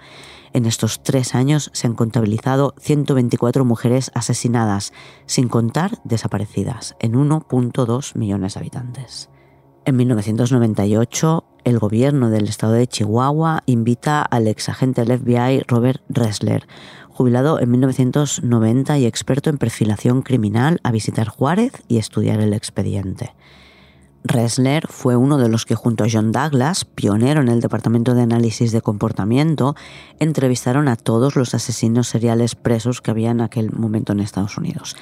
En 0.51 0.65
estos 0.65 1.03
tres 1.03 1.33
años 1.33 1.69
se 1.71 1.87
han 1.87 1.95
contabilizado 1.95 2.73
124 2.81 3.63
mujeres 3.63 4.11
asesinadas, 4.13 4.91
sin 5.25 5.47
contar 5.47 6.01
desaparecidas, 6.03 6.97
en 6.99 7.13
1.2 7.13 8.17
millones 8.17 8.55
de 8.55 8.59
habitantes. 8.59 9.29
En 9.85 9.95
1998, 9.95 11.45
el 11.63 11.79
gobierno 11.79 12.29
del 12.29 12.49
estado 12.49 12.73
de 12.73 12.87
Chihuahua 12.87 13.63
invita 13.67 14.21
al 14.21 14.45
ex 14.49 14.67
agente 14.67 15.05
del 15.05 15.17
FBI 15.17 15.63
Robert 15.69 16.03
Ressler, 16.09 16.67
jubilado 17.07 17.61
en 17.61 17.71
1990 17.71 18.97
y 18.97 19.05
experto 19.05 19.49
en 19.49 19.59
perfilación 19.59 20.23
criminal, 20.23 20.81
a 20.83 20.91
visitar 20.91 21.29
Juárez 21.29 21.71
y 21.87 21.99
estudiar 21.99 22.41
el 22.41 22.51
expediente. 22.51 23.33
Ressler 24.27 24.87
fue 24.87 25.15
uno 25.15 25.37
de 25.37 25.49
los 25.49 25.67
que 25.67 25.75
junto 25.75 26.03
a 26.03 26.07
John 26.11 26.31
Douglas, 26.31 26.83
pionero 26.83 27.41
en 27.41 27.47
el 27.47 27.61
Departamento 27.61 28.15
de 28.15 28.23
Análisis 28.23 28.71
de 28.71 28.81
Comportamiento, 28.81 29.75
entrevistaron 30.19 30.87
a 30.87 30.95
todos 30.95 31.35
los 31.35 31.53
asesinos 31.53 32.07
seriales 32.07 32.55
presos 32.55 33.01
que 33.01 33.11
había 33.11 33.29
en 33.29 33.41
aquel 33.41 33.71
momento 33.71 34.13
en 34.13 34.21
Estados 34.21 34.57
Unidos. 34.57 34.95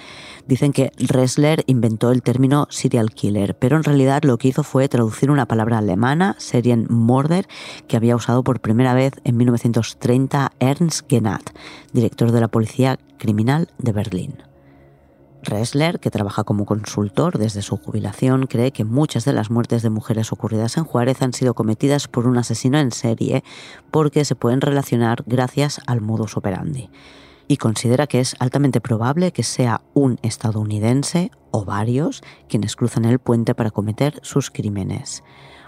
Dicen 0.45 0.73
que 0.73 0.91
Ressler 0.97 1.63
inventó 1.67 2.11
el 2.11 2.21
término 2.21 2.67
serial 2.69 3.11
killer, 3.11 3.55
pero 3.57 3.77
en 3.77 3.85
realidad 3.85 4.23
lo 4.23 4.37
que 4.37 4.49
hizo 4.49 4.63
fue 4.63 4.89
traducir 4.89 5.31
una 5.31 5.47
palabra 5.47 5.77
alemana, 5.77 6.35
Serienmorder, 6.37 7.47
que 7.87 7.95
había 7.95 8.17
usado 8.17 8.43
por 8.43 8.59
primera 8.59 8.93
vez 8.93 9.13
en 9.23 9.37
1930 9.37 10.51
Ernst 10.59 11.09
Genat, 11.09 11.51
director 11.93 12.33
de 12.33 12.41
la 12.41 12.49
Policía 12.49 12.99
Criminal 13.17 13.69
de 13.77 13.93
Berlín. 13.93 14.52
Ressler, 15.43 15.99
que 15.99 16.09
trabaja 16.09 16.43
como 16.43 16.65
consultor 16.65 17.37
desde 17.37 17.61
su 17.61 17.77
jubilación, 17.77 18.47
cree 18.47 18.71
que 18.71 18.83
muchas 18.85 19.25
de 19.25 19.33
las 19.33 19.51
muertes 19.51 19.81
de 19.81 19.89
mujeres 19.89 20.31
ocurridas 20.31 20.77
en 20.77 20.83
Juárez 20.83 21.21
han 21.21 21.33
sido 21.33 21.53
cometidas 21.53 22.07
por 22.07 22.27
un 22.27 22.37
asesino 22.37 22.79
en 22.79 22.91
serie 22.91 23.43
porque 23.91 24.25
se 24.25 24.35
pueden 24.35 24.61
relacionar 24.61 25.23
gracias 25.25 25.81
al 25.85 26.01
modus 26.01 26.37
operandi. 26.37 26.89
Y 27.47 27.57
considera 27.57 28.07
que 28.07 28.19
es 28.19 28.35
altamente 28.39 28.81
probable 28.81 29.31
que 29.31 29.43
sea 29.43 29.81
un 29.93 30.17
estadounidense 30.23 31.31
o 31.51 31.65
varios 31.65 32.23
quienes 32.47 32.75
cruzan 32.75 33.05
el 33.05 33.19
puente 33.19 33.53
para 33.53 33.71
cometer 33.71 34.19
sus 34.23 34.49
crímenes 34.49 35.23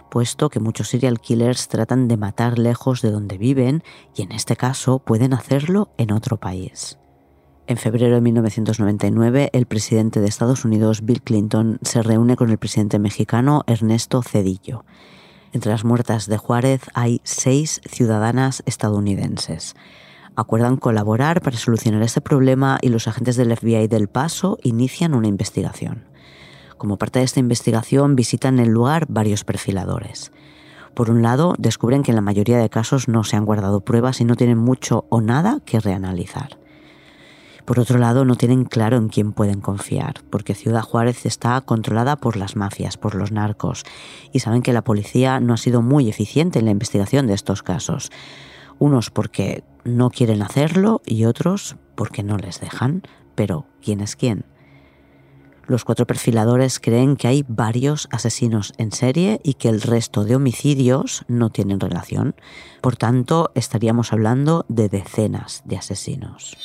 puesto 0.10 0.50
que 0.50 0.62
muchos 0.62 0.88
serial 0.88 1.20
killers 1.20 1.68
tratan 1.68 2.08
de 2.08 2.16
matar 2.16 2.58
lejos 2.58 3.02
de 3.02 3.12
donde 3.12 3.38
viven 3.38 3.84
y 4.16 4.22
en 4.22 4.32
este 4.32 4.56
caso 4.56 5.00
pueden 5.00 5.34
hacerlo 5.34 5.90
en 5.98 6.14
otro 6.14 6.38
país. 6.38 6.98
En 7.68 7.78
febrero 7.78 8.14
de 8.14 8.22
1999, 8.22 9.50
el 9.52 9.66
presidente 9.66 10.20
de 10.20 10.28
Estados 10.28 10.66
Unidos, 10.66 11.04
Bill 11.04 11.24
Clinton, 11.24 11.80
se 11.82 12.04
reúne 12.04 12.36
con 12.36 12.52
el 12.52 12.60
presidente 12.60 13.00
mexicano 13.00 13.64
Ernesto 13.66 14.22
Cedillo. 14.22 14.86
Entre 15.52 15.72
las 15.72 15.84
muertas 15.84 16.28
de 16.28 16.38
Juárez 16.38 16.82
hay 16.94 17.22
seis 17.24 17.82
ciudadanas 17.90 18.62
estadounidenses. 18.68 19.74
Acuerdan 20.36 20.78
colaborar 20.78 21.42
para 21.42 21.58
solucionar 21.58 22.04
este 22.04 22.22
problema 22.22 22.78
y 22.82 22.90
los 22.90 23.08
agentes 23.08 23.36
del 23.36 23.56
FBI 23.56 23.88
del 23.88 24.10
Paso 24.10 24.60
inician 24.62 25.16
una 25.16 25.28
investigación. 25.28 26.04
Como 26.78 26.98
parte 26.98 27.18
de 27.18 27.26
esta 27.26 27.40
investigación 27.40 28.16
visitan 28.16 28.60
el 28.60 28.70
lugar 28.70 29.08
varios 29.10 29.44
perfiladores. 29.44 30.32
Por 30.94 31.10
un 31.10 31.24
lado, 31.24 31.56
descubren 31.58 32.04
que 32.04 32.12
en 32.12 32.16
la 32.16 32.22
mayoría 32.22 32.60
de 32.60 32.70
casos 32.70 33.08
no 33.08 33.24
se 33.24 33.38
han 33.38 33.46
guardado 33.46 33.82
pruebas 33.82 34.22
y 34.22 34.26
no 34.26 34.36
tienen 34.36 34.60
mucho 34.60 35.06
o 35.10 35.20
nada 35.20 35.62
que 35.66 35.80
reanalizar. 35.80 36.60
Por 37.66 37.80
otro 37.80 37.98
lado, 37.98 38.26
no 38.26 38.36
tienen 38.36 38.66
claro 38.66 38.98
en 38.98 39.10
quién 39.10 39.34
pueden 39.34 39.60
confiar, 39.60 40.24
porque 40.30 40.54
Ciudad 40.54 40.84
Juárez 40.84 41.26
está 41.26 41.60
controlada 41.62 42.16
por 42.16 42.38
las 42.38 42.56
mafias, 42.56 42.98
por 42.98 43.16
los 43.16 43.32
narcos, 43.32 43.84
y 44.32 44.40
saben 44.40 44.62
que 44.62 44.72
la 44.72 44.84
policía 44.84 45.40
no 45.40 45.56
ha 45.56 45.58
sido 45.58 45.82
muy 45.82 46.08
eficiente 46.08 46.60
en 46.60 46.66
la 46.66 46.72
investigación 46.72 47.26
de 47.26 47.34
estos 47.34 47.64
casos. 47.64 48.12
Unos 48.78 49.10
porque 49.10 49.64
no 49.84 50.12
quieren 50.12 50.44
hacerlo 50.44 51.02
y 51.06 51.26
otros 51.26 51.78
porque 51.96 52.22
no 52.22 52.38
les 52.38 52.60
dejan. 52.60 53.02
Pero, 53.34 53.66
¿quién 53.82 54.00
es 54.00 54.16
quién? 54.16 54.46
Los 55.68 55.84
cuatro 55.84 56.06
perfiladores 56.06 56.80
creen 56.80 57.16
que 57.16 57.28
hay 57.28 57.44
varios 57.48 58.08
asesinos 58.12 58.74
en 58.78 58.92
serie 58.92 59.40
y 59.44 59.56
que 59.56 59.70
el 59.70 59.82
resto 59.82 60.24
de 60.24 60.36
homicidios 60.36 61.26
no 61.28 61.50
tienen 61.50 61.80
relación. 61.80 62.36
Por 62.82 62.96
tanto, 62.98 63.52
estaríamos 63.56 64.14
hablando 64.14 64.66
de 64.70 64.90
decenas 64.90 65.64
de 65.66 65.78
asesinos. 65.78 66.56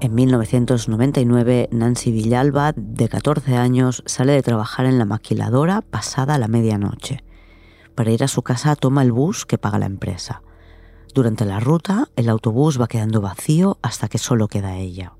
En 0.00 0.14
1999, 0.14 1.68
Nancy 1.72 2.12
Villalba, 2.12 2.72
de 2.74 3.08
14 3.08 3.56
años, 3.56 4.02
sale 4.06 4.32
de 4.32 4.42
trabajar 4.42 4.86
en 4.86 4.96
la 4.98 5.04
maquiladora 5.04 5.82
pasada 5.82 6.38
la 6.38 6.48
medianoche. 6.48 7.24
Para 7.94 8.12
ir 8.12 8.22
a 8.22 8.28
su 8.28 8.42
casa 8.42 8.76
toma 8.76 9.02
el 9.02 9.10
bus 9.10 9.44
que 9.44 9.58
paga 9.58 9.78
la 9.78 9.86
empresa. 9.86 10.42
Durante 11.14 11.44
la 11.44 11.58
ruta, 11.58 12.08
el 12.14 12.28
autobús 12.28 12.80
va 12.80 12.86
quedando 12.86 13.20
vacío 13.20 13.78
hasta 13.82 14.08
que 14.08 14.18
solo 14.18 14.46
queda 14.46 14.76
ella. 14.76 15.14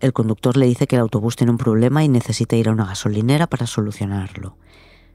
El 0.00 0.12
conductor 0.12 0.58
le 0.58 0.66
dice 0.66 0.86
que 0.86 0.96
el 0.96 1.02
autobús 1.02 1.34
tiene 1.34 1.52
un 1.52 1.58
problema 1.58 2.04
y 2.04 2.08
necesita 2.08 2.56
ir 2.56 2.68
a 2.68 2.72
una 2.72 2.84
gasolinera 2.84 3.46
para 3.46 3.66
solucionarlo. 3.66 4.58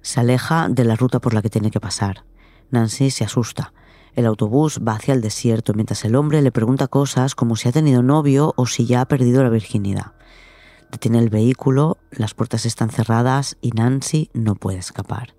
Se 0.01 0.19
aleja 0.19 0.67
de 0.67 0.83
la 0.83 0.95
ruta 0.95 1.19
por 1.19 1.35
la 1.35 1.43
que 1.43 1.51
tiene 1.51 1.69
que 1.69 1.79
pasar. 1.79 2.25
Nancy 2.71 3.11
se 3.11 3.23
asusta. 3.23 3.71
El 4.19 4.25
autobús 4.25 4.81
va 4.85 4.95
hacia 4.95 5.13
el 5.13 5.21
desierto 5.21 5.73
mientras 5.73 6.03
el 6.03 6.13
hombre 6.17 6.41
le 6.41 6.51
pregunta 6.51 6.89
cosas 6.89 7.35
como 7.35 7.55
si 7.55 7.69
ha 7.69 7.71
tenido 7.71 8.03
novio 8.03 8.53
o 8.57 8.65
si 8.65 8.85
ya 8.85 8.99
ha 8.99 9.07
perdido 9.07 9.41
la 9.43 9.49
virginidad. 9.49 10.11
Detiene 10.91 11.19
el 11.19 11.29
vehículo, 11.29 11.99
las 12.11 12.33
puertas 12.33 12.65
están 12.65 12.89
cerradas 12.89 13.55
y 13.61 13.69
Nancy 13.69 14.29
no 14.33 14.55
puede 14.55 14.77
escapar. 14.77 15.35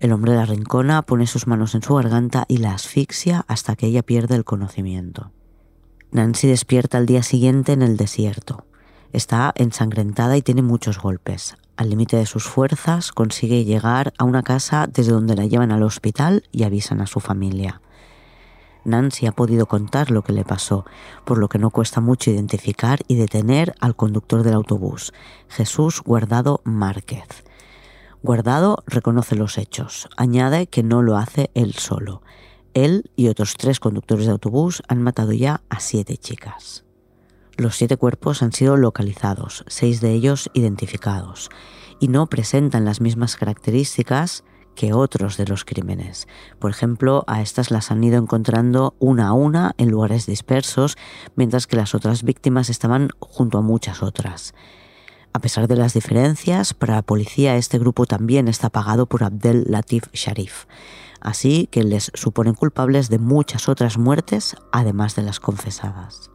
El 0.00 0.12
hombre 0.12 0.34
la 0.34 0.46
rincona, 0.46 1.02
pone 1.02 1.26
sus 1.26 1.46
manos 1.46 1.74
en 1.74 1.82
su 1.82 1.94
garganta 1.94 2.46
y 2.48 2.56
la 2.56 2.72
asfixia 2.72 3.44
hasta 3.48 3.76
que 3.76 3.88
ella 3.88 4.02
pierde 4.02 4.34
el 4.34 4.44
conocimiento. 4.44 5.30
Nancy 6.10 6.48
despierta 6.48 6.96
al 6.96 7.04
día 7.04 7.22
siguiente 7.22 7.72
en 7.72 7.82
el 7.82 7.98
desierto. 7.98 8.64
Está 9.12 9.52
ensangrentada 9.56 10.38
y 10.38 10.40
tiene 10.40 10.62
muchos 10.62 10.98
golpes. 10.98 11.56
Al 11.76 11.90
límite 11.90 12.16
de 12.16 12.24
sus 12.24 12.44
fuerzas 12.44 13.12
consigue 13.12 13.66
llegar 13.66 14.14
a 14.16 14.24
una 14.24 14.42
casa 14.42 14.86
desde 14.90 15.12
donde 15.12 15.36
la 15.36 15.44
llevan 15.44 15.70
al 15.70 15.82
hospital 15.82 16.44
y 16.50 16.62
avisan 16.62 17.02
a 17.02 17.06
su 17.06 17.20
familia. 17.20 17.82
Nancy 18.86 19.26
ha 19.26 19.32
podido 19.32 19.66
contar 19.66 20.10
lo 20.10 20.22
que 20.22 20.32
le 20.32 20.44
pasó, 20.44 20.86
por 21.24 21.38
lo 21.38 21.48
que 21.48 21.58
no 21.58 21.70
cuesta 21.70 22.00
mucho 22.00 22.30
identificar 22.30 23.00
y 23.08 23.16
detener 23.16 23.74
al 23.80 23.96
conductor 23.96 24.42
del 24.42 24.54
autobús, 24.54 25.12
Jesús 25.48 26.00
Guardado 26.02 26.60
Márquez. 26.64 27.44
Guardado 28.22 28.82
reconoce 28.86 29.36
los 29.36 29.58
hechos, 29.58 30.08
añade 30.16 30.66
que 30.66 30.82
no 30.82 31.02
lo 31.02 31.16
hace 31.16 31.50
él 31.54 31.74
solo. 31.74 32.22
Él 32.74 33.10
y 33.16 33.28
otros 33.28 33.54
tres 33.56 33.80
conductores 33.80 34.26
de 34.26 34.32
autobús 34.32 34.82
han 34.88 35.02
matado 35.02 35.32
ya 35.32 35.62
a 35.68 35.80
siete 35.80 36.16
chicas. 36.16 36.84
Los 37.56 37.76
siete 37.76 37.96
cuerpos 37.96 38.42
han 38.42 38.52
sido 38.52 38.76
localizados, 38.76 39.64
seis 39.66 40.00
de 40.00 40.12
ellos 40.12 40.50
identificados, 40.52 41.50
y 42.00 42.08
no 42.08 42.26
presentan 42.26 42.84
las 42.84 43.00
mismas 43.00 43.36
características 43.36 44.44
que 44.76 44.92
otros 44.92 45.36
de 45.36 45.46
los 45.46 45.64
crímenes. 45.64 46.28
Por 46.60 46.70
ejemplo, 46.70 47.24
a 47.26 47.42
estas 47.42 47.72
las 47.72 47.90
han 47.90 48.04
ido 48.04 48.18
encontrando 48.18 48.94
una 49.00 49.28
a 49.28 49.32
una 49.32 49.74
en 49.78 49.90
lugares 49.90 50.26
dispersos, 50.26 50.96
mientras 51.34 51.66
que 51.66 51.74
las 51.74 51.96
otras 51.96 52.22
víctimas 52.22 52.70
estaban 52.70 53.08
junto 53.18 53.58
a 53.58 53.62
muchas 53.62 54.04
otras. 54.04 54.54
A 55.32 55.40
pesar 55.40 55.66
de 55.66 55.76
las 55.76 55.92
diferencias, 55.92 56.72
para 56.72 56.94
la 56.94 57.02
policía 57.02 57.56
este 57.56 57.78
grupo 57.78 58.06
también 58.06 58.46
está 58.46 58.70
pagado 58.70 59.06
por 59.06 59.24
Abdel 59.24 59.64
Latif 59.68 60.04
Sharif, 60.12 60.66
así 61.20 61.68
que 61.70 61.82
les 61.82 62.12
suponen 62.14 62.54
culpables 62.54 63.10
de 63.10 63.18
muchas 63.18 63.68
otras 63.68 63.98
muertes, 63.98 64.56
además 64.72 65.16
de 65.16 65.22
las 65.22 65.40
confesadas. 65.40 66.30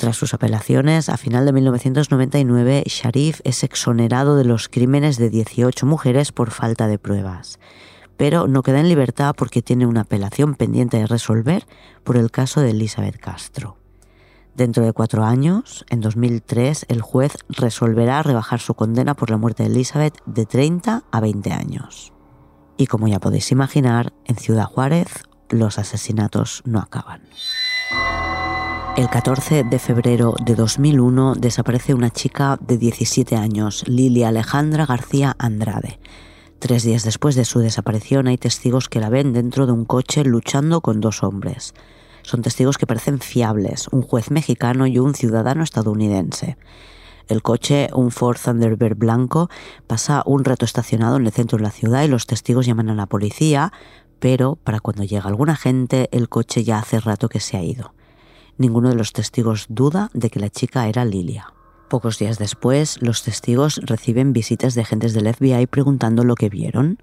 Tras 0.00 0.16
sus 0.16 0.32
apelaciones, 0.32 1.10
a 1.10 1.18
final 1.18 1.44
de 1.44 1.52
1999, 1.52 2.84
Sharif 2.86 3.42
es 3.44 3.62
exonerado 3.62 4.34
de 4.34 4.46
los 4.46 4.70
crímenes 4.70 5.18
de 5.18 5.28
18 5.28 5.84
mujeres 5.84 6.32
por 6.32 6.52
falta 6.52 6.86
de 6.86 6.98
pruebas, 6.98 7.60
pero 8.16 8.48
no 8.48 8.62
queda 8.62 8.80
en 8.80 8.88
libertad 8.88 9.34
porque 9.36 9.60
tiene 9.60 9.84
una 9.84 10.00
apelación 10.00 10.54
pendiente 10.54 10.96
de 10.96 11.06
resolver 11.06 11.66
por 12.02 12.16
el 12.16 12.30
caso 12.30 12.62
de 12.62 12.70
Elizabeth 12.70 13.18
Castro. 13.18 13.76
Dentro 14.54 14.86
de 14.86 14.94
cuatro 14.94 15.22
años, 15.22 15.84
en 15.90 16.00
2003, 16.00 16.86
el 16.88 17.02
juez 17.02 17.36
resolverá 17.50 18.22
rebajar 18.22 18.60
su 18.60 18.72
condena 18.72 19.12
por 19.12 19.28
la 19.28 19.36
muerte 19.36 19.64
de 19.64 19.68
Elizabeth 19.68 20.16
de 20.24 20.46
30 20.46 21.04
a 21.12 21.20
20 21.20 21.52
años. 21.52 22.14
Y 22.78 22.86
como 22.86 23.06
ya 23.06 23.20
podéis 23.20 23.52
imaginar, 23.52 24.14
en 24.24 24.36
Ciudad 24.36 24.64
Juárez 24.64 25.24
los 25.50 25.78
asesinatos 25.78 26.62
no 26.64 26.78
acaban. 26.78 27.20
El 28.96 29.08
14 29.08 29.64
de 29.64 29.78
febrero 29.78 30.34
de 30.44 30.54
2001 30.56 31.34
desaparece 31.36 31.94
una 31.94 32.10
chica 32.10 32.58
de 32.60 32.76
17 32.76 33.36
años, 33.36 33.84
Lilia 33.86 34.28
Alejandra 34.28 34.84
García 34.84 35.36
Andrade. 35.38 36.00
Tres 36.58 36.82
días 36.82 37.04
después 37.04 37.36
de 37.36 37.44
su 37.44 37.60
desaparición 37.60 38.26
hay 38.26 38.36
testigos 38.36 38.88
que 38.88 39.00
la 39.00 39.08
ven 39.08 39.32
dentro 39.32 39.66
de 39.66 39.72
un 39.72 39.84
coche 39.84 40.24
luchando 40.24 40.80
con 40.80 41.00
dos 41.00 41.22
hombres. 41.22 41.72
Son 42.22 42.42
testigos 42.42 42.78
que 42.78 42.86
parecen 42.86 43.20
fiables, 43.20 43.88
un 43.88 44.02
juez 44.02 44.30
mexicano 44.30 44.86
y 44.86 44.98
un 44.98 45.14
ciudadano 45.14 45.62
estadounidense. 45.62 46.58
El 47.28 47.42
coche, 47.42 47.88
un 47.94 48.10
Ford 48.10 48.38
Thunderbird 48.44 48.96
blanco, 48.96 49.48
pasa 49.86 50.24
un 50.26 50.44
rato 50.44 50.64
estacionado 50.64 51.16
en 51.16 51.26
el 51.26 51.32
centro 51.32 51.58
de 51.58 51.62
la 51.62 51.70
ciudad 51.70 52.02
y 52.02 52.08
los 52.08 52.26
testigos 52.26 52.66
llaman 52.66 52.90
a 52.90 52.94
la 52.96 53.06
policía, 53.06 53.72
pero 54.18 54.56
para 54.56 54.80
cuando 54.80 55.04
llega 55.04 55.28
alguna 55.28 55.54
gente 55.54 56.08
el 56.12 56.28
coche 56.28 56.64
ya 56.64 56.80
hace 56.80 56.98
rato 56.98 57.28
que 57.28 57.40
se 57.40 57.56
ha 57.56 57.62
ido. 57.62 57.94
Ninguno 58.60 58.90
de 58.90 58.94
los 58.94 59.14
testigos 59.14 59.64
duda 59.70 60.10
de 60.12 60.28
que 60.28 60.38
la 60.38 60.50
chica 60.50 60.86
era 60.86 61.06
Lilia. 61.06 61.54
Pocos 61.88 62.18
días 62.18 62.38
después, 62.38 63.00
los 63.00 63.22
testigos 63.22 63.80
reciben 63.82 64.34
visitas 64.34 64.74
de 64.74 64.82
agentes 64.82 65.14
del 65.14 65.32
FBI 65.32 65.66
preguntando 65.66 66.24
lo 66.24 66.34
que 66.34 66.50
vieron. 66.50 66.98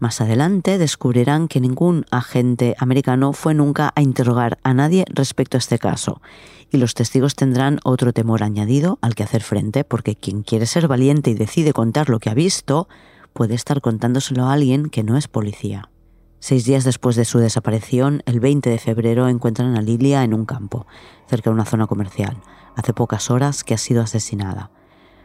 Más 0.00 0.20
adelante 0.20 0.76
descubrirán 0.76 1.46
que 1.46 1.60
ningún 1.60 2.04
agente 2.10 2.74
americano 2.80 3.32
fue 3.32 3.54
nunca 3.54 3.92
a 3.94 4.02
interrogar 4.02 4.58
a 4.64 4.74
nadie 4.74 5.04
respecto 5.08 5.56
a 5.56 5.60
este 5.60 5.78
caso, 5.78 6.20
y 6.68 6.78
los 6.78 6.94
testigos 6.94 7.36
tendrán 7.36 7.78
otro 7.84 8.12
temor 8.12 8.42
añadido 8.42 8.98
al 9.00 9.14
que 9.14 9.22
hacer 9.22 9.44
frente, 9.44 9.84
porque 9.84 10.16
quien 10.16 10.42
quiere 10.42 10.66
ser 10.66 10.88
valiente 10.88 11.30
y 11.30 11.34
decide 11.34 11.72
contar 11.72 12.10
lo 12.10 12.18
que 12.18 12.30
ha 12.30 12.34
visto, 12.34 12.88
puede 13.34 13.54
estar 13.54 13.80
contándoselo 13.80 14.46
a 14.46 14.52
alguien 14.52 14.90
que 14.90 15.04
no 15.04 15.16
es 15.16 15.28
policía. 15.28 15.90
Seis 16.40 16.64
días 16.64 16.84
después 16.84 17.16
de 17.16 17.24
su 17.24 17.40
desaparición, 17.40 18.22
el 18.24 18.38
20 18.38 18.70
de 18.70 18.78
febrero, 18.78 19.28
encuentran 19.28 19.76
a 19.76 19.82
Lilia 19.82 20.22
en 20.22 20.34
un 20.34 20.44
campo, 20.44 20.86
cerca 21.26 21.50
de 21.50 21.54
una 21.54 21.64
zona 21.64 21.88
comercial. 21.88 22.36
Hace 22.76 22.94
pocas 22.94 23.30
horas 23.30 23.64
que 23.64 23.74
ha 23.74 23.78
sido 23.78 24.02
asesinada. 24.02 24.70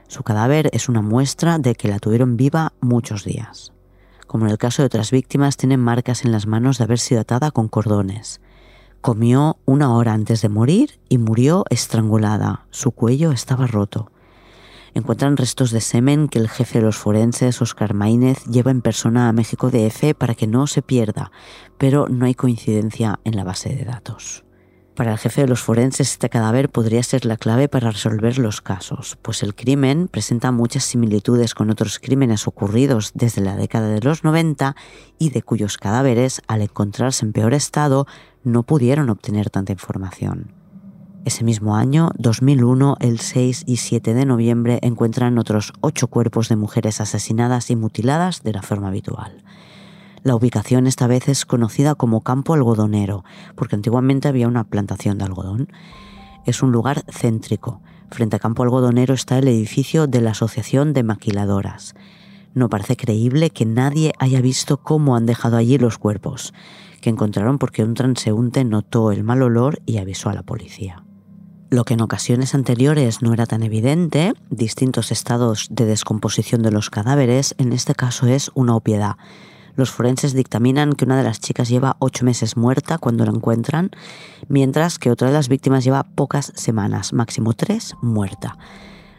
Su 0.08 0.24
cadáver 0.24 0.72
es 0.74 0.90
una 0.90 1.04
muestra 1.04 1.60
de 1.60 1.76
que 1.76 1.88
la 1.88 2.00
tuvieron 2.00 2.36
viva 2.36 2.74
muchos 2.82 3.26
días. 3.26 3.74
Como 4.26 4.46
en 4.46 4.52
el 4.52 4.58
caso 4.58 4.82
de 4.82 4.88
otras 4.88 5.12
víctimas, 5.12 5.56
tiene 5.56 5.78
marcas 5.78 6.26
en 6.26 6.32
las 6.32 6.48
manos 6.48 6.80
de 6.80 6.86
haber 6.86 7.00
sido 7.00 7.22
atada 7.22 7.52
con 7.52 7.68
cordones. 7.68 8.42
Comió 9.02 9.58
una 9.66 9.94
hora 9.94 10.14
antes 10.14 10.42
de 10.42 10.50
morir 10.50 11.00
y 11.10 11.20
murió 11.20 11.66
estrangulada. 11.70 12.66
Su 12.72 12.92
cuello 12.92 13.32
estaba 13.32 13.68
roto 13.68 14.13
encuentran 14.94 15.38
restos 15.38 15.72
de 15.72 15.82
semen 15.82 16.28
que 16.28 16.40
el 16.40 16.50
jefe 16.50 16.80
de 16.80 16.86
los 16.86 16.98
forenses, 16.98 17.62
Oscar 17.62 17.94
Maínez, 17.94 18.44
lleva 18.46 18.72
en 18.72 18.82
persona 18.82 19.30
a 19.30 19.34
México 19.34 19.70
DF 19.70 20.14
para 20.18 20.36
que 20.36 20.48
no 20.48 20.68
se 20.68 20.82
pierda, 20.82 21.32
pero 21.78 22.08
no 22.08 22.26
hay 22.26 22.36
coincidencia 22.36 23.20
en 23.24 23.36
la 23.36 23.44
base 23.44 23.76
de 23.76 23.86
datos. 23.86 24.44
Para 24.96 25.14
el 25.14 25.18
jefe 25.18 25.42
de 25.42 25.48
los 25.48 25.62
forenses 25.62 26.12
este 26.12 26.30
cadáver 26.30 26.70
podría 26.70 27.02
ser 27.02 27.26
la 27.26 27.38
clave 27.38 27.68
para 27.68 27.90
resolver 27.90 28.38
los 28.38 28.62
casos, 28.62 29.18
pues 29.24 29.42
el 29.42 29.56
crimen 29.56 30.08
presenta 30.08 30.52
muchas 30.52 30.84
similitudes 30.84 31.56
con 31.56 31.72
otros 31.72 31.98
crímenes 31.98 32.48
ocurridos 32.48 33.12
desde 33.16 33.42
la 33.42 33.56
década 33.56 33.88
de 33.88 34.02
los 34.02 34.24
90 34.24 34.76
y 35.18 35.32
de 35.32 35.42
cuyos 35.42 35.78
cadáveres, 35.80 36.44
al 36.48 36.62
encontrarse 36.62 37.26
en 37.26 37.34
peor 37.34 37.56
estado, 37.56 38.06
no 38.44 38.64
pudieron 38.64 39.10
obtener 39.10 39.50
tanta 39.50 39.72
información. 39.72 40.63
Ese 41.26 41.46
mismo 41.46 41.78
año, 41.78 42.10
2001, 42.18 42.98
el 43.00 43.20
6 43.20 43.64
y 43.66 43.78
7 43.78 44.14
de 44.14 44.26
noviembre, 44.26 44.80
encuentran 44.82 45.38
otros 45.38 45.72
ocho 45.80 46.08
cuerpos 46.08 46.50
de 46.50 46.58
mujeres 46.58 47.00
asesinadas 47.00 47.70
y 47.70 47.78
mutiladas 47.78 48.44
de 48.44 48.52
la 48.52 48.62
forma 48.62 48.90
habitual. 48.90 49.42
La 50.24 50.36
ubicación 50.36 50.86
esta 50.86 51.08
vez 51.08 51.30
es 51.30 51.46
conocida 51.46 51.96
como 51.96 52.22
Campo 52.22 52.56
Algodonero, 52.56 53.24
porque 53.56 53.76
antiguamente 53.76 54.28
había 54.28 54.50
una 54.50 54.66
plantación 54.66 55.18
de 55.18 55.24
algodón. 55.24 55.70
Es 56.46 56.62
un 56.62 56.74
lugar 56.74 57.06
céntrico. 57.10 57.82
Frente 58.12 58.36
a 58.36 58.40
Campo 58.40 58.64
Algodonero 58.64 59.14
está 59.14 59.40
el 59.40 59.48
edificio 59.48 60.08
de 60.08 60.20
la 60.20 60.32
Asociación 60.32 60.92
de 60.92 61.04
Maquiladoras. 61.04 61.96
No 62.54 62.70
parece 62.70 62.98
creíble 62.98 63.50
que 63.50 63.66
nadie 63.66 64.12
haya 64.20 64.42
visto 64.42 64.76
cómo 64.76 65.16
han 65.16 65.26
dejado 65.26 65.56
allí 65.56 65.78
los 65.78 65.98
cuerpos, 65.98 66.54
que 67.00 67.10
encontraron 67.10 67.60
porque 67.60 67.84
un 67.84 67.94
transeúnte 67.94 68.66
notó 68.66 69.14
el 69.14 69.24
mal 69.24 69.42
olor 69.42 69.82
y 69.86 70.00
avisó 70.00 70.30
a 70.30 70.34
la 70.34 70.44
policía. 70.44 71.03
Lo 71.74 71.86
que 71.86 71.96
en 71.96 72.02
ocasiones 72.02 72.54
anteriores 72.54 73.24
no 73.24 73.34
era 73.34 73.48
tan 73.48 73.64
evidente, 73.64 74.34
distintos 74.52 75.12
estados 75.12 75.70
de 75.72 75.88
descomposición 75.88 76.62
de 76.62 76.70
los 76.70 76.92
cadáveres, 76.92 77.56
en 77.58 77.74
este 77.74 77.96
caso 77.96 78.28
es 78.28 78.52
una 78.54 78.76
opiedad. 78.76 79.16
Los 79.76 79.90
forenses 79.90 80.34
dictaminan 80.34 80.94
que 80.94 81.06
una 81.06 81.18
de 81.18 81.24
las 81.24 81.40
chicas 81.40 81.70
lleva 81.70 81.96
ocho 81.98 82.26
meses 82.26 82.58
muerta 82.58 83.00
cuando 83.00 83.26
la 83.26 83.32
encuentran, 83.32 83.90
mientras 84.48 85.00
que 85.00 85.10
otra 85.10 85.30
de 85.30 85.34
las 85.34 85.50
víctimas 85.50 85.84
lleva 85.84 86.04
pocas 86.04 86.54
semanas, 86.56 87.12
máximo 87.12 87.54
tres, 87.54 87.96
muerta. 88.04 88.56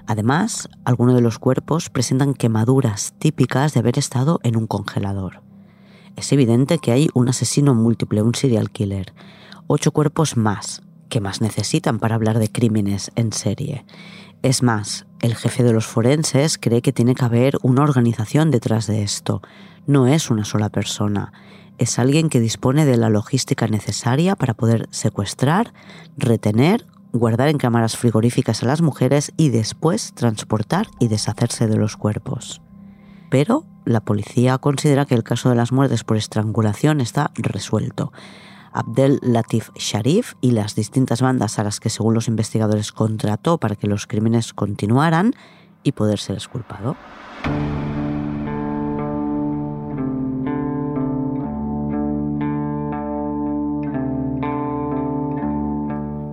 Además, 0.07 0.69
algunos 0.85 1.17
de 1.17 1.23
los 1.23 1.41
cuerpos 1.41 1.91
presentan 1.91 2.35
quemaduras 2.35 3.15
típicas 3.19 3.75
de 3.75 3.81
haber 3.81 3.99
estado 3.99 4.39
en 4.45 4.57
un 4.57 4.69
congelador. 4.69 5.43
Es 6.15 6.31
evidente 6.31 6.79
que 6.79 6.93
hay 6.93 7.09
un 7.15 7.29
asesino 7.29 7.75
múltiple, 7.75 8.23
un 8.23 8.37
serial 8.37 8.71
killer. 8.71 9.13
Ocho 9.67 9.91
cuerpos 9.91 10.37
más, 10.37 10.83
¿qué 11.15 11.21
más 11.21 11.41
necesitan 11.41 12.01
para 12.01 12.17
hablar 12.17 12.41
de 12.41 12.51
crímenes 12.51 13.13
en 13.15 13.33
serie? 13.33 13.87
Es 14.43 14.65
más, 14.65 15.07
el 15.21 15.37
jefe 15.37 15.63
de 15.63 15.73
los 15.73 15.87
forenses 15.87 16.59
cree 16.59 16.83
que 16.83 16.93
tiene 16.93 17.15
que 17.15 17.25
haber 17.25 17.57
una 17.63 17.85
organización 17.85 18.51
detrás 18.51 18.89
de 18.89 19.05
esto. 19.05 19.41
No 19.87 20.09
es 20.09 20.29
una 20.29 20.45
sola 20.45 20.71
persona. 20.71 21.33
Es 21.79 22.01
alguien 22.01 22.29
que 22.29 22.41
dispone 22.41 22.85
de 22.85 22.97
la 22.97 23.11
logística 23.11 23.69
necesaria 23.69 24.35
para 24.35 24.55
poder 24.55 24.89
secuestrar, 24.91 25.73
retener, 26.17 26.85
guardar 27.13 27.47
en 27.47 27.59
cámaras 27.59 27.97
frigoríficas 27.97 28.65
a 28.65 28.67
las 28.67 28.83
mujeres 28.83 29.31
y 29.37 29.51
después 29.51 30.15
transportar 30.15 30.89
y 30.99 31.07
deshacerse 31.07 31.69
de 31.69 31.77
los 31.77 31.97
cuerpos. 31.97 32.61
Pero 33.31 33.63
la 33.85 34.01
policía 34.01 34.59
considera 34.59 35.07
que 35.07 35.15
el 35.15 35.23
caso 35.23 35.49
de 35.49 35.55
las 35.55 35.71
muertes 35.71 36.03
por 36.03 36.17
estrangulación 36.17 37.01
está 37.01 37.31
resuelto. 37.37 38.13
Abdel 38.75 39.21
Latif 39.23 39.71
Sharif 39.77 40.35
y 40.41 40.51
las 40.51 40.75
distintas 40.75 41.23
bandas 41.23 41.59
a 41.59 41.65
las 41.65 41.81
que 41.81 41.89
según 41.89 42.13
los 42.13 42.29
investigadores 42.29 42.93
contrató 42.93 43.57
para 43.59 43.77
que 43.77 43.87
los 43.87 44.07
crímenes 44.07 44.53
continuaran 44.53 45.35
y 45.83 45.93
poder 45.93 46.19
ser 46.19 46.37
exculpado. 46.37 46.97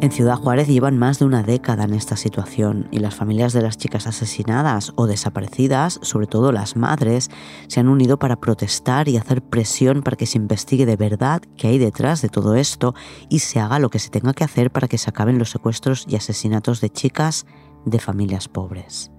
En 0.01 0.11
Ciudad 0.11 0.35
Juárez 0.35 0.67
llevan 0.67 0.97
más 0.97 1.19
de 1.19 1.25
una 1.25 1.43
década 1.43 1.83
en 1.83 1.93
esta 1.93 2.15
situación 2.15 2.87
y 2.89 2.97
las 2.97 3.13
familias 3.13 3.53
de 3.53 3.61
las 3.61 3.77
chicas 3.77 4.07
asesinadas 4.07 4.93
o 4.95 5.05
desaparecidas, 5.05 5.99
sobre 6.01 6.25
todo 6.25 6.51
las 6.51 6.75
madres, 6.75 7.29
se 7.67 7.79
han 7.79 7.87
unido 7.87 8.17
para 8.17 8.37
protestar 8.37 9.07
y 9.09 9.17
hacer 9.17 9.43
presión 9.43 10.01
para 10.01 10.17
que 10.17 10.25
se 10.25 10.39
investigue 10.39 10.87
de 10.87 10.95
verdad 10.95 11.43
qué 11.55 11.67
hay 11.67 11.77
detrás 11.77 12.23
de 12.23 12.29
todo 12.29 12.55
esto 12.55 12.95
y 13.29 13.39
se 13.39 13.59
haga 13.59 13.77
lo 13.77 13.91
que 13.91 13.99
se 13.99 14.09
tenga 14.09 14.33
que 14.33 14.43
hacer 14.43 14.71
para 14.71 14.87
que 14.87 14.97
se 14.97 15.11
acaben 15.11 15.37
los 15.37 15.51
secuestros 15.51 16.07
y 16.09 16.15
asesinatos 16.15 16.81
de 16.81 16.89
chicas 16.89 17.45
de 17.85 17.99
familias 17.99 18.47
pobres. 18.47 19.11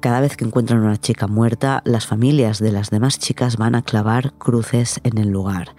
Cada 0.00 0.20
vez 0.20 0.38
que 0.38 0.46
encuentran 0.46 0.80
una 0.80 0.96
chica 0.96 1.26
muerta, 1.26 1.82
las 1.84 2.06
familias 2.06 2.58
de 2.58 2.72
las 2.72 2.88
demás 2.88 3.18
chicas 3.18 3.58
van 3.58 3.74
a 3.74 3.82
clavar 3.82 4.32
cruces 4.38 4.98
en 5.04 5.18
el 5.18 5.28
lugar, 5.28 5.74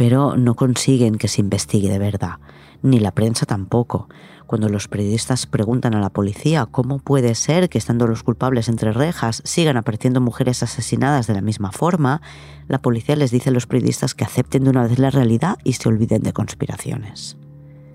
pero 0.00 0.38
no 0.38 0.54
consiguen 0.54 1.16
que 1.16 1.28
se 1.28 1.42
investigue 1.42 1.90
de 1.90 1.98
verdad 1.98 2.38
ni 2.80 3.00
la 3.00 3.10
prensa 3.10 3.44
tampoco. 3.44 4.08
Cuando 4.46 4.70
los 4.70 4.88
periodistas 4.88 5.46
preguntan 5.46 5.94
a 5.94 6.00
la 6.00 6.08
policía 6.08 6.64
cómo 6.64 7.00
puede 7.00 7.34
ser 7.34 7.68
que 7.68 7.76
estando 7.76 8.06
los 8.06 8.22
culpables 8.22 8.70
entre 8.70 8.94
rejas 8.94 9.42
sigan 9.44 9.76
apareciendo 9.76 10.22
mujeres 10.22 10.62
asesinadas 10.62 11.26
de 11.26 11.34
la 11.34 11.42
misma 11.42 11.70
forma, 11.70 12.22
la 12.66 12.80
policía 12.80 13.14
les 13.14 13.30
dice 13.30 13.50
a 13.50 13.52
los 13.52 13.66
periodistas 13.66 14.14
que 14.14 14.24
acepten 14.24 14.64
de 14.64 14.70
una 14.70 14.86
vez 14.86 14.98
la 14.98 15.10
realidad 15.10 15.58
y 15.64 15.74
se 15.74 15.90
olviden 15.90 16.22
de 16.22 16.32
conspiraciones. 16.32 17.36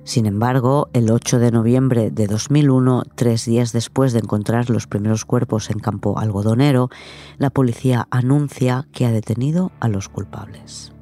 Sin 0.04 0.28
embargo, 0.28 0.89
el 0.94 1.10
8 1.10 1.39
de 1.39 1.50
noviembre 1.50 2.12
de 2.12 2.28
2001, 2.28 3.02
tres 3.15 3.46
días 3.46 3.72
después 3.72 4.13
de 4.13 4.20
encontrar 4.20 4.70
los 4.70 4.86
primeros 4.86 5.26
cuerpos 5.26 5.72
en 5.72 5.80
campo 5.80 6.20
algodonero, 6.20 6.91
la 7.39 7.50
policía 7.50 8.08
anuncia 8.12 8.86
que 8.91 9.08
ha 9.08 9.12
detenido 9.12 9.72
a 9.80 9.88
los 9.88 10.08
culpables. 10.08 10.94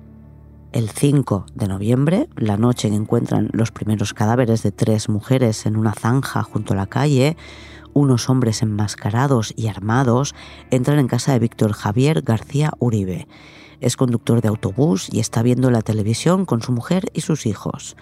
El 0.74 0.90
5 0.90 1.46
de 1.54 1.68
noviembre, 1.68 2.30
la 2.36 2.58
noche 2.58 2.90
que 2.90 2.96
encuentran 2.96 3.48
los 3.54 3.72
primeros 3.72 4.16
cadáveres 4.16 4.64
de 4.64 4.72
tres 4.72 5.08
mujeres 5.08 5.68
en 5.68 5.78
una 5.78 5.94
zanja 5.94 6.42
junto 6.42 6.74
a 6.74 6.76
la 6.76 6.88
calle, 6.88 7.38
unos 7.94 8.28
hombres 8.28 8.64
enmascarados 8.64 9.54
y 9.56 9.68
armados 9.68 10.34
entran 10.72 10.98
en 10.98 11.08
casa 11.08 11.32
de 11.32 11.38
Víctor 11.38 11.74
Javier 11.74 12.24
García 12.24 12.72
Uribe. 12.80 13.28
Es 13.82 13.96
conductor 13.96 14.42
de 14.42 14.48
autobús 14.48 15.10
y 15.12 15.20
está 15.20 15.44
viendo 15.44 15.70
la 15.70 15.84
televisión 15.84 16.44
con 16.46 16.64
su 16.64 16.72
mujer 16.72 17.06
y 17.14 17.22
sus 17.22 17.46
hijos. 17.46 17.96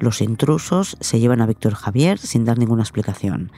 Los 0.00 0.22
intrusos 0.22 0.96
se 1.00 1.20
llevan 1.20 1.42
a 1.42 1.46
Víctor 1.46 1.74
Javier 1.74 2.18
sin 2.18 2.46
dar 2.46 2.56
ninguna 2.56 2.84
explicación. 2.84 3.52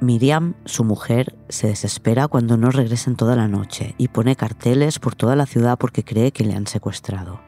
Miriam, 0.00 0.56
su 0.66 0.84
mujer, 0.84 1.34
se 1.48 1.68
desespera 1.68 2.28
cuando 2.28 2.58
no 2.58 2.70
regresan 2.70 3.16
toda 3.16 3.34
la 3.34 3.48
noche 3.48 3.94
y 3.96 4.08
pone 4.08 4.36
carteles 4.36 4.98
por 4.98 5.14
toda 5.14 5.36
la 5.36 5.46
ciudad 5.46 5.78
porque 5.78 6.04
cree 6.04 6.32
que 6.32 6.44
le 6.44 6.52
han 6.52 6.66
secuestrado. 6.66 7.40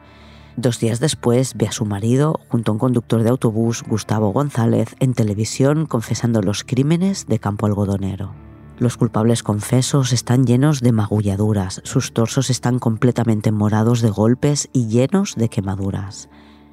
Dos 0.59 0.79
días 0.79 0.99
después 0.99 1.53
ve 1.55 1.67
a 1.67 1.71
su 1.71 1.85
marido, 1.85 2.39
junto 2.47 2.71
a 2.71 2.73
un 2.73 2.79
conductor 2.79 3.21
de 3.21 3.29
autobús, 3.29 3.83
Gustavo 3.87 4.33
González, 4.33 4.95
en 4.99 5.13
televisión 5.13 5.85
confesando 5.85 6.41
los 6.41 6.63
crímenes 6.63 7.27
de 7.27 7.37
Campo 7.37 7.67
Algodonero. 7.67 8.33
Los 8.79 8.97
culpables 8.97 9.43
confesos 9.43 10.13
están 10.13 10.47
llenos 10.47 10.81
de 10.81 10.91
magulladuras, 10.91 11.79
sus 11.83 12.11
torsos 12.11 12.49
están 12.49 12.79
completamente 12.79 13.51
morados 13.51 14.01
de 14.01 14.09
golpes 14.09 14.67
y 14.73 14.87
llenos 14.87 15.35
de 15.35 15.47
quemaduras. 15.47 16.27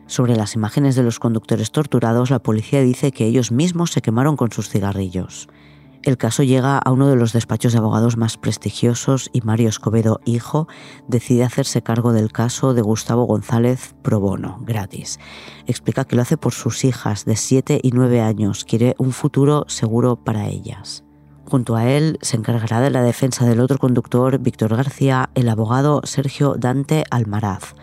Sobre 0.07 0.35
las 0.35 0.55
imágenes 0.55 0.97
de 0.97 1.03
los 1.03 1.19
conductores 1.19 1.71
torturados, 1.71 2.31
la 2.31 2.39
policía 2.39 2.81
dice 2.81 3.13
que 3.13 3.27
ellos 3.27 3.53
mismos 3.53 3.93
se 3.93 4.01
quemaron 4.01 4.37
con 4.37 4.51
sus 4.51 4.71
cigarrillos. 4.71 5.47
El 6.05 6.19
caso 6.19 6.43
llega 6.43 6.77
a 6.77 6.93
uno 6.93 7.09
de 7.09 7.17
los 7.17 7.33
despachos 7.33 7.73
de 7.73 7.79
abogados 7.79 8.19
más 8.19 8.37
prestigiosos 8.37 9.31
y 9.33 9.41
Mario 9.41 9.71
Escobedo, 9.71 10.21
hijo, 10.27 10.69
decide 11.09 11.45
hacerse 11.45 11.83
cargo 11.83 12.13
del 12.13 12.31
caso 12.31 12.75
de 12.75 12.83
Gustavo 12.83 13.25
González 13.25 13.95
pro 14.03 14.21
bono, 14.21 14.59
gratis. 14.61 15.19
Explica 15.67 16.05
que 16.05 16.15
lo 16.15 16.21
hace 16.21 16.37
por 16.37 16.53
sus 16.53 16.85
hijas 16.85 17.25
de 17.25 17.37
7 17.37 17.81
y 17.83 17.93
9 17.93 18.21
años, 18.21 18.67
quiere 18.67 18.95
un 18.99 19.13
futuro 19.13 19.65
seguro 19.67 20.17
para 20.17 20.47
ellas. 20.49 21.05
Junto 21.47 21.75
a 21.75 21.89
él 21.89 22.19
se 22.21 22.37
encargará 22.37 22.83
de 22.83 22.91
la 22.91 23.03
defensa 23.03 23.47
del 23.47 23.61
otro 23.61 23.79
conductor, 23.79 24.39
Víctor 24.39 24.77
García, 24.77 25.31
el 25.35 25.49
abogado 25.49 26.03
Sergio 26.05 26.57
Dante 26.59 27.05
Almaraz. 27.11 27.75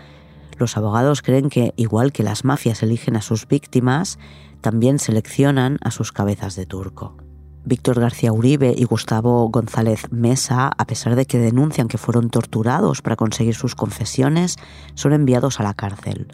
Los 0.60 0.78
abogados 0.78 1.24
creen 1.24 1.50
que, 1.50 1.74
igual 1.76 2.12
que 2.12 2.22
las 2.22 2.46
mafias 2.46 2.84
eligen 2.84 3.16
a 3.16 3.24
sus 3.24 3.48
víctimas, 3.48 4.20
también 4.62 5.00
seleccionan 5.00 5.80
a 5.82 5.90
sus 5.90 6.12
cabezas 6.12 6.56
de 6.56 6.68
turco. 6.68 7.18
Víctor 7.64 8.00
García 8.00 8.34
Uribe 8.34 8.74
y 8.76 8.86
Gustavo 8.86 9.48
González 9.50 10.12
Mesa, 10.12 10.72
a 10.76 10.86
pesar 10.86 11.16
de 11.16 11.26
que 11.26 11.38
denuncian 11.38 11.88
que 11.88 11.98
fueron 11.98 12.30
torturados 12.30 13.02
para 13.02 13.16
conseguir 13.16 13.56
sus 13.56 13.76
confesiones, 13.76 14.58
son 14.96 15.14
enviados 15.14 15.60
a 15.60 15.64
la 15.64 15.74
cárcel. 15.74 16.28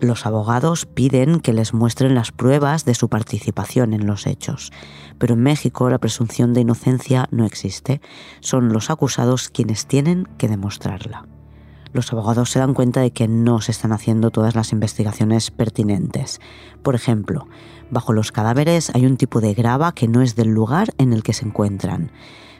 Los 0.00 0.26
abogados 0.26 0.86
piden 0.86 1.40
que 1.40 1.52
les 1.52 1.72
muestren 1.72 2.14
las 2.14 2.32
pruebas 2.32 2.84
de 2.84 2.94
su 2.94 3.08
participación 3.08 3.94
en 3.94 4.06
los 4.06 4.26
hechos, 4.26 4.72
pero 5.18 5.34
en 5.34 5.42
México 5.42 5.88
la 5.88 5.98
presunción 5.98 6.52
de 6.52 6.60
inocencia 6.60 7.28
no 7.30 7.46
existe, 7.46 8.00
son 8.40 8.72
los 8.72 8.90
acusados 8.90 9.48
quienes 9.48 9.86
tienen 9.86 10.28
que 10.36 10.48
demostrarla 10.48 11.26
los 11.94 12.12
abogados 12.12 12.50
se 12.50 12.58
dan 12.58 12.74
cuenta 12.74 13.00
de 13.00 13.12
que 13.12 13.28
no 13.28 13.60
se 13.60 13.70
están 13.70 13.92
haciendo 13.92 14.30
todas 14.30 14.56
las 14.56 14.72
investigaciones 14.72 15.52
pertinentes. 15.52 16.40
Por 16.82 16.96
ejemplo, 16.96 17.46
bajo 17.90 18.12
los 18.12 18.32
cadáveres 18.32 18.90
hay 18.94 19.06
un 19.06 19.16
tipo 19.16 19.40
de 19.40 19.54
grava 19.54 19.92
que 19.92 20.08
no 20.08 20.22
es 20.22 20.36
del 20.36 20.48
lugar 20.48 20.94
en 20.98 21.12
el 21.12 21.22
que 21.22 21.32
se 21.32 21.44
encuentran. 21.44 22.10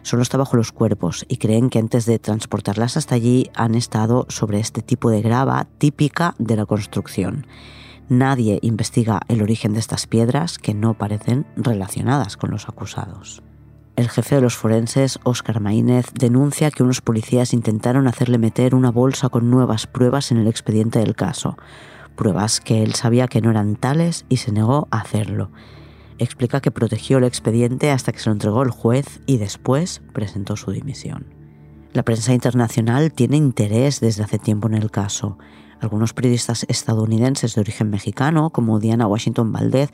Solo 0.02 0.22
está 0.22 0.37
bajo 0.37 0.56
los 0.56 0.70
cuerpos 0.70 1.24
y 1.28 1.38
creen 1.38 1.70
que 1.70 1.78
antes 1.78 2.04
de 2.04 2.18
transportarlas 2.18 2.96
hasta 2.96 3.14
allí 3.14 3.50
han 3.54 3.74
estado 3.74 4.26
sobre 4.28 4.60
este 4.60 4.82
tipo 4.82 5.10
de 5.10 5.22
grava 5.22 5.66
típica 5.78 6.34
de 6.38 6.56
la 6.56 6.66
construcción. 6.66 7.46
Nadie 8.08 8.58
investiga 8.60 9.22
el 9.28 9.40
origen 9.40 9.72
de 9.72 9.80
estas 9.80 10.06
piedras 10.06 10.58
que 10.58 10.74
no 10.74 10.92
parecen 10.94 11.46
relacionadas 11.56 12.37
con 12.37 12.50
los 12.50 12.68
acusados. 12.68 13.42
El 13.96 14.10
jefe 14.10 14.34
de 14.34 14.40
los 14.40 14.56
forenses, 14.56 15.20
Óscar 15.22 15.60
Maínez, 15.60 16.06
denuncia 16.12 16.70
que 16.70 16.82
unos 16.82 17.00
policías 17.00 17.54
intentaron 17.54 18.08
hacerle 18.08 18.38
meter 18.38 18.74
una 18.74 18.90
bolsa 18.90 19.28
con 19.28 19.50
nuevas 19.50 19.87
pruebas 19.87 20.32
en 20.32 20.38
el 20.38 20.48
expediente 20.48 20.98
del 20.98 21.14
caso, 21.14 21.56
pruebas 22.16 22.61
que 22.61 22.83
él 22.83 22.94
sabía 22.94 23.29
que 23.29 23.40
no 23.40 23.50
eran 23.50 23.77
tales 23.77 24.24
y 24.29 24.38
se 24.38 24.53
negó 24.53 24.88
a 24.90 25.00
hacerlo. 25.00 25.50
Explica 26.18 26.61
que 26.61 26.70
protegió 26.70 27.18
el 27.18 27.24
expediente 27.24 27.90
hasta 27.90 28.12
que 28.12 28.20
se 28.20 28.29
lo 28.29 28.35
entregó 28.35 28.62
el 28.62 28.70
juez 28.70 29.20
y 29.27 29.38
después 29.38 30.03
presentó 30.12 30.57
su 30.57 30.70
dimisión. 30.70 31.27
La 31.92 32.03
prensa 32.03 32.33
internacional 32.35 33.12
tiene 33.12 33.37
interés 33.37 34.00
desde 34.00 34.24
hace 34.24 34.38
tiempo 34.38 34.66
en 34.68 34.74
el 34.74 34.90
caso. 34.90 35.38
Algunos 35.81 36.12
periodistas 36.12 36.64
estadounidenses 36.68 37.55
de 37.55 37.61
origen 37.61 37.90
mexicano, 37.90 38.50
como 38.50 38.81
Diana 38.81 39.07
Washington 39.07 39.53
Valdez, 39.53 39.90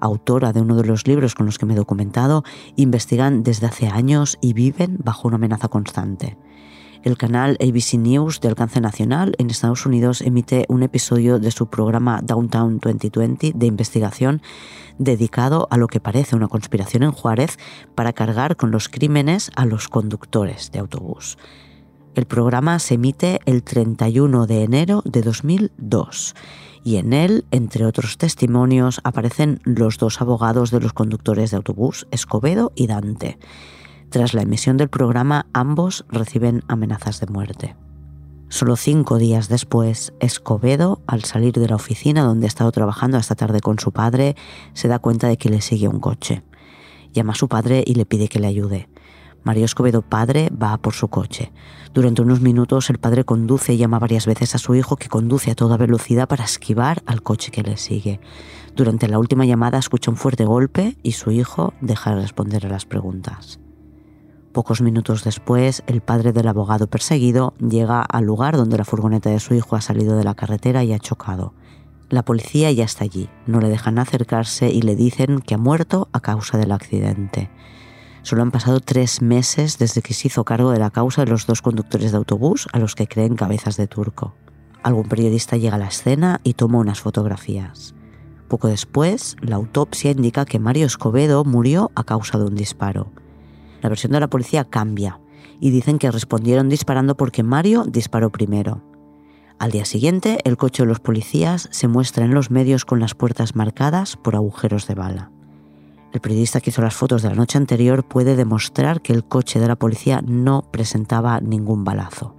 autora 0.00 0.52
de 0.52 0.60
uno 0.60 0.76
de 0.76 0.84
los 0.84 1.06
libros 1.06 1.34
con 1.34 1.46
los 1.46 1.58
que 1.58 1.66
me 1.66 1.74
he 1.74 1.76
documentado, 1.76 2.44
investigan 2.76 3.42
desde 3.42 3.66
hace 3.66 3.88
años 3.88 4.38
y 4.40 4.52
viven 4.52 4.98
bajo 5.02 5.28
una 5.28 5.36
amenaza 5.36 5.68
constante. 5.68 6.38
El 7.02 7.18
canal 7.18 7.58
ABC 7.60 7.94
News 7.94 8.40
de 8.40 8.46
alcance 8.46 8.80
nacional 8.80 9.34
en 9.38 9.50
Estados 9.50 9.86
Unidos 9.86 10.20
emite 10.20 10.66
un 10.68 10.84
episodio 10.84 11.40
de 11.40 11.50
su 11.50 11.66
programa 11.66 12.20
Downtown 12.22 12.78
2020 12.78 13.52
de 13.56 13.66
investigación 13.66 14.40
dedicado 14.98 15.66
a 15.72 15.78
lo 15.78 15.88
que 15.88 15.98
parece 15.98 16.36
una 16.36 16.46
conspiración 16.46 17.02
en 17.02 17.10
Juárez 17.10 17.58
para 17.96 18.12
cargar 18.12 18.54
con 18.54 18.70
los 18.70 18.88
crímenes 18.88 19.50
a 19.56 19.66
los 19.66 19.88
conductores 19.88 20.70
de 20.70 20.78
autobús. 20.78 21.38
El 22.14 22.26
programa 22.26 22.78
se 22.78 22.94
emite 22.94 23.40
el 23.46 23.64
31 23.64 24.46
de 24.46 24.62
enero 24.62 25.02
de 25.04 25.22
2002 25.22 26.36
y 26.84 26.96
en 26.98 27.14
él, 27.14 27.46
entre 27.50 27.84
otros 27.84 28.16
testimonios, 28.16 29.00
aparecen 29.02 29.60
los 29.64 29.98
dos 29.98 30.20
abogados 30.20 30.70
de 30.70 30.78
los 30.78 30.92
conductores 30.92 31.50
de 31.50 31.56
autobús, 31.56 32.06
Escobedo 32.12 32.70
y 32.76 32.86
Dante. 32.86 33.38
Tras 34.12 34.34
la 34.34 34.42
emisión 34.42 34.76
del 34.76 34.90
programa, 34.90 35.46
ambos 35.54 36.04
reciben 36.10 36.64
amenazas 36.68 37.18
de 37.18 37.28
muerte. 37.28 37.76
Solo 38.50 38.76
cinco 38.76 39.16
días 39.16 39.48
después, 39.48 40.12
Escobedo, 40.20 41.00
al 41.06 41.24
salir 41.24 41.54
de 41.54 41.66
la 41.66 41.76
oficina 41.76 42.22
donde 42.22 42.44
ha 42.44 42.48
estado 42.48 42.70
trabajando 42.72 43.16
esta 43.16 43.36
tarde 43.36 43.60
con 43.60 43.78
su 43.78 43.90
padre, 43.90 44.36
se 44.74 44.88
da 44.88 44.98
cuenta 44.98 45.28
de 45.28 45.38
que 45.38 45.48
le 45.48 45.62
sigue 45.62 45.88
un 45.88 45.98
coche. 45.98 46.42
Llama 47.14 47.32
a 47.32 47.36
su 47.36 47.48
padre 47.48 47.84
y 47.86 47.94
le 47.94 48.04
pide 48.04 48.28
que 48.28 48.38
le 48.38 48.48
ayude. 48.48 48.90
Mario 49.44 49.64
Escobedo 49.64 50.02
padre 50.02 50.50
va 50.50 50.76
por 50.76 50.92
su 50.92 51.08
coche. 51.08 51.50
Durante 51.94 52.20
unos 52.20 52.42
minutos 52.42 52.90
el 52.90 52.98
padre 52.98 53.24
conduce 53.24 53.72
y 53.72 53.78
llama 53.78 53.98
varias 53.98 54.26
veces 54.26 54.54
a 54.54 54.58
su 54.58 54.74
hijo 54.74 54.96
que 54.96 55.08
conduce 55.08 55.50
a 55.50 55.54
toda 55.54 55.78
velocidad 55.78 56.28
para 56.28 56.44
esquivar 56.44 57.02
al 57.06 57.22
coche 57.22 57.50
que 57.50 57.62
le 57.62 57.78
sigue. 57.78 58.20
Durante 58.76 59.08
la 59.08 59.18
última 59.18 59.46
llamada 59.46 59.78
escucha 59.78 60.10
un 60.10 60.18
fuerte 60.18 60.44
golpe 60.44 60.98
y 61.02 61.12
su 61.12 61.30
hijo 61.30 61.72
deja 61.80 62.14
de 62.14 62.20
responder 62.20 62.66
a 62.66 62.68
las 62.68 62.84
preguntas. 62.84 63.61
Pocos 64.52 64.82
minutos 64.82 65.24
después, 65.24 65.82
el 65.86 66.02
padre 66.02 66.32
del 66.32 66.46
abogado 66.46 66.86
perseguido 66.86 67.54
llega 67.58 68.02
al 68.02 68.24
lugar 68.24 68.58
donde 68.58 68.76
la 68.76 68.84
furgoneta 68.84 69.30
de 69.30 69.40
su 69.40 69.54
hijo 69.54 69.76
ha 69.76 69.80
salido 69.80 70.14
de 70.14 70.24
la 70.24 70.34
carretera 70.34 70.84
y 70.84 70.92
ha 70.92 70.98
chocado. 70.98 71.54
La 72.10 72.22
policía 72.22 72.70
ya 72.70 72.84
está 72.84 73.04
allí, 73.04 73.30
no 73.46 73.60
le 73.60 73.70
dejan 73.70 73.98
acercarse 73.98 74.68
y 74.68 74.82
le 74.82 74.94
dicen 74.94 75.38
que 75.38 75.54
ha 75.54 75.58
muerto 75.58 76.08
a 76.12 76.20
causa 76.20 76.58
del 76.58 76.72
accidente. 76.72 77.50
Solo 78.20 78.42
han 78.42 78.50
pasado 78.50 78.80
tres 78.80 79.22
meses 79.22 79.78
desde 79.78 80.02
que 80.02 80.12
se 80.12 80.28
hizo 80.28 80.44
cargo 80.44 80.70
de 80.70 80.78
la 80.78 80.90
causa 80.90 81.24
de 81.24 81.30
los 81.30 81.46
dos 81.46 81.62
conductores 81.62 82.12
de 82.12 82.18
autobús 82.18 82.68
a 82.74 82.78
los 82.78 82.94
que 82.94 83.06
creen 83.06 83.36
cabezas 83.36 83.78
de 83.78 83.86
turco. 83.86 84.34
Algún 84.82 85.08
periodista 85.08 85.56
llega 85.56 85.76
a 85.76 85.78
la 85.78 85.88
escena 85.88 86.40
y 86.44 86.54
toma 86.54 86.78
unas 86.78 87.00
fotografías. 87.00 87.94
Poco 88.48 88.68
después, 88.68 89.36
la 89.40 89.56
autopsia 89.56 90.10
indica 90.10 90.44
que 90.44 90.58
Mario 90.58 90.84
Escobedo 90.84 91.42
murió 91.44 91.90
a 91.94 92.04
causa 92.04 92.36
de 92.36 92.44
un 92.44 92.54
disparo. 92.54 93.10
La 93.82 93.88
versión 93.88 94.12
de 94.12 94.20
la 94.20 94.30
policía 94.30 94.64
cambia 94.64 95.20
y 95.60 95.70
dicen 95.70 95.98
que 95.98 96.10
respondieron 96.10 96.68
disparando 96.68 97.16
porque 97.16 97.42
Mario 97.42 97.84
disparó 97.84 98.30
primero. 98.30 98.80
Al 99.58 99.72
día 99.72 99.84
siguiente, 99.84 100.38
el 100.44 100.56
coche 100.56 100.84
de 100.84 100.88
los 100.88 101.00
policías 101.00 101.68
se 101.72 101.88
muestra 101.88 102.24
en 102.24 102.32
los 102.32 102.50
medios 102.50 102.84
con 102.84 103.00
las 103.00 103.14
puertas 103.14 103.54
marcadas 103.54 104.16
por 104.16 104.34
agujeros 104.34 104.86
de 104.86 104.94
bala. 104.94 105.30
El 106.12 106.20
periodista 106.20 106.60
que 106.60 106.70
hizo 106.70 106.82
las 106.82 106.94
fotos 106.94 107.22
de 107.22 107.28
la 107.28 107.34
noche 107.34 107.58
anterior 107.58 108.06
puede 108.06 108.36
demostrar 108.36 109.02
que 109.02 109.12
el 109.12 109.24
coche 109.24 109.58
de 109.60 109.68
la 109.68 109.76
policía 109.76 110.20
no 110.24 110.62
presentaba 110.70 111.40
ningún 111.40 111.84
balazo. 111.84 112.34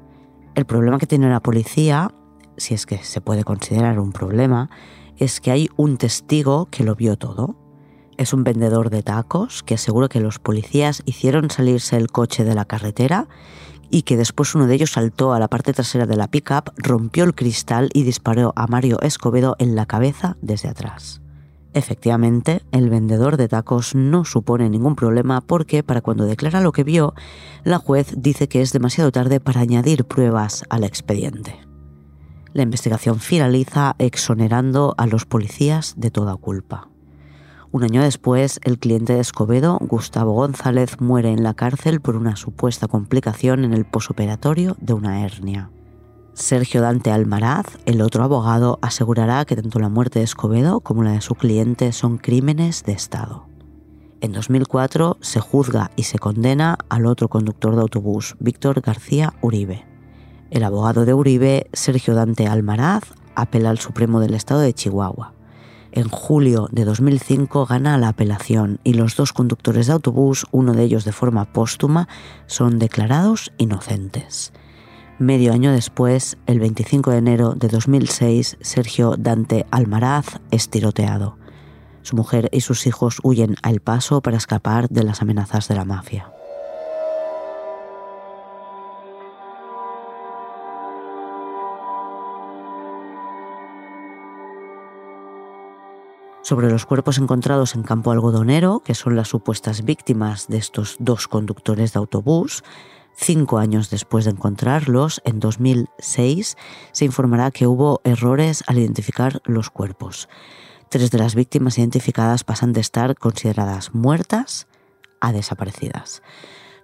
El 0.56 0.66
problema 0.66 0.98
que 0.98 1.08
tiene 1.08 1.30
la 1.30 1.42
policía, 1.42 2.14
si 2.56 2.74
es 2.74 2.86
que 2.86 3.00
se 3.00 3.20
puede 3.20 3.44
considerar 3.44 4.00
un 4.00 4.12
problema, 4.12 4.70
es 5.18 5.42
que 5.42 5.52
hay 5.52 5.70
un 5.76 5.98
testigo 5.98 6.68
que 6.68 6.84
lo 6.84 6.96
vio 6.96 7.18
todo 7.18 7.63
es 8.18 8.34
un 8.34 8.44
vendedor 8.44 8.90
de 8.90 9.04
tacos 9.04 9.64
que 9.64 9.76
asegura 9.76 10.10
que 10.10 10.20
los 10.20 10.40
policías 10.40 11.02
hicieron 11.06 11.50
salirse 11.50 11.98
el 11.98 12.12
coche 12.12 12.44
de 12.44 12.56
la 12.56 12.66
carretera 12.66 13.28
y 13.90 14.04
que 14.04 14.18
después 14.18 14.56
uno 14.56 14.68
de 14.68 14.76
ellos 14.76 14.92
saltó 14.92 15.34
a 15.34 15.40
la 15.40 15.48
parte 15.48 15.74
trasera 15.74 16.06
de 16.06 16.16
la 16.16 16.28
pickup, 16.28 16.72
rompió 16.78 17.24
el 17.24 17.36
cristal 17.36 17.90
y 17.94 18.04
disparó 18.04 18.54
a 18.56 18.68
Mario 18.68 19.00
Escobedo 19.02 19.56
en 19.60 19.76
la 19.76 19.86
cabeza 19.86 20.36
desde 20.42 20.70
atrás. 20.70 21.22
Efectivamente, 21.74 22.62
el 22.72 22.90
vendedor 22.90 23.38
de 23.38 23.48
tacos 23.48 23.96
no 23.96 24.26
supone 24.26 24.70
ningún 24.70 24.96
problema 24.96 25.42
porque 25.42 25.84
para 25.84 26.02
cuando 26.02 26.26
declara 26.26 26.62
lo 26.62 26.72
que 26.72 26.84
vio, 26.84 27.14
la 27.64 27.80
juez 27.80 28.14
dice 28.16 28.48
que 28.48 28.62
es 28.62 28.74
demasiado 28.74 29.12
tarde 29.12 29.40
para 29.40 29.62
añadir 29.62 30.06
pruebas 30.06 30.64
al 30.70 30.84
expediente. 30.84 31.60
La 32.54 32.62
investigación 32.62 33.20
finaliza 33.20 33.96
exonerando 33.98 34.94
a 34.98 35.08
los 35.08 35.26
policías 35.26 35.96
de 35.98 36.12
toda 36.12 36.36
culpa. 36.36 36.93
Un 37.74 37.84
año 37.84 38.04
después, 38.04 38.60
el 38.66 38.78
cliente 38.78 39.14
de 39.14 39.20
Escobedo, 39.20 39.80
Gustavo 39.82 40.34
González, 40.34 41.02
muere 41.02 41.32
en 41.32 41.42
la 41.42 41.56
cárcel 41.56 42.02
por 42.02 42.16
una 42.16 42.36
supuesta 42.36 42.88
complicación 42.88 43.64
en 43.64 43.74
el 43.74 43.84
posoperatorio 43.84 44.78
de 44.80 44.94
una 44.94 45.26
hernia. 45.26 45.72
Sergio 46.36 46.82
Dante 46.84 47.10
Almaraz, 47.10 47.66
el 47.88 48.04
otro 48.04 48.24
abogado, 48.24 48.78
asegurará 48.84 49.44
que 49.46 49.56
tanto 49.56 49.80
la 49.80 49.90
muerte 49.90 50.20
de 50.20 50.26
Escobedo 50.26 50.82
como 50.82 51.02
la 51.02 51.14
de 51.14 51.22
su 51.22 51.34
cliente 51.34 51.92
son 51.94 52.20
crímenes 52.20 52.84
de 52.84 52.92
Estado. 52.92 53.48
En 54.22 54.34
2004 54.34 55.18
se 55.22 55.40
juzga 55.40 55.90
y 55.96 56.04
se 56.04 56.20
condena 56.20 56.78
al 56.90 57.08
otro 57.08 57.28
conductor 57.28 57.74
de 57.76 57.82
autobús, 57.82 58.36
Víctor 58.40 58.82
García 58.82 59.34
Uribe. 59.42 59.84
El 60.52 60.64
abogado 60.64 61.06
de 61.06 61.16
Uribe, 61.16 61.72
Sergio 61.74 62.14
Dante 62.14 62.46
Almaraz, 62.46 63.16
apela 63.34 63.72
al 63.72 63.80
Supremo 63.80 64.20
del 64.20 64.36
Estado 64.36 64.60
de 64.60 64.74
Chihuahua. 64.74 65.34
En 65.96 66.10
julio 66.10 66.70
de 66.72 66.86
2005 66.86 67.68
gana 67.68 68.00
la 68.00 68.08
apelación 68.08 68.80
y 68.84 68.94
los 68.94 69.16
dos 69.16 69.32
conductores 69.32 69.86
de 69.86 69.94
autobús, 69.94 70.48
uno 70.50 70.74
de 70.74 70.82
ellos 70.82 71.06
de 71.06 71.12
forma 71.12 71.54
póstuma, 71.54 72.08
son 72.48 72.80
declarados 72.80 73.54
inocentes. 73.60 74.54
Medio 75.20 75.54
año 75.54 75.72
después, 75.72 76.40
el 76.48 76.60
25 76.60 77.12
de 77.12 77.18
enero 77.18 77.54
de 77.54 77.68
2006, 77.68 78.58
Sergio 78.60 79.18
Dante 79.20 79.68
Almaraz 79.70 80.40
es 80.50 80.68
tiroteado. 80.68 81.38
Su 82.02 82.16
mujer 82.16 82.50
y 82.52 82.62
sus 82.62 82.88
hijos 82.88 83.20
huyen 83.22 83.56
al 83.62 83.80
paso 83.80 84.22
para 84.22 84.38
escapar 84.38 84.90
de 84.90 85.04
las 85.04 85.22
amenazas 85.22 85.68
de 85.68 85.76
la 85.76 85.86
mafia. 85.86 86.33
Sobre 96.44 96.70
los 96.70 96.86
cuerpos 96.86 97.18
encontrados 97.18 97.74
en 97.74 97.84
campo 97.84 98.12
algodonero, 98.12 98.82
que 98.82 98.96
son 98.96 99.16
las 99.16 99.30
supuestas 99.30 99.84
víctimas 99.86 100.48
de 100.48 100.58
estos 100.58 100.98
dos 101.00 101.28
conductores 101.28 101.94
de 101.94 102.00
autobús. 102.00 102.64
Cinco 103.16 103.60
años 103.60 103.90
después 103.90 104.26
de 104.26 104.32
encontrarlos, 104.32 105.22
en 105.24 105.40
2006, 105.40 106.58
se 106.92 107.06
informará 107.06 107.50
que 107.52 107.66
hubo 107.66 108.02
errores 108.04 108.64
al 108.68 108.78
identificar 108.78 109.42
los 109.46 109.70
cuerpos. 109.70 110.28
Tres 110.90 111.12
de 111.12 111.18
las 111.18 111.34
víctimas 111.34 111.78
identificadas 111.78 112.44
pasan 112.44 112.74
de 112.74 112.82
estar 112.82 113.16
consideradas 113.16 113.94
muertas 113.96 114.68
a 115.22 115.32
desaparecidas. 115.32 116.22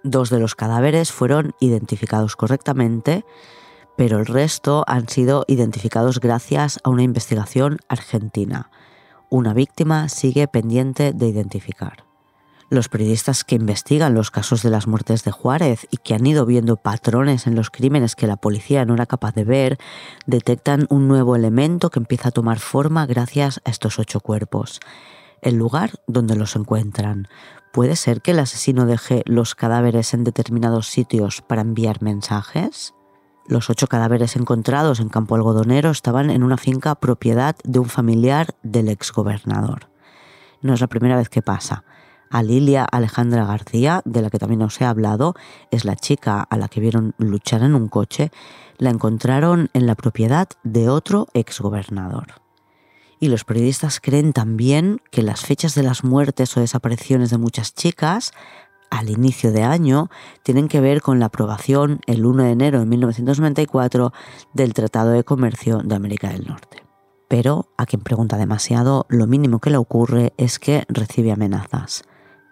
Dos 0.02 0.30
de 0.30 0.40
los 0.40 0.54
cadáveres 0.54 1.12
fueron 1.12 1.54
identificados 1.60 2.34
correctamente, 2.34 3.26
pero 3.98 4.18
el 4.18 4.26
resto 4.26 4.84
han 4.86 5.08
sido 5.08 5.44
identificados 5.46 6.18
gracias 6.18 6.80
a 6.82 6.88
una 6.88 7.02
investigación 7.02 7.78
argentina 7.88 8.70
una 9.30 9.54
víctima 9.54 10.08
sigue 10.08 10.46
pendiente 10.48 11.12
de 11.12 11.28
identificar. 11.28 12.04
Los 12.68 12.88
periodistas 12.88 13.42
que 13.42 13.56
investigan 13.56 14.14
los 14.14 14.30
casos 14.30 14.62
de 14.62 14.70
las 14.70 14.86
muertes 14.86 15.24
de 15.24 15.32
Juárez 15.32 15.88
y 15.90 15.96
que 15.96 16.14
han 16.14 16.24
ido 16.24 16.46
viendo 16.46 16.76
patrones 16.76 17.48
en 17.48 17.56
los 17.56 17.70
crímenes 17.70 18.14
que 18.14 18.28
la 18.28 18.36
policía 18.36 18.84
no 18.84 18.94
era 18.94 19.06
capaz 19.06 19.34
de 19.34 19.42
ver, 19.42 19.78
detectan 20.26 20.86
un 20.88 21.08
nuevo 21.08 21.34
elemento 21.34 21.90
que 21.90 21.98
empieza 21.98 22.28
a 22.28 22.32
tomar 22.32 22.60
forma 22.60 23.06
gracias 23.06 23.60
a 23.64 23.70
estos 23.70 23.98
ocho 23.98 24.20
cuerpos. 24.20 24.78
El 25.42 25.56
lugar 25.56 25.94
donde 26.06 26.36
los 26.36 26.54
encuentran. 26.54 27.26
¿Puede 27.72 27.96
ser 27.96 28.20
que 28.20 28.32
el 28.32 28.38
asesino 28.38 28.86
deje 28.86 29.22
los 29.26 29.56
cadáveres 29.56 30.14
en 30.14 30.22
determinados 30.22 30.86
sitios 30.86 31.42
para 31.42 31.62
enviar 31.62 32.02
mensajes? 32.02 32.94
Los 33.50 33.68
ocho 33.68 33.88
cadáveres 33.88 34.36
encontrados 34.36 35.00
en 35.00 35.08
Campo 35.08 35.34
Algodonero 35.34 35.90
estaban 35.90 36.30
en 36.30 36.44
una 36.44 36.56
finca 36.56 36.94
propiedad 36.94 37.56
de 37.64 37.80
un 37.80 37.88
familiar 37.88 38.54
del 38.62 38.88
exgobernador. 38.88 39.88
No 40.62 40.72
es 40.72 40.80
la 40.80 40.86
primera 40.86 41.16
vez 41.16 41.28
que 41.28 41.42
pasa. 41.42 41.82
A 42.30 42.44
Lilia 42.44 42.84
Alejandra 42.84 43.44
García, 43.44 44.02
de 44.04 44.22
la 44.22 44.30
que 44.30 44.38
también 44.38 44.62
os 44.62 44.80
he 44.80 44.84
hablado, 44.84 45.34
es 45.72 45.84
la 45.84 45.96
chica 45.96 46.42
a 46.42 46.56
la 46.56 46.68
que 46.68 46.78
vieron 46.78 47.16
luchar 47.18 47.64
en 47.64 47.74
un 47.74 47.88
coche, 47.88 48.30
la 48.78 48.90
encontraron 48.90 49.68
en 49.72 49.88
la 49.88 49.96
propiedad 49.96 50.46
de 50.62 50.88
otro 50.88 51.26
exgobernador. 51.34 52.26
Y 53.18 53.30
los 53.30 53.42
periodistas 53.42 53.98
creen 53.98 54.32
también 54.32 55.02
que 55.10 55.24
las 55.24 55.40
fechas 55.40 55.74
de 55.74 55.82
las 55.82 56.04
muertes 56.04 56.56
o 56.56 56.60
desapariciones 56.60 57.30
de 57.30 57.38
muchas 57.38 57.74
chicas 57.74 58.30
al 58.90 59.08
inicio 59.08 59.52
de 59.52 59.62
año 59.62 60.10
tienen 60.42 60.68
que 60.68 60.80
ver 60.80 61.00
con 61.00 61.18
la 61.18 61.26
aprobación 61.26 62.00
el 62.06 62.26
1 62.26 62.42
de 62.42 62.50
enero 62.50 62.80
de 62.80 62.86
1994 62.86 64.12
del 64.52 64.74
Tratado 64.74 65.10
de 65.10 65.24
Comercio 65.24 65.78
de 65.78 65.94
América 65.94 66.28
del 66.28 66.46
Norte. 66.46 66.82
Pero 67.28 67.68
a 67.78 67.86
quien 67.86 68.02
pregunta 68.02 68.36
demasiado, 68.36 69.06
lo 69.08 69.26
mínimo 69.28 69.60
que 69.60 69.70
le 69.70 69.76
ocurre 69.76 70.32
es 70.36 70.58
que 70.58 70.84
recibe 70.88 71.30
amenazas. 71.30 72.02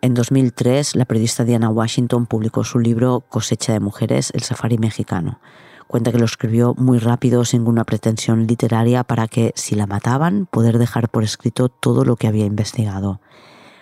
En 0.00 0.14
2003, 0.14 0.94
la 0.94 1.04
periodista 1.04 1.42
Diana 1.42 1.70
Washington 1.70 2.26
publicó 2.26 2.62
su 2.62 2.78
libro 2.78 3.24
Cosecha 3.28 3.72
de 3.72 3.80
Mujeres, 3.80 4.30
el 4.32 4.42
Safari 4.42 4.78
Mexicano. 4.78 5.40
Cuenta 5.88 6.12
que 6.12 6.18
lo 6.18 6.24
escribió 6.26 6.74
muy 6.78 6.98
rápido, 6.98 7.44
sin 7.44 7.62
ninguna 7.62 7.82
pretensión 7.82 8.46
literaria, 8.46 9.02
para 9.02 9.26
que, 9.26 9.52
si 9.56 9.74
la 9.74 9.88
mataban, 9.88 10.46
poder 10.46 10.78
dejar 10.78 11.08
por 11.08 11.24
escrito 11.24 11.68
todo 11.68 12.04
lo 12.04 12.14
que 12.14 12.28
había 12.28 12.46
investigado. 12.46 13.20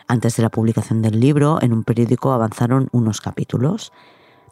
Antes 0.08 0.36
de 0.36 0.42
la 0.42 0.50
publicación 0.50 1.02
del 1.02 1.18
libro, 1.18 1.58
en 1.60 1.72
un 1.72 1.82
periódico 1.82 2.32
avanzaron 2.32 2.88
unos 2.92 3.20
capítulos. 3.20 3.92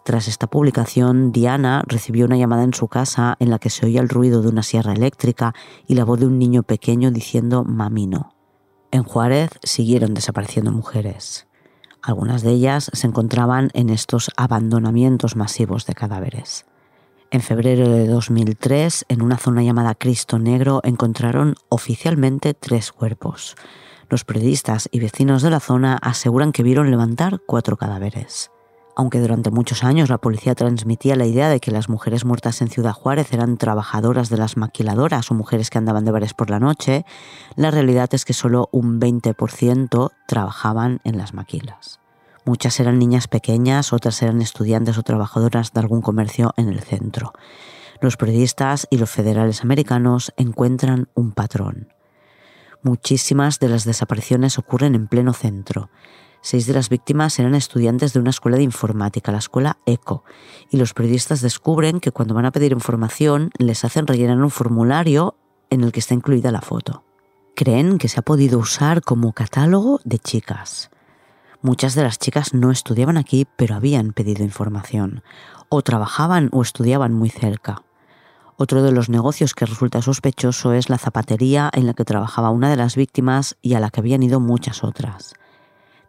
Tras 0.04 0.26
esta 0.26 0.48
publicación, 0.48 1.30
Diana 1.30 1.84
recibió 1.86 2.26
una 2.26 2.36
llamada 2.36 2.64
en 2.64 2.74
su 2.74 2.88
casa 2.88 3.36
en 3.38 3.50
la 3.50 3.58
que 3.58 3.70
se 3.70 3.86
oía 3.86 4.00
el 4.00 4.08
ruido 4.08 4.42
de 4.42 4.48
una 4.48 4.64
sierra 4.64 4.92
eléctrica 4.92 5.54
y 5.86 5.94
la 5.94 6.04
voz 6.04 6.18
de 6.18 6.26
un 6.26 6.38
niño 6.38 6.64
pequeño 6.64 7.10
diciendo 7.10 7.64
mamino. 7.64 8.34
En 8.90 9.04
Juárez 9.04 9.50
siguieron 9.62 10.12
desapareciendo 10.12 10.72
mujeres. 10.72 11.46
Algunas 12.02 12.42
de 12.42 12.50
ellas 12.50 12.90
se 12.92 13.06
encontraban 13.06 13.70
en 13.74 13.90
estos 13.90 14.30
abandonamientos 14.36 15.36
masivos 15.36 15.86
de 15.86 15.94
cadáveres. 15.94 16.66
En 17.30 17.40
febrero 17.40 17.88
de 17.88 18.06
2003, 18.06 19.06
en 19.08 19.22
una 19.22 19.38
zona 19.38 19.62
llamada 19.62 19.94
Cristo 19.94 20.38
Negro, 20.38 20.80
encontraron 20.84 21.54
oficialmente 21.68 22.54
tres 22.54 22.92
cuerpos. 22.92 23.56
Los 24.14 24.24
periodistas 24.24 24.88
y 24.92 25.00
vecinos 25.00 25.42
de 25.42 25.50
la 25.50 25.58
zona 25.58 25.98
aseguran 26.00 26.52
que 26.52 26.62
vieron 26.62 26.88
levantar 26.88 27.40
cuatro 27.48 27.76
cadáveres. 27.76 28.52
Aunque 28.94 29.18
durante 29.18 29.50
muchos 29.50 29.82
años 29.82 30.08
la 30.08 30.18
policía 30.18 30.54
transmitía 30.54 31.16
la 31.16 31.26
idea 31.26 31.48
de 31.48 31.58
que 31.58 31.72
las 31.72 31.88
mujeres 31.88 32.24
muertas 32.24 32.62
en 32.62 32.68
Ciudad 32.68 32.92
Juárez 32.92 33.32
eran 33.32 33.56
trabajadoras 33.56 34.30
de 34.30 34.36
las 34.36 34.56
maquiladoras 34.56 35.32
o 35.32 35.34
mujeres 35.34 35.68
que 35.68 35.78
andaban 35.78 36.04
de 36.04 36.12
bares 36.12 36.32
por 36.32 36.48
la 36.48 36.60
noche, 36.60 37.04
la 37.56 37.72
realidad 37.72 38.08
es 38.12 38.24
que 38.24 38.34
solo 38.34 38.68
un 38.70 39.00
20% 39.00 40.10
trabajaban 40.28 41.00
en 41.02 41.18
las 41.18 41.34
maquilas. 41.34 41.98
Muchas 42.44 42.78
eran 42.78 43.00
niñas 43.00 43.26
pequeñas, 43.26 43.92
otras 43.92 44.22
eran 44.22 44.40
estudiantes 44.42 44.96
o 44.96 45.02
trabajadoras 45.02 45.72
de 45.72 45.80
algún 45.80 46.02
comercio 46.02 46.54
en 46.56 46.68
el 46.68 46.82
centro. 46.82 47.32
Los 48.00 48.16
periodistas 48.16 48.86
y 48.90 48.98
los 48.98 49.10
federales 49.10 49.62
americanos 49.62 50.32
encuentran 50.36 51.08
un 51.14 51.32
patrón. 51.32 51.93
Muchísimas 52.84 53.60
de 53.60 53.70
las 53.70 53.86
desapariciones 53.86 54.58
ocurren 54.58 54.94
en 54.94 55.08
pleno 55.08 55.32
centro. 55.32 55.88
Seis 56.42 56.66
de 56.66 56.74
las 56.74 56.90
víctimas 56.90 57.38
eran 57.38 57.54
estudiantes 57.54 58.12
de 58.12 58.20
una 58.20 58.28
escuela 58.28 58.58
de 58.58 58.62
informática, 58.62 59.32
la 59.32 59.38
escuela 59.38 59.78
ECO, 59.86 60.22
y 60.68 60.76
los 60.76 60.92
periodistas 60.92 61.40
descubren 61.40 61.98
que 61.98 62.12
cuando 62.12 62.34
van 62.34 62.44
a 62.44 62.52
pedir 62.52 62.72
información 62.72 63.50
les 63.56 63.86
hacen 63.86 64.06
rellenar 64.06 64.36
un 64.36 64.50
formulario 64.50 65.34
en 65.70 65.82
el 65.82 65.92
que 65.92 66.00
está 66.00 66.12
incluida 66.12 66.52
la 66.52 66.60
foto. 66.60 67.04
Creen 67.56 67.96
que 67.96 68.08
se 68.08 68.20
ha 68.20 68.22
podido 68.22 68.58
usar 68.58 69.00
como 69.00 69.32
catálogo 69.32 70.02
de 70.04 70.18
chicas. 70.18 70.90
Muchas 71.62 71.94
de 71.94 72.02
las 72.02 72.18
chicas 72.18 72.52
no 72.52 72.70
estudiaban 72.70 73.16
aquí, 73.16 73.46
pero 73.56 73.76
habían 73.76 74.12
pedido 74.12 74.44
información, 74.44 75.22
o 75.70 75.80
trabajaban 75.80 76.50
o 76.52 76.60
estudiaban 76.60 77.14
muy 77.14 77.30
cerca. 77.30 77.82
Otro 78.56 78.82
de 78.82 78.92
los 78.92 79.08
negocios 79.08 79.52
que 79.52 79.66
resulta 79.66 80.00
sospechoso 80.00 80.72
es 80.72 80.88
la 80.88 80.98
zapatería 80.98 81.70
en 81.72 81.86
la 81.86 81.94
que 81.94 82.04
trabajaba 82.04 82.50
una 82.50 82.70
de 82.70 82.76
las 82.76 82.94
víctimas 82.94 83.56
y 83.62 83.74
a 83.74 83.80
la 83.80 83.90
que 83.90 84.00
habían 84.00 84.22
ido 84.22 84.38
muchas 84.38 84.84
otras. 84.84 85.34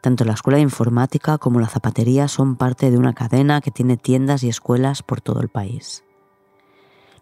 Tanto 0.01 0.25
la 0.25 0.33
escuela 0.33 0.57
de 0.57 0.63
informática 0.63 1.39
como 1.39 1.59
la 1.59 1.67
zapatería 1.67 2.27
son 2.27 2.55
parte 2.55 2.91
de 2.91 2.99
una 2.99 3.13
cadena 3.13 3.61
que 3.61 3.71
tiene 3.71 3.97
tiendas 3.97 4.43
y 4.43 4.49
escuelas 4.49 5.01
por 5.01 5.21
todo 5.21 5.41
el 5.41 5.49
país. 5.49 6.03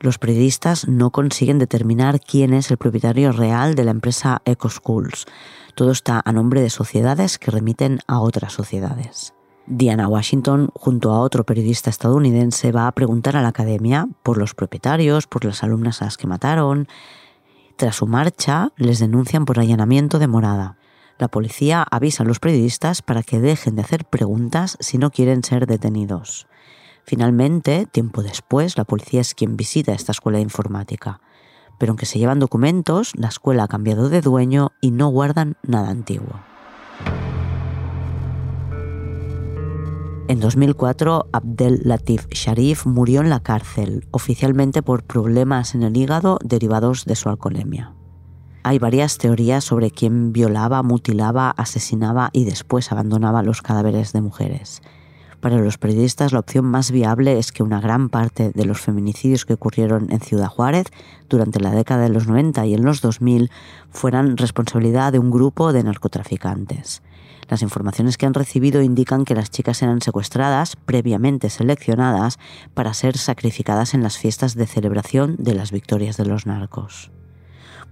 Los 0.02 0.18
periodistas 0.18 0.90
no 0.90 1.12
consiguen 1.12 1.60
determinar 1.60 2.20
quién 2.20 2.54
es 2.54 2.70
el 2.72 2.78
propietario 2.78 3.32
real 3.32 3.76
de 3.76 3.86
la 3.86 3.92
empresa 3.92 4.42
EcoSchools. 4.44 5.26
Todo 5.76 5.92
está 5.92 6.22
a 6.26 6.34
nombre 6.34 6.60
de 6.60 6.70
sociedades 6.70 7.38
que 7.38 7.52
remiten 7.52 8.00
a 8.06 8.20
otras 8.20 8.52
sociedades. 8.52 9.33
Diana 9.66 10.09
Washington, 10.09 10.70
junto 10.74 11.14
a 11.14 11.20
otro 11.20 11.45
periodista 11.45 11.89
estadounidense, 11.89 12.74
va 12.74 12.88
a 12.88 12.91
preguntar 12.91 13.38
a 13.38 13.41
la 13.41 13.47
academia 13.47 14.07
por 14.22 14.38
los 14.38 14.53
propietarios, 14.53 15.26
por 15.26 15.45
las 15.45 15.64
alumnas 15.64 16.01
a 16.01 16.05
las 16.05 16.18
que 16.18 16.28
mataron. 16.28 16.88
Tras 17.78 17.95
su 17.95 18.05
marcha, 18.05 18.72
les 18.76 18.99
denuncian 18.99 19.45
por 19.45 19.59
allanamiento 19.59 20.20
de 20.20 20.28
morada. 20.28 20.78
La 21.18 21.30
policía 21.30 21.86
avisa 21.89 22.24
a 22.24 22.26
los 22.26 22.39
periodistas 22.39 23.01
para 23.01 23.24
que 23.24 23.39
dejen 23.39 23.76
de 23.76 23.84
hacer 23.84 24.03
preguntas 24.03 24.78
si 24.82 24.97
no 24.97 25.11
quieren 25.11 25.43
ser 25.43 25.66
detenidos. 25.66 26.47
Finalmente, 27.05 27.86
tiempo 27.86 28.22
después, 28.22 28.78
la 28.78 28.84
policía 28.84 29.22
es 29.22 29.34
quien 29.34 29.55
visita 29.55 29.93
esta 29.93 30.11
escuela 30.11 30.39
de 30.39 30.43
informática. 30.43 31.22
Pero 31.78 31.91
aunque 31.91 32.05
se 32.05 32.20
llevan 32.20 32.39
documentos, 32.39 33.14
la 33.16 33.30
escuela 33.30 33.64
ha 33.64 33.68
cambiado 33.68 34.09
de 34.09 34.22
dueño 34.22 34.72
y 34.82 34.91
no 34.91 35.07
guardan 35.07 35.55
nada 35.64 35.89
antiguo. 35.89 36.53
En 40.30 40.40
2004, 40.40 41.28
Abdel 41.34 41.82
Latif 41.84 42.28
Sharif 42.30 42.86
murió 42.86 43.20
en 43.20 43.30
la 43.30 43.42
cárcel, 43.42 44.08
oficialmente 44.12 44.82
por 44.82 45.04
problemas 45.04 45.76
en 45.76 45.84
el 45.84 45.98
hígado 45.98 46.40
derivados 46.42 47.04
de 47.04 47.16
su 47.16 47.28
alcoholemia. 47.28 47.94
Hay 48.64 48.80
varias 48.80 49.18
teorías 49.18 49.66
sobre 49.66 49.92
quién 49.92 50.32
violaba, 50.32 50.82
mutilaba, 50.82 51.50
asesinaba 51.52 52.30
y 52.32 52.46
después 52.46 52.94
abandonaba 52.94 53.44
los 53.44 53.62
cadáveres 53.62 54.14
de 54.14 54.22
mujeres. 54.22 54.82
Para 55.42 55.58
los 55.58 55.78
periodistas 55.78 56.32
la 56.32 56.40
opción 56.40 56.64
más 56.64 56.90
viable 56.90 57.38
es 57.38 57.52
que 57.52 57.62
una 57.62 57.82
gran 57.82 58.08
parte 58.08 58.52
de 58.56 58.64
los 58.64 58.80
feminicidios 58.80 59.46
que 59.46 59.56
ocurrieron 59.56 60.10
en 60.10 60.22
Ciudad 60.22 60.48
Juárez 60.48 60.86
durante 61.28 61.60
la 61.60 61.72
década 61.72 62.04
de 62.04 62.10
los 62.10 62.28
90 62.28 62.66
y 62.66 62.76
en 62.76 62.86
los 62.86 63.02
2000 63.02 63.52
fueran 63.90 64.38
responsabilidad 64.38 65.12
de 65.12 65.20
un 65.20 65.32
grupo 65.32 65.74
de 65.74 65.84
narcotraficantes. 65.84 67.02
Las 67.50 67.62
informaciones 67.62 68.18
que 68.18 68.26
han 68.26 68.34
recibido 68.34 68.82
indican 68.82 69.26
que 69.26 69.36
las 69.36 69.52
chicas 69.52 69.82
eran 69.82 70.02
secuestradas, 70.02 70.76
previamente 70.76 71.50
seleccionadas, 71.50 72.39
para 72.74 72.94
ser 72.94 73.18
sacrificadas 73.18 73.94
en 73.94 74.04
las 74.04 74.18
fiestas 74.18 74.56
de 74.56 74.68
celebración 74.68 75.36
de 75.38 75.54
las 75.54 75.72
victorias 75.72 76.18
de 76.18 76.26
los 76.26 76.46
narcos. 76.46 77.12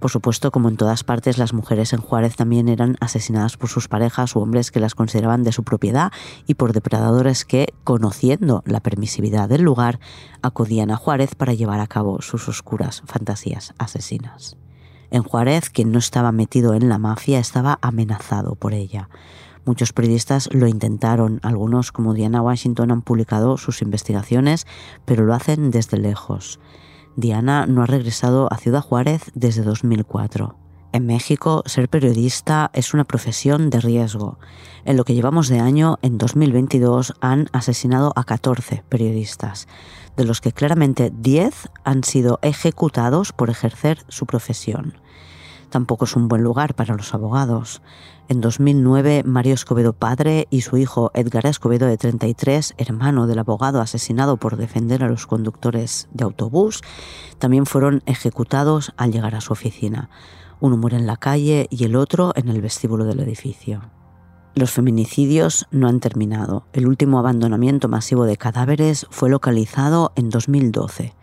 Por 0.02 0.10
supuesto, 0.10 0.50
como 0.50 0.68
en 0.68 0.76
todas 0.76 1.04
partes, 1.04 1.38
las 1.38 1.52
mujeres 1.52 1.92
en 1.92 2.00
Juárez 2.00 2.34
también 2.34 2.68
eran 2.68 2.96
asesinadas 2.98 3.56
por 3.56 3.68
sus 3.68 3.86
parejas 3.86 4.34
u 4.34 4.40
hombres 4.40 4.72
que 4.72 4.80
las 4.80 4.96
consideraban 4.96 5.44
de 5.44 5.52
su 5.52 5.62
propiedad 5.62 6.10
y 6.44 6.54
por 6.54 6.72
depredadores 6.72 7.44
que, 7.44 7.72
conociendo 7.84 8.64
la 8.66 8.80
permisividad 8.80 9.48
del 9.48 9.62
lugar, 9.62 10.00
acudían 10.42 10.90
a 10.90 10.96
Juárez 10.96 11.36
para 11.36 11.54
llevar 11.54 11.78
a 11.78 11.86
cabo 11.86 12.20
sus 12.20 12.48
oscuras 12.48 13.04
fantasías 13.06 13.74
asesinas. 13.78 14.56
En 15.12 15.22
Juárez, 15.22 15.70
quien 15.70 15.92
no 15.92 16.00
estaba 16.00 16.32
metido 16.32 16.74
en 16.74 16.88
la 16.88 16.98
mafia 16.98 17.38
estaba 17.38 17.78
amenazado 17.80 18.56
por 18.56 18.74
ella. 18.74 19.08
Muchos 19.64 19.92
periodistas 19.92 20.48
lo 20.52 20.66
intentaron, 20.66 21.38
algunos 21.42 21.92
como 21.92 22.14
Diana 22.14 22.42
Washington 22.42 22.90
han 22.90 23.02
publicado 23.02 23.56
sus 23.58 23.80
investigaciones, 23.80 24.66
pero 25.04 25.24
lo 25.24 25.34
hacen 25.34 25.70
desde 25.70 25.98
lejos. 25.98 26.58
Diana 27.14 27.66
no 27.66 27.82
ha 27.82 27.86
regresado 27.86 28.48
a 28.52 28.56
Ciudad 28.56 28.80
Juárez 28.80 29.30
desde 29.34 29.62
2004. 29.62 30.56
En 30.92 31.06
México, 31.06 31.62
ser 31.64 31.88
periodista 31.88 32.70
es 32.74 32.92
una 32.92 33.04
profesión 33.04 33.70
de 33.70 33.80
riesgo. 33.80 34.38
En 34.84 34.98
lo 34.98 35.04
que 35.04 35.14
llevamos 35.14 35.48
de 35.48 35.58
año, 35.58 35.98
en 36.02 36.18
2022, 36.18 37.14
han 37.20 37.48
asesinado 37.52 38.12
a 38.14 38.24
14 38.24 38.84
periodistas, 38.90 39.68
de 40.16 40.24
los 40.24 40.42
que 40.42 40.52
claramente 40.52 41.10
10 41.14 41.70
han 41.84 42.04
sido 42.04 42.40
ejecutados 42.42 43.32
por 43.32 43.48
ejercer 43.48 44.04
su 44.08 44.26
profesión. 44.26 44.98
Tampoco 45.70 46.04
es 46.04 46.14
un 46.14 46.28
buen 46.28 46.42
lugar 46.42 46.74
para 46.74 46.94
los 46.94 47.14
abogados. 47.14 47.80
En 48.32 48.40
2009, 48.40 49.24
Mario 49.26 49.52
Escobedo 49.52 49.92
padre 49.92 50.46
y 50.48 50.62
su 50.62 50.78
hijo 50.78 51.10
Edgar 51.12 51.44
Escobedo 51.44 51.86
de 51.86 51.98
33, 51.98 52.72
hermano 52.78 53.26
del 53.26 53.38
abogado 53.38 53.82
asesinado 53.82 54.38
por 54.38 54.56
defender 54.56 55.04
a 55.04 55.08
los 55.08 55.26
conductores 55.26 56.08
de 56.14 56.24
autobús, 56.24 56.80
también 57.38 57.66
fueron 57.66 58.02
ejecutados 58.06 58.94
al 58.96 59.12
llegar 59.12 59.34
a 59.34 59.42
su 59.42 59.52
oficina. 59.52 60.08
Uno 60.60 60.78
muere 60.78 60.96
en 60.96 61.06
la 61.06 61.18
calle 61.18 61.66
y 61.68 61.84
el 61.84 61.94
otro 61.94 62.32
en 62.34 62.48
el 62.48 62.62
vestíbulo 62.62 63.04
del 63.04 63.20
edificio. 63.20 63.82
Los 64.54 64.70
feminicidios 64.70 65.66
no 65.70 65.86
han 65.86 66.00
terminado. 66.00 66.64
El 66.72 66.86
último 66.86 67.18
abandonamiento 67.18 67.88
masivo 67.88 68.24
de 68.24 68.38
cadáveres 68.38 69.06
fue 69.10 69.28
localizado 69.28 70.10
en 70.16 70.30
2012. 70.30 71.14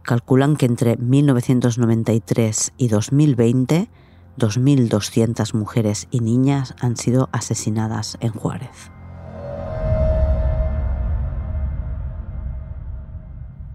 Calculan 0.00 0.56
que 0.56 0.64
entre 0.64 0.96
1993 0.96 2.72
y 2.78 2.88
2020 2.88 3.90
2.200 4.38 5.54
mujeres 5.54 6.08
y 6.10 6.20
niñas 6.20 6.74
han 6.80 6.96
sido 6.96 7.28
asesinadas 7.32 8.16
en 8.20 8.30
Juárez. 8.32 8.90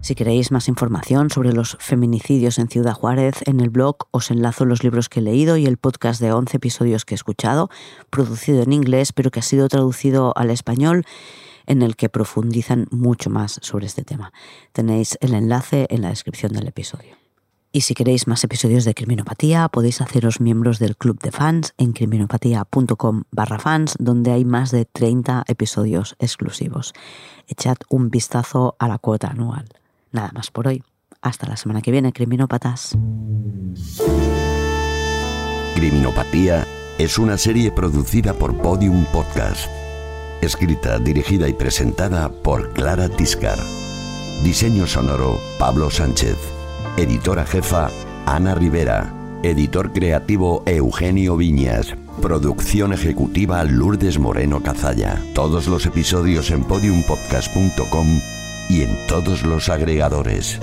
Si 0.04 0.14
queréis 0.14 0.50
más 0.50 0.68
información 0.68 1.30
sobre 1.30 1.54
los 1.54 1.78
feminicidios 1.80 2.58
en 2.58 2.68
Ciudad 2.68 2.92
Juárez, 2.92 3.36
en 3.46 3.60
el 3.60 3.70
blog 3.70 3.96
os 4.10 4.30
enlazo 4.30 4.66
los 4.66 4.84
libros 4.84 5.08
que 5.08 5.20
he 5.20 5.22
leído 5.22 5.56
y 5.56 5.64
el 5.64 5.78
podcast 5.78 6.20
de 6.20 6.30
11 6.30 6.58
episodios 6.58 7.06
que 7.06 7.14
he 7.14 7.16
escuchado, 7.16 7.70
producido 8.10 8.62
en 8.62 8.74
inglés 8.74 9.14
pero 9.14 9.30
que 9.30 9.40
ha 9.40 9.42
sido 9.42 9.66
traducido 9.68 10.36
al 10.36 10.50
español, 10.50 11.06
en 11.64 11.80
el 11.80 11.96
que 11.96 12.10
profundizan 12.10 12.86
mucho 12.90 13.30
más 13.30 13.58
sobre 13.62 13.86
este 13.86 14.04
tema. 14.04 14.34
Tenéis 14.72 15.16
el 15.22 15.32
enlace 15.32 15.86
en 15.88 16.02
la 16.02 16.10
descripción 16.10 16.52
del 16.52 16.68
episodio. 16.68 17.23
Y 17.74 17.80
si 17.80 17.94
queréis 17.94 18.28
más 18.28 18.44
episodios 18.44 18.84
de 18.84 18.94
Criminopatía, 18.94 19.68
podéis 19.68 20.00
haceros 20.00 20.40
miembros 20.40 20.78
del 20.78 20.96
club 20.96 21.18
de 21.20 21.32
fans 21.32 21.74
en 21.76 21.92
criminopatía.com 21.92 23.24
barra 23.32 23.58
fans, 23.58 23.96
donde 23.98 24.30
hay 24.30 24.44
más 24.44 24.70
de 24.70 24.84
30 24.84 25.42
episodios 25.48 26.14
exclusivos. 26.20 26.92
Echad 27.48 27.78
un 27.88 28.10
vistazo 28.10 28.76
a 28.78 28.86
la 28.86 28.98
cuota 28.98 29.26
anual. 29.26 29.64
Nada 30.12 30.30
más 30.32 30.52
por 30.52 30.68
hoy. 30.68 30.84
Hasta 31.20 31.48
la 31.48 31.56
semana 31.56 31.82
que 31.82 31.90
viene, 31.90 32.12
criminópatas. 32.12 32.96
Criminopatía 35.74 36.68
es 36.98 37.18
una 37.18 37.36
serie 37.36 37.72
producida 37.72 38.34
por 38.34 38.56
Podium 38.56 39.04
Podcast. 39.06 39.68
Escrita, 40.40 41.00
dirigida 41.00 41.48
y 41.48 41.54
presentada 41.54 42.28
por 42.30 42.72
Clara 42.72 43.08
Tiscar. 43.08 43.58
Diseño 44.44 44.86
sonoro, 44.86 45.40
Pablo 45.58 45.90
Sánchez. 45.90 46.53
Editora 46.96 47.44
jefa, 47.44 47.90
Ana 48.24 48.54
Rivera. 48.54 49.12
Editor 49.42 49.92
creativo, 49.92 50.62
Eugenio 50.64 51.36
Viñas. 51.36 51.96
Producción 52.22 52.92
ejecutiva, 52.92 53.64
Lourdes 53.64 54.20
Moreno 54.20 54.62
Cazalla. 54.62 55.20
Todos 55.34 55.66
los 55.66 55.86
episodios 55.86 56.52
en 56.52 56.62
podiumpodcast.com 56.62 58.20
y 58.68 58.82
en 58.82 58.96
todos 59.08 59.42
los 59.42 59.68
agregadores. 59.70 60.60